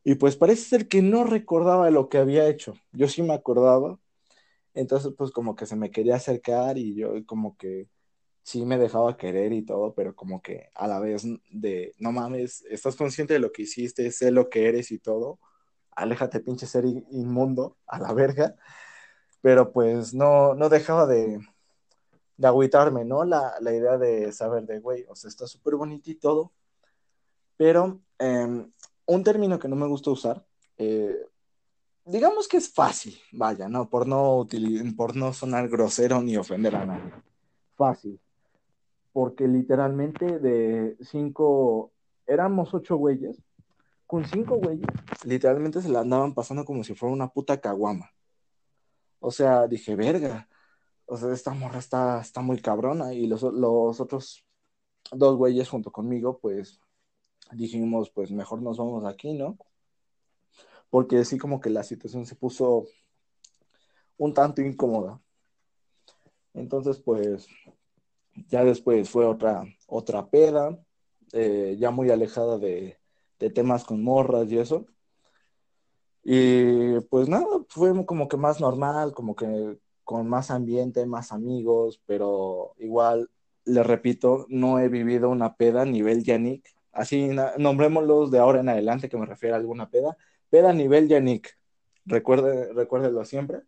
Y 0.05 0.17
pues 0.17 0.37
parece 0.37 0.63
ser 0.63 0.89
que 0.89 1.01
no 1.01 1.25
recordaba 1.25 1.91
lo 1.91 2.11
que 2.11 2.19
había 2.19 2.47
hecho. 2.47 2.75
Yo 2.93 3.09
sí 3.09 3.23
me 3.23 3.33
acordaba. 3.33 3.99
Entonces, 4.75 5.13
pues 5.17 5.31
como 5.31 5.57
que 5.57 5.67
se 5.67 5.77
me 5.77 5.91
quería 5.91 6.17
acercar 6.17 6.79
y 6.79 6.95
yo 6.95 7.13
como 7.27 7.57
que 7.57 7.89
sí 8.43 8.65
me 8.65 8.79
dejaba 8.79 9.17
querer 9.17 9.53
y 9.53 9.63
todo, 9.63 9.95
pero 9.95 10.15
como 10.17 10.41
que 10.41 10.71
a 10.75 10.89
la 10.89 11.01
vez 11.01 11.25
de, 11.51 11.95
no 11.99 12.13
mames, 12.13 12.65
estás 12.71 12.97
consciente 12.97 13.35
de 13.35 13.41
lo 13.41 13.53
que 13.53 13.63
hiciste, 13.63 14.11
sé 14.11 14.31
lo 14.31 14.49
que 14.49 14.69
eres 14.69 14.91
y 14.91 14.99
todo, 14.99 15.39
aléjate 15.91 16.41
pinche 16.41 16.67
ser 16.67 16.87
inmundo, 16.87 17.77
a 17.87 17.99
la 17.99 18.13
verga, 18.15 18.57
pero 19.43 19.73
pues 19.73 20.15
no, 20.15 20.55
no 20.55 20.69
dejaba 20.71 21.07
de, 21.07 21.41
de 22.39 22.47
agüitarme, 22.49 23.05
¿no? 23.05 23.25
La, 23.25 23.55
la, 23.61 23.75
idea 23.75 23.99
de 23.99 24.33
saber 24.33 24.65
de, 24.65 24.81
güey, 24.81 25.05
o 25.09 25.15
sea, 25.15 25.29
está 25.29 25.47
súper 25.47 25.75
bonito 25.75 26.11
y 26.11 26.15
todo, 26.15 26.53
pero 27.57 28.01
eh, 28.19 28.67
un 29.07 29.25
término 29.25 29.59
que 29.59 29.69
no 29.69 29.77
me 29.77 29.89
gusta 29.89 30.11
usar, 30.11 30.47
eh, 30.79 31.17
digamos 32.09 32.49
que 32.49 32.57
es 32.57 32.73
fácil, 32.73 33.17
vaya, 33.33 33.69
¿no? 33.69 33.89
Por 33.89 34.07
no, 34.07 34.47
por 34.97 35.17
no 35.17 35.33
sonar 35.33 35.69
grosero 35.69 36.21
ni 36.21 36.37
ofender 36.37 36.77
a 36.77 36.87
nadie. 36.87 37.13
Fácil 37.77 38.21
porque 39.19 39.49
literalmente 39.49 40.39
de 40.39 40.97
cinco, 41.01 41.91
éramos 42.25 42.73
ocho 42.73 42.97
güeyes, 42.97 43.43
con 44.07 44.25
cinco 44.25 44.59
güeyes, 44.59 44.87
literalmente 45.25 45.83
se 45.83 45.89
la 45.89 46.03
andaban 46.03 46.35
pasando 46.35 46.65
como 46.65 46.85
si 46.85 46.95
fuera 46.95 47.13
una 47.13 47.27
puta 47.27 47.61
caguama. 47.61 48.13
O 49.19 49.33
sea, 49.33 49.67
dije, 49.67 49.97
verga, 49.97 50.49
o 51.07 51.17
sea, 51.17 51.33
esta 51.33 51.53
morra 51.53 51.81
está, 51.81 52.21
está 52.21 52.43
muy 52.43 52.61
cabrona, 52.61 53.13
y 53.13 53.27
los, 53.27 53.43
los 53.43 54.01
otros 54.01 54.47
dos 55.11 55.37
güeyes 55.37 55.69
junto 55.69 55.91
conmigo, 55.91 56.39
pues 56.39 56.81
dijimos, 57.51 58.11
pues 58.11 58.31
mejor 58.31 58.63
nos 58.63 58.79
vamos 58.79 59.05
aquí, 59.05 59.35
¿no? 59.35 59.59
Porque 60.91 61.25
sí 61.25 61.39
como 61.39 61.61
que 61.61 61.71
la 61.71 61.83
situación 61.83 62.27
se 62.27 62.35
puso 62.35 62.87
un 64.17 64.35
tanto 64.35 64.63
incómoda. 64.63 65.21
Entonces, 66.55 66.99
pues 66.99 67.47
ya 68.49 68.65
después 68.65 69.09
fue 69.09 69.27
otra, 69.27 69.65
otra 69.87 70.29
peda, 70.29 70.79
eh, 71.33 71.77
ya 71.79 71.91
muy 71.91 72.11
alejada 72.11 72.59
de, 72.59 72.99
de, 73.39 73.51
temas 73.51 73.85
con 73.85 74.03
morras 74.03 74.51
y 74.51 74.59
eso. 74.59 74.87
Y 76.25 77.01
pues 77.11 77.29
nada, 77.29 77.47
fue 77.69 78.05
como 78.05 78.29
que 78.29 78.37
más 78.37 78.61
normal, 78.61 79.13
como 79.13 79.35
que 79.35 79.79
con 80.05 80.29
más 80.29 80.51
ambiente, 80.51 81.07
más 81.07 81.33
amigos, 81.33 82.01
pero 82.07 82.75
igual, 82.79 83.31
le 83.65 83.83
repito, 83.83 84.47
no 84.49 84.79
he 84.79 84.89
vivido 84.89 85.31
una 85.31 85.57
peda 85.57 85.83
a 85.83 85.87
nivel 85.87 86.25
Yannick. 86.25 86.78
Así, 86.99 87.31
nombrémoslos 87.59 88.33
de 88.33 88.41
ahora 88.41 88.59
en 88.59 88.69
adelante, 88.69 89.09
que 89.09 89.17
me 89.17 89.25
refiero 89.25 89.55
a 89.55 89.59
alguna 89.59 89.89
peda. 89.89 90.17
Peda 90.51 90.73
nivel 90.73 91.07
Yannick. 91.07 91.57
Recuerde, 92.05 92.73
recuérdelo 92.73 93.25
siempre. 93.25 93.61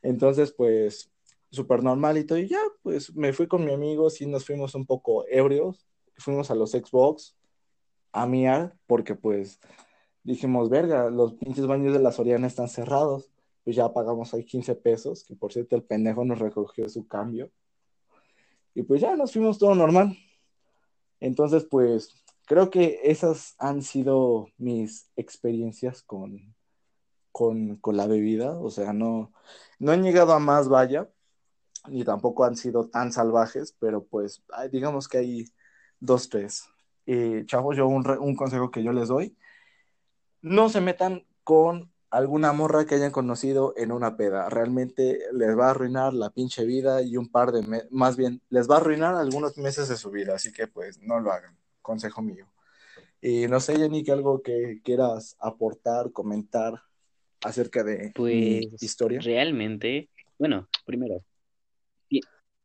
Entonces, 0.00 0.52
pues, 0.52 1.12
súper 1.50 1.82
normal 1.82 2.16
y 2.16 2.24
todo. 2.24 2.38
Y 2.38 2.48
ya, 2.48 2.60
pues 2.82 3.14
me 3.14 3.34
fui 3.34 3.46
con 3.46 3.62
mi 3.62 3.74
amigo, 3.74 4.08
sí 4.08 4.24
nos 4.24 4.46
fuimos 4.46 4.74
un 4.74 4.86
poco 4.86 5.26
ebrios, 5.28 5.86
fuimos 6.16 6.50
a 6.50 6.54
los 6.54 6.70
Xbox 6.70 7.36
a 8.12 8.24
miar, 8.26 8.74
porque 8.86 9.14
pues 9.14 9.60
dijimos, 10.22 10.70
verga, 10.70 11.10
los 11.10 11.34
pinches 11.34 11.66
baños 11.66 11.92
de 11.92 12.00
la 12.00 12.10
Soriana 12.10 12.46
están 12.46 12.68
cerrados. 12.68 13.30
Pues 13.64 13.76
ya 13.76 13.92
pagamos 13.92 14.32
ahí 14.32 14.44
15 14.44 14.76
pesos, 14.76 15.24
que 15.24 15.36
por 15.36 15.52
cierto 15.52 15.76
el 15.76 15.82
pendejo 15.82 16.24
nos 16.24 16.38
recogió 16.38 16.88
su 16.88 17.06
cambio. 17.06 17.50
Y 18.74 18.82
pues 18.82 19.02
ya 19.02 19.14
nos 19.14 19.32
fuimos 19.32 19.58
todo 19.58 19.74
normal. 19.74 20.16
Entonces, 21.20 21.66
pues 21.70 22.24
creo 22.46 22.70
que 22.70 23.00
esas 23.04 23.54
han 23.58 23.82
sido 23.82 24.48
mis 24.56 25.10
experiencias 25.16 26.02
con, 26.02 26.54
con, 27.32 27.76
con 27.76 27.96
la 27.96 28.06
bebida. 28.06 28.58
O 28.58 28.70
sea, 28.70 28.92
no, 28.92 29.32
no 29.78 29.92
han 29.92 30.02
llegado 30.02 30.32
a 30.32 30.38
más, 30.38 30.68
vaya, 30.68 31.10
ni 31.88 32.04
tampoco 32.04 32.44
han 32.44 32.56
sido 32.56 32.88
tan 32.88 33.12
salvajes, 33.12 33.76
pero 33.78 34.04
pues 34.04 34.42
digamos 34.72 35.08
que 35.08 35.18
hay 35.18 35.44
dos, 36.00 36.28
tres. 36.28 36.64
Y 37.04 37.44
chavos, 37.46 37.76
yo 37.76 37.86
un, 37.86 38.08
un 38.08 38.36
consejo 38.36 38.70
que 38.70 38.82
yo 38.82 38.92
les 38.92 39.08
doy, 39.08 39.36
no 40.40 40.68
se 40.68 40.80
metan 40.80 41.26
con 41.44 41.92
alguna 42.10 42.52
morra 42.52 42.86
que 42.86 42.94
hayan 42.94 43.10
conocido 43.10 43.74
en 43.76 43.92
una 43.92 44.16
peda. 44.16 44.48
Realmente 44.48 45.18
les 45.32 45.58
va 45.58 45.66
a 45.66 45.70
arruinar 45.70 46.14
la 46.14 46.30
pinche 46.30 46.64
vida 46.64 47.02
y 47.02 47.16
un 47.16 47.28
par 47.28 47.52
de, 47.52 47.86
más 47.90 48.16
bien, 48.16 48.40
les 48.48 48.70
va 48.70 48.76
a 48.76 48.78
arruinar 48.78 49.14
algunos 49.14 49.58
meses 49.58 49.88
de 49.88 49.96
su 49.96 50.10
vida, 50.10 50.34
así 50.34 50.52
que 50.52 50.66
pues 50.66 51.00
no 51.00 51.20
lo 51.20 51.32
hagan, 51.32 51.56
consejo 51.86 52.20
mío. 52.20 52.46
Y 53.22 53.46
no 53.46 53.60
sé, 53.60 53.76
Jenny, 53.76 54.02
que 54.02 54.10
algo 54.10 54.42
que 54.42 54.80
quieras 54.82 55.36
aportar, 55.38 56.10
comentar 56.10 56.74
acerca 57.42 57.84
de 57.84 58.10
pues, 58.14 58.82
historia. 58.82 59.20
Realmente, 59.20 60.10
bueno, 60.36 60.68
primero, 60.84 61.22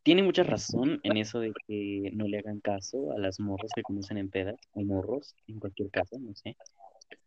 tiene 0.04 0.24
mucha 0.24 0.42
razón 0.42 1.00
en 1.04 1.18
eso 1.18 1.40
de 1.40 1.54
que 1.68 2.10
no 2.14 2.28
le 2.28 2.40
hagan 2.40 2.60
caso 2.60 3.12
a 3.12 3.20
las 3.20 3.40
morras 3.40 3.72
que 3.76 3.84
conocen 3.84 4.18
en 4.18 4.30
pedas, 4.30 4.56
o 4.74 4.82
morros, 4.82 5.36
en 5.48 5.60
cualquier 5.60 5.92
caso, 5.92 6.18
no 6.20 6.34
sé. 6.34 6.58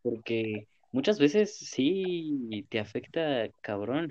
Porque 0.02 0.66
muchas 0.90 1.20
veces 1.20 1.56
sí 1.56 2.66
te 2.68 2.80
afecta 2.80 3.48
cabrón. 3.60 4.08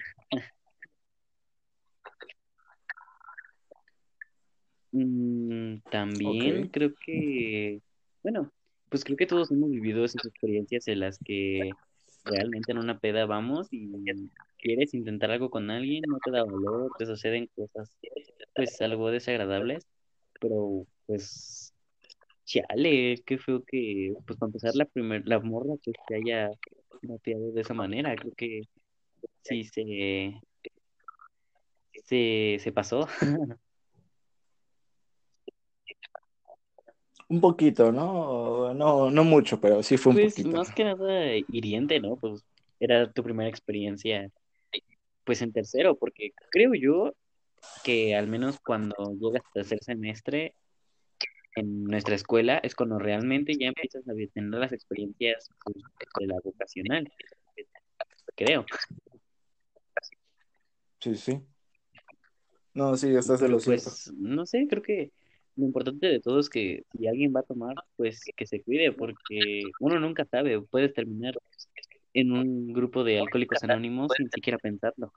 También 5.93 6.69
creo 6.69 6.91
que, 7.05 7.79
bueno, 8.23 8.51
pues 8.89 9.03
creo 9.03 9.15
que 9.15 9.27
todos 9.27 9.51
hemos 9.51 9.69
vivido 9.69 10.03
esas 10.03 10.25
experiencias 10.25 10.87
en 10.87 11.01
las 11.01 11.19
que 11.19 11.69
realmente 12.25 12.71
en 12.71 12.79
una 12.79 12.97
peda 12.97 13.27
vamos 13.27 13.67
y 13.69 13.91
quieres 14.57 14.95
intentar 14.95 15.29
algo 15.29 15.51
con 15.51 15.69
alguien, 15.69 16.01
no 16.07 16.17
te 16.17 16.31
da 16.31 16.45
valor, 16.45 16.89
te 16.97 17.05
suceden 17.05 17.47
cosas 17.55 17.95
pues 18.55 18.81
algo 18.81 19.11
desagradables, 19.11 19.85
pero 20.41 20.87
pues 21.05 21.75
chale, 22.43 23.21
qué 23.23 23.37
feo 23.37 23.63
que 23.63 24.15
pues 24.25 24.39
para 24.39 24.49
empezar 24.49 24.73
la 24.73 24.85
primer, 24.85 25.27
la 25.27 25.41
morra 25.41 25.75
que 25.83 25.91
se 26.07 26.15
haya 26.15 26.49
mapeado 27.03 27.51
de 27.51 27.61
esa 27.61 27.75
manera, 27.75 28.15
creo 28.15 28.33
que 28.35 28.61
sí 29.43 29.63
se 29.63 30.41
se, 32.03 32.57
se 32.59 32.71
pasó. 32.71 33.07
Un 37.30 37.41
poquito, 37.41 37.91
¿no? 37.91 38.74
No, 38.74 39.09
no 39.09 39.24
mucho, 39.24 39.59
pero 39.59 39.82
sí 39.82 39.97
fue 39.97 40.11
un 40.11 40.19
pues, 40.19 40.34
poquito. 40.34 40.57
Más 40.57 40.71
que 40.71 40.84
nada 40.84 41.36
hiriente, 41.36 41.99
¿no? 41.99 42.17
Pues 42.17 42.43
era 42.80 43.11
tu 43.11 43.24
primera 43.24 43.49
experiencia, 43.49 44.30
pues 45.24 45.41
en 45.41 45.53
tercero, 45.53 45.95
porque 45.95 46.32
creo 46.51 46.74
yo 46.74 47.13
que 47.84 48.15
al 48.15 48.28
menos 48.28 48.59
cuando 48.59 48.95
llegas 49.19 49.43
al 49.45 49.53
tercer 49.53 49.80
semestre 49.84 50.55
en 51.55 51.86
nuestra 51.86 52.15
escuela 52.15 52.57
es 52.57 52.76
cuando 52.76 52.99
realmente 52.99 53.53
ya 53.57 53.67
empiezas 53.67 54.07
a 54.07 54.13
tener 54.34 54.59
las 54.59 54.74
experiencias 54.74 55.49
pues, 55.63 55.78
de 56.19 56.28
la 56.28 56.36
vocacional, 56.43 57.11
creo. 58.36 58.65
Sí, 60.99 61.15
sí. 61.15 61.41
No, 62.74 62.97
sí, 62.97 63.15
estás 63.15 63.39
de 63.39 63.49
los 63.49 63.65
Pues 63.65 64.11
no 64.13 64.45
sé, 64.45 64.65
creo 64.67 64.82
que 64.82 65.11
lo 65.55 65.65
importante 65.65 66.07
de 66.07 66.19
todo 66.19 66.39
es 66.39 66.49
que 66.49 66.83
si 66.97 67.07
alguien 67.07 67.33
va 67.35 67.41
a 67.41 67.43
tomar, 67.43 67.75
pues 67.95 68.23
que 68.35 68.45
se 68.45 68.61
cuide, 68.61 68.91
porque 68.91 69.63
uno 69.79 69.99
nunca 69.99 70.25
sabe, 70.25 70.61
puedes 70.61 70.93
terminar 70.93 71.35
en 72.13 72.31
un 72.31 72.73
grupo 72.73 73.03
de 73.03 73.19
alcohólicos 73.19 73.63
anónimos 73.63 74.11
sin 74.17 74.29
siquiera 74.29 74.57
pensarlo. 74.57 75.11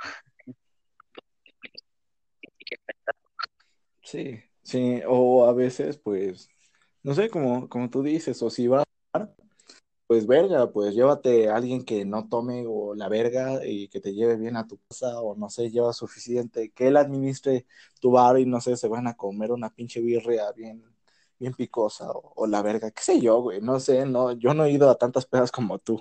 Sí, 4.02 4.38
sí, 4.62 5.00
o 5.06 5.46
a 5.46 5.52
veces, 5.52 5.98
pues, 5.98 6.48
no 7.02 7.14
sé, 7.14 7.28
como, 7.28 7.68
como 7.68 7.90
tú 7.90 8.02
dices, 8.02 8.40
o 8.42 8.50
si 8.50 8.66
va 8.66 8.82
a 8.82 8.84
pues 10.06 10.26
verga, 10.26 10.70
pues 10.72 10.94
llévate 10.94 11.48
a 11.48 11.56
alguien 11.56 11.84
que 11.84 12.04
no 12.04 12.28
tome 12.28 12.64
o 12.66 12.94
la 12.94 13.08
verga 13.08 13.66
y 13.66 13.88
que 13.88 14.00
te 14.00 14.14
lleve 14.14 14.36
bien 14.36 14.56
a 14.56 14.66
tu 14.66 14.78
casa, 14.88 15.20
o 15.20 15.34
no 15.36 15.50
sé, 15.50 15.70
lleva 15.70 15.92
suficiente, 15.92 16.70
que 16.72 16.88
él 16.88 16.96
administre 16.96 17.66
tu 18.00 18.12
bar 18.12 18.38
y 18.38 18.46
no 18.46 18.60
sé, 18.60 18.76
se 18.76 18.88
van 18.88 19.06
a 19.08 19.16
comer 19.16 19.52
una 19.52 19.70
pinche 19.74 20.00
birria 20.00 20.52
bien, 20.52 20.84
bien 21.38 21.54
picosa 21.54 22.10
o, 22.10 22.32
o 22.36 22.46
la 22.46 22.62
verga, 22.62 22.90
qué 22.92 23.02
sé 23.02 23.20
yo, 23.20 23.40
güey, 23.42 23.60
no 23.60 23.80
sé, 23.80 24.06
no, 24.06 24.32
yo 24.32 24.54
no 24.54 24.64
he 24.64 24.72
ido 24.72 24.90
a 24.90 24.98
tantas 24.98 25.26
pedas 25.26 25.50
como 25.52 25.78
tú. 25.78 26.00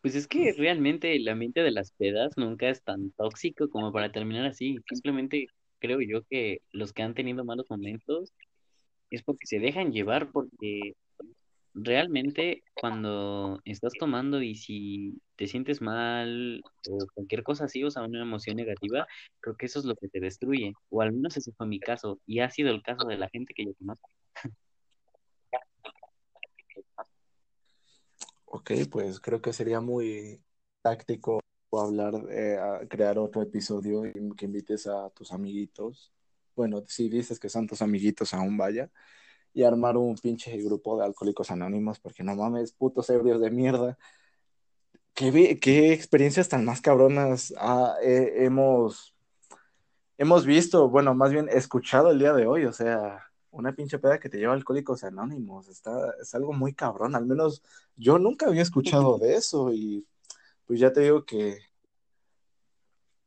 Pues 0.00 0.14
es 0.14 0.26
que 0.28 0.52
realmente 0.52 1.16
el 1.16 1.26
ambiente 1.28 1.62
de 1.62 1.70
las 1.70 1.90
pedas 1.92 2.36
nunca 2.36 2.68
es 2.68 2.82
tan 2.82 3.10
tóxico 3.12 3.70
como 3.70 3.92
para 3.92 4.12
terminar 4.12 4.44
así. 4.46 4.76
Simplemente 4.88 5.46
creo 5.78 6.00
yo 6.02 6.22
que 6.28 6.60
los 6.72 6.92
que 6.92 7.02
han 7.02 7.14
tenido 7.14 7.44
malos 7.44 7.70
momentos 7.70 8.32
es 9.10 9.22
porque 9.22 9.46
se 9.46 9.60
dejan 9.60 9.92
llevar, 9.92 10.30
porque 10.32 10.94
realmente 11.74 12.62
cuando 12.72 13.60
estás 13.64 13.92
tomando 13.98 14.40
y 14.40 14.54
si 14.54 15.20
te 15.36 15.46
sientes 15.48 15.80
mal 15.82 16.62
o 16.88 16.98
cualquier 17.14 17.42
cosa 17.42 17.64
así, 17.64 17.82
o 17.82 17.90
sea, 17.90 18.04
una 18.04 18.22
emoción 18.22 18.56
negativa, 18.56 19.06
creo 19.40 19.56
que 19.56 19.66
eso 19.66 19.80
es 19.80 19.84
lo 19.84 19.96
que 19.96 20.08
te 20.08 20.20
destruye, 20.20 20.72
o 20.90 21.02
al 21.02 21.12
menos 21.12 21.36
ese 21.36 21.52
fue 21.52 21.66
mi 21.66 21.80
caso, 21.80 22.20
y 22.26 22.40
ha 22.40 22.50
sido 22.50 22.70
el 22.70 22.82
caso 22.82 23.06
de 23.06 23.18
la 23.18 23.28
gente 23.28 23.52
que 23.54 23.64
yo 23.66 23.74
conozco. 23.74 24.08
Ok, 28.46 28.70
pues 28.90 29.18
creo 29.18 29.42
que 29.42 29.52
sería 29.52 29.80
muy 29.80 30.40
táctico 30.80 31.40
hablar, 31.72 32.14
eh, 32.30 32.56
crear 32.88 33.18
otro 33.18 33.42
episodio 33.42 34.06
y 34.06 34.12
que 34.36 34.44
invites 34.44 34.86
a 34.86 35.10
tus 35.10 35.32
amiguitos. 35.32 36.12
Bueno, 36.54 36.84
si 36.86 37.08
dices 37.08 37.40
que 37.40 37.48
son 37.48 37.66
tus 37.66 37.82
amiguitos, 37.82 38.32
aún 38.32 38.56
vaya 38.56 38.88
y 39.54 39.62
armar 39.62 39.96
un 39.96 40.16
pinche 40.16 40.56
grupo 40.58 40.98
de 40.98 41.06
alcohólicos 41.06 41.50
anónimos, 41.50 41.98
porque 42.00 42.22
no 42.22 42.34
mames, 42.34 42.72
putos 42.72 43.08
ebrios 43.08 43.40
de 43.40 43.50
mierda. 43.50 43.96
¿Qué, 45.14 45.58
qué 45.60 45.92
experiencias 45.92 46.48
tan 46.48 46.64
más 46.64 46.80
cabronas 46.80 47.54
hemos, 48.02 49.14
hemos 50.18 50.44
visto? 50.44 50.90
Bueno, 50.90 51.14
más 51.14 51.30
bien 51.30 51.48
escuchado 51.48 52.10
el 52.10 52.18
día 52.18 52.32
de 52.32 52.46
hoy, 52.46 52.64
o 52.64 52.72
sea, 52.72 53.22
una 53.52 53.72
pinche 53.72 54.00
peda 54.00 54.18
que 54.18 54.28
te 54.28 54.38
lleva 54.38 54.54
alcohólicos 54.54 55.04
anónimos, 55.04 55.68
está, 55.68 56.14
es 56.20 56.34
algo 56.34 56.52
muy 56.52 56.74
cabrón, 56.74 57.14
al 57.14 57.24
menos 57.24 57.62
yo 57.96 58.18
nunca 58.18 58.46
había 58.46 58.62
escuchado 58.62 59.18
de 59.18 59.36
eso 59.36 59.72
y 59.72 60.04
pues 60.66 60.80
ya 60.80 60.92
te 60.92 61.02
digo 61.02 61.24
que 61.24 61.58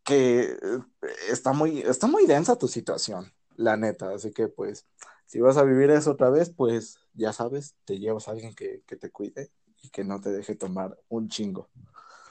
que 0.08 0.54
eh, 0.54 0.80
está 1.30 1.52
muy, 1.52 1.82
está 1.82 2.08
muy 2.08 2.26
densa 2.26 2.58
tu 2.58 2.70
situación, 2.70 3.34
la 3.58 3.76
neta, 3.76 4.14
así 4.14 4.32
que 4.32 4.48
pues 4.48 4.86
si 5.28 5.42
vas 5.42 5.58
a 5.58 5.64
vivir 5.64 5.92
eso 5.92 6.12
otra 6.12 6.30
vez, 6.30 6.50
pues 6.50 7.00
ya 7.14 7.34
sabes, 7.34 7.76
te 7.84 8.00
llevas 8.00 8.28
a 8.28 8.32
alguien 8.32 8.56
que, 8.56 8.82
te 8.88 9.12
cuide 9.12 9.52
y 9.84 9.90
que 9.90 10.04
no 10.04 10.22
te 10.22 10.32
deje 10.32 10.56
tomar 10.56 10.98
un 11.10 11.28
chingo. 11.28 11.70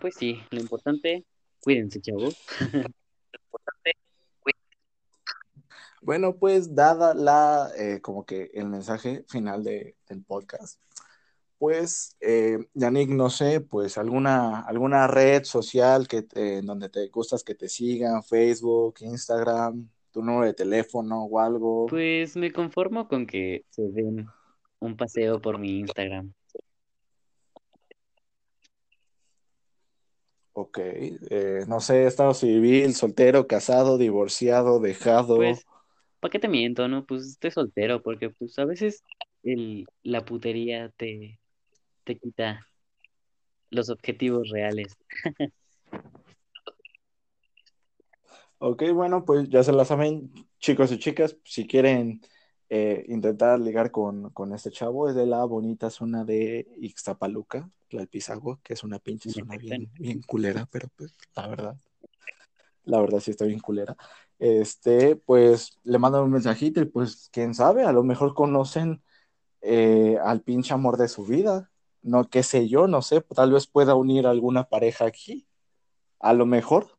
Pues 0.01 0.15
sí, 0.17 0.41
lo 0.51 0.61
importante, 0.61 1.25
cuídense, 1.63 2.01
chavos. 2.01 2.37
Bueno, 6.03 6.37
pues 6.37 6.73
dada 6.77 7.15
la, 7.15 7.73
eh, 7.77 8.01
como 8.01 8.25
que 8.25 8.53
el 8.55 8.69
mensaje 8.69 9.25
final 9.27 9.65
de, 9.65 9.97
del 10.09 10.23
podcast, 10.23 10.81
pues, 11.59 12.17
eh, 12.21 12.59
Yannick, 12.75 13.11
no 13.11 13.29
sé, 13.29 13.61
pues 13.61 13.99
alguna, 13.99 14.61
alguna 14.61 15.09
red 15.09 15.43
social 15.43 16.07
que 16.07 16.23
donde 16.63 16.91
te 16.91 17.09
gustas 17.09 17.43
que 17.43 17.57
te 17.57 17.69
sigan, 17.69 18.23
Facebook, 18.23 18.97
Instagram, 19.01 19.89
tu 20.17 20.23
número 20.23 20.47
de 20.47 20.55
teléfono 20.55 21.25
o 21.25 21.39
algo. 21.39 21.85
Pues 21.89 22.39
me 22.39 22.51
conformo 22.51 23.07
con 23.07 23.27
que 23.27 23.67
se 23.69 23.83
den 23.83 24.27
un 24.79 24.97
paseo 24.97 25.43
por 25.43 25.59
mi 25.59 25.81
Instagram. 25.81 26.33
Ok, 30.55 30.79
eh, 30.79 31.65
no 31.69 31.81
sé, 31.81 32.07
estado 32.07 32.33
civil, 32.33 32.95
soltero, 32.95 33.47
casado, 33.47 33.99
divorciado, 33.99 34.81
dejado. 34.81 35.37
Pues, 35.37 35.67
¿para 36.21 36.33
qué 36.33 36.39
te 36.39 36.49
miento, 36.49 36.89
no? 36.89 37.05
Pues 37.05 37.27
estoy 37.27 37.51
soltero, 37.51 38.01
porque 38.01 38.31
pues 38.31 38.59
a 38.59 38.65
veces 38.65 39.05
el, 39.43 39.85
la 40.03 40.25
putería 40.25 40.89
te, 40.97 41.39
te 42.05 42.17
quita 42.17 42.67
los 43.69 43.91
objetivos 43.91 44.49
reales. 44.49 44.97
Ok, 48.59 48.85
bueno, 48.95 49.25
pues 49.25 49.49
ya 49.51 49.63
se 49.63 49.73
la 49.73 49.85
saben, 49.85 50.33
chicos 50.59 50.91
y 50.91 50.99
chicas, 50.99 51.37
si 51.45 51.67
quieren 51.67 52.23
eh, 52.71 53.05
intentar 53.09 53.61
ligar 53.61 53.91
con, 53.91 54.33
este 54.55 54.71
chavo, 54.71 55.09
es 55.09 55.15
de 55.15 55.27
la 55.27 55.45
bonita 55.45 55.91
zona 55.91 56.25
de 56.25 56.67
Ixtapaluca, 56.81 57.69
la 57.91 58.07
Pisagua, 58.07 58.59
que 58.63 58.73
es 58.73 58.83
una 58.83 58.99
pinche 58.99 59.31
zona 59.31 59.57
bien, 59.59 59.91
bien 59.99 60.23
culera, 60.23 60.67
pero 60.71 60.89
pues 60.97 61.15
la 61.35 61.47
verdad, 61.49 61.77
la 62.85 63.01
verdad 63.01 63.21
sí 63.21 63.31
está 63.31 63.45
bien 63.45 63.61
culera. 63.61 63.95
Este, 64.39 65.17
pues 65.17 65.79
le 65.85 65.99
mandan 65.99 66.23
un 66.23 66.31
mensajito 66.31 66.81
y 66.81 66.87
pues 66.87 67.29
quién 67.33 67.55
sabe, 67.55 67.85
a 67.85 67.93
lo 67.93 68.05
mejor 68.05 68.35
conocen 68.35 69.03
eh, 69.61 70.17
al 70.25 70.41
pinche 70.41 70.73
amor 70.73 70.97
de 70.97 71.09
su 71.09 71.27
vida, 71.27 71.71
no, 72.01 72.29
qué 72.31 72.43
sé 72.43 72.69
yo, 72.69 72.87
no 72.87 73.03
sé, 73.03 73.21
tal 73.21 73.53
vez 73.53 73.67
pueda 73.67 73.95
unir 73.95 74.27
alguna 74.27 74.65
pareja 74.65 75.05
aquí, 75.05 75.47
a 76.21 76.33
lo 76.33 76.47
mejor 76.47 76.96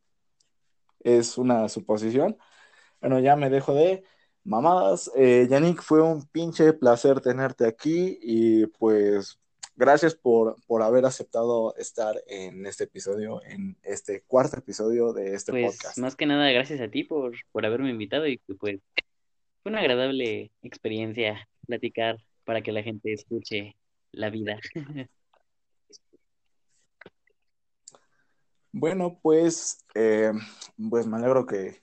es 1.08 1.38
una 1.38 1.70
suposición. 1.70 2.38
Bueno, 3.00 3.20
ya 3.20 3.36
me 3.36 3.50
dejo 3.50 3.74
de 3.74 4.04
mamadas. 4.44 5.10
Eh, 5.16 5.48
Yannick, 5.50 5.82
fue 5.82 6.02
un 6.02 6.26
pinche 6.28 6.74
placer 6.74 7.22
tenerte 7.22 7.66
aquí 7.66 8.18
y 8.22 8.66
pues 8.68 9.40
gracias 9.76 10.16
por, 10.16 10.58
por 10.66 10.82
haber 10.82 11.06
aceptado 11.06 11.76
estar 11.78 12.16
en 12.28 12.66
este 12.66 12.86
episodio, 12.86 13.42
en 13.44 13.78
este 13.84 14.24
cuarto 14.28 14.58
episodio 14.58 15.14
de 15.14 15.36
este 15.36 15.52
pues, 15.52 15.78
podcast. 15.78 15.98
Más 16.00 16.16
que 16.16 16.26
nada, 16.26 16.50
gracias 16.52 16.82
a 16.82 16.90
ti 16.90 17.04
por, 17.04 17.34
por 17.52 17.66
haberme 17.66 17.90
invitado 17.90 18.28
y 18.28 18.38
pues 18.38 18.80
fue 19.64 19.72
una 19.72 19.80
agradable 19.80 20.52
experiencia 20.62 21.48
platicar 21.66 22.18
para 22.44 22.62
que 22.62 22.72
la 22.72 22.84
gente 22.84 23.14
escuche 23.14 23.76
la 24.12 24.30
vida. 24.30 24.60
Bueno, 28.80 29.18
pues, 29.24 29.84
eh, 29.96 30.32
pues 30.90 31.08
me 31.08 31.18
alegro 31.18 31.48
que, 31.48 31.82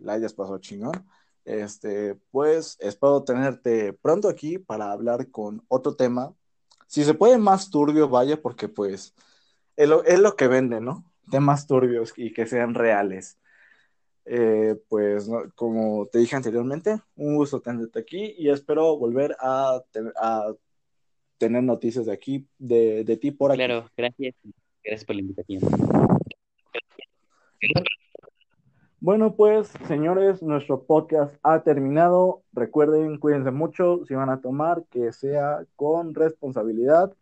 la 0.00 0.14
hayas 0.14 0.32
pasado 0.32 0.58
chingón. 0.58 1.06
Este, 1.44 2.14
pues 2.30 2.78
espero 2.80 3.22
tenerte 3.22 3.92
pronto 3.92 4.28
aquí 4.28 4.58
para 4.58 4.92
hablar 4.92 5.30
con 5.30 5.62
otro 5.68 5.94
tema. 5.94 6.34
Si 6.86 7.04
se 7.04 7.14
puede 7.14 7.36
más 7.36 7.70
turbio, 7.70 8.08
vaya, 8.08 8.40
porque 8.40 8.68
pues 8.68 9.14
es 9.76 9.88
lo, 9.88 10.36
que 10.36 10.48
vende, 10.48 10.80
¿no? 10.80 11.04
Temas 11.30 11.66
turbios 11.66 12.14
y 12.16 12.32
que 12.32 12.46
sean 12.46 12.74
reales. 12.74 13.38
Eh, 14.24 14.76
pues 14.88 15.28
como 15.54 16.06
te 16.06 16.18
dije 16.18 16.36
anteriormente, 16.36 16.98
un 17.16 17.36
gusto 17.36 17.60
tenerte 17.60 17.98
aquí 17.98 18.34
y 18.38 18.48
espero 18.48 18.96
volver 18.96 19.36
a, 19.38 19.82
tener 21.36 21.62
noticias 21.62 22.06
de 22.06 22.12
aquí, 22.12 22.46
de, 22.58 23.04
de 23.04 23.16
ti 23.18 23.32
por 23.32 23.50
aquí. 23.50 23.58
Claro, 23.58 23.90
gracias. 23.96 24.34
Gracias 24.82 25.04
por 25.04 25.16
la 25.16 25.22
invitación. 25.22 26.01
Bueno, 29.00 29.34
pues, 29.34 29.72
señores, 29.88 30.42
nuestro 30.42 30.84
podcast 30.84 31.34
ha 31.42 31.62
terminado. 31.64 32.42
Recuerden, 32.52 33.18
cuídense 33.18 33.50
mucho. 33.50 34.04
Si 34.06 34.14
van 34.14 34.30
a 34.30 34.40
tomar, 34.40 34.84
que 34.90 35.12
sea 35.12 35.64
con 35.74 36.14
responsabilidad. 36.14 37.12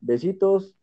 Besitos. 0.00 0.76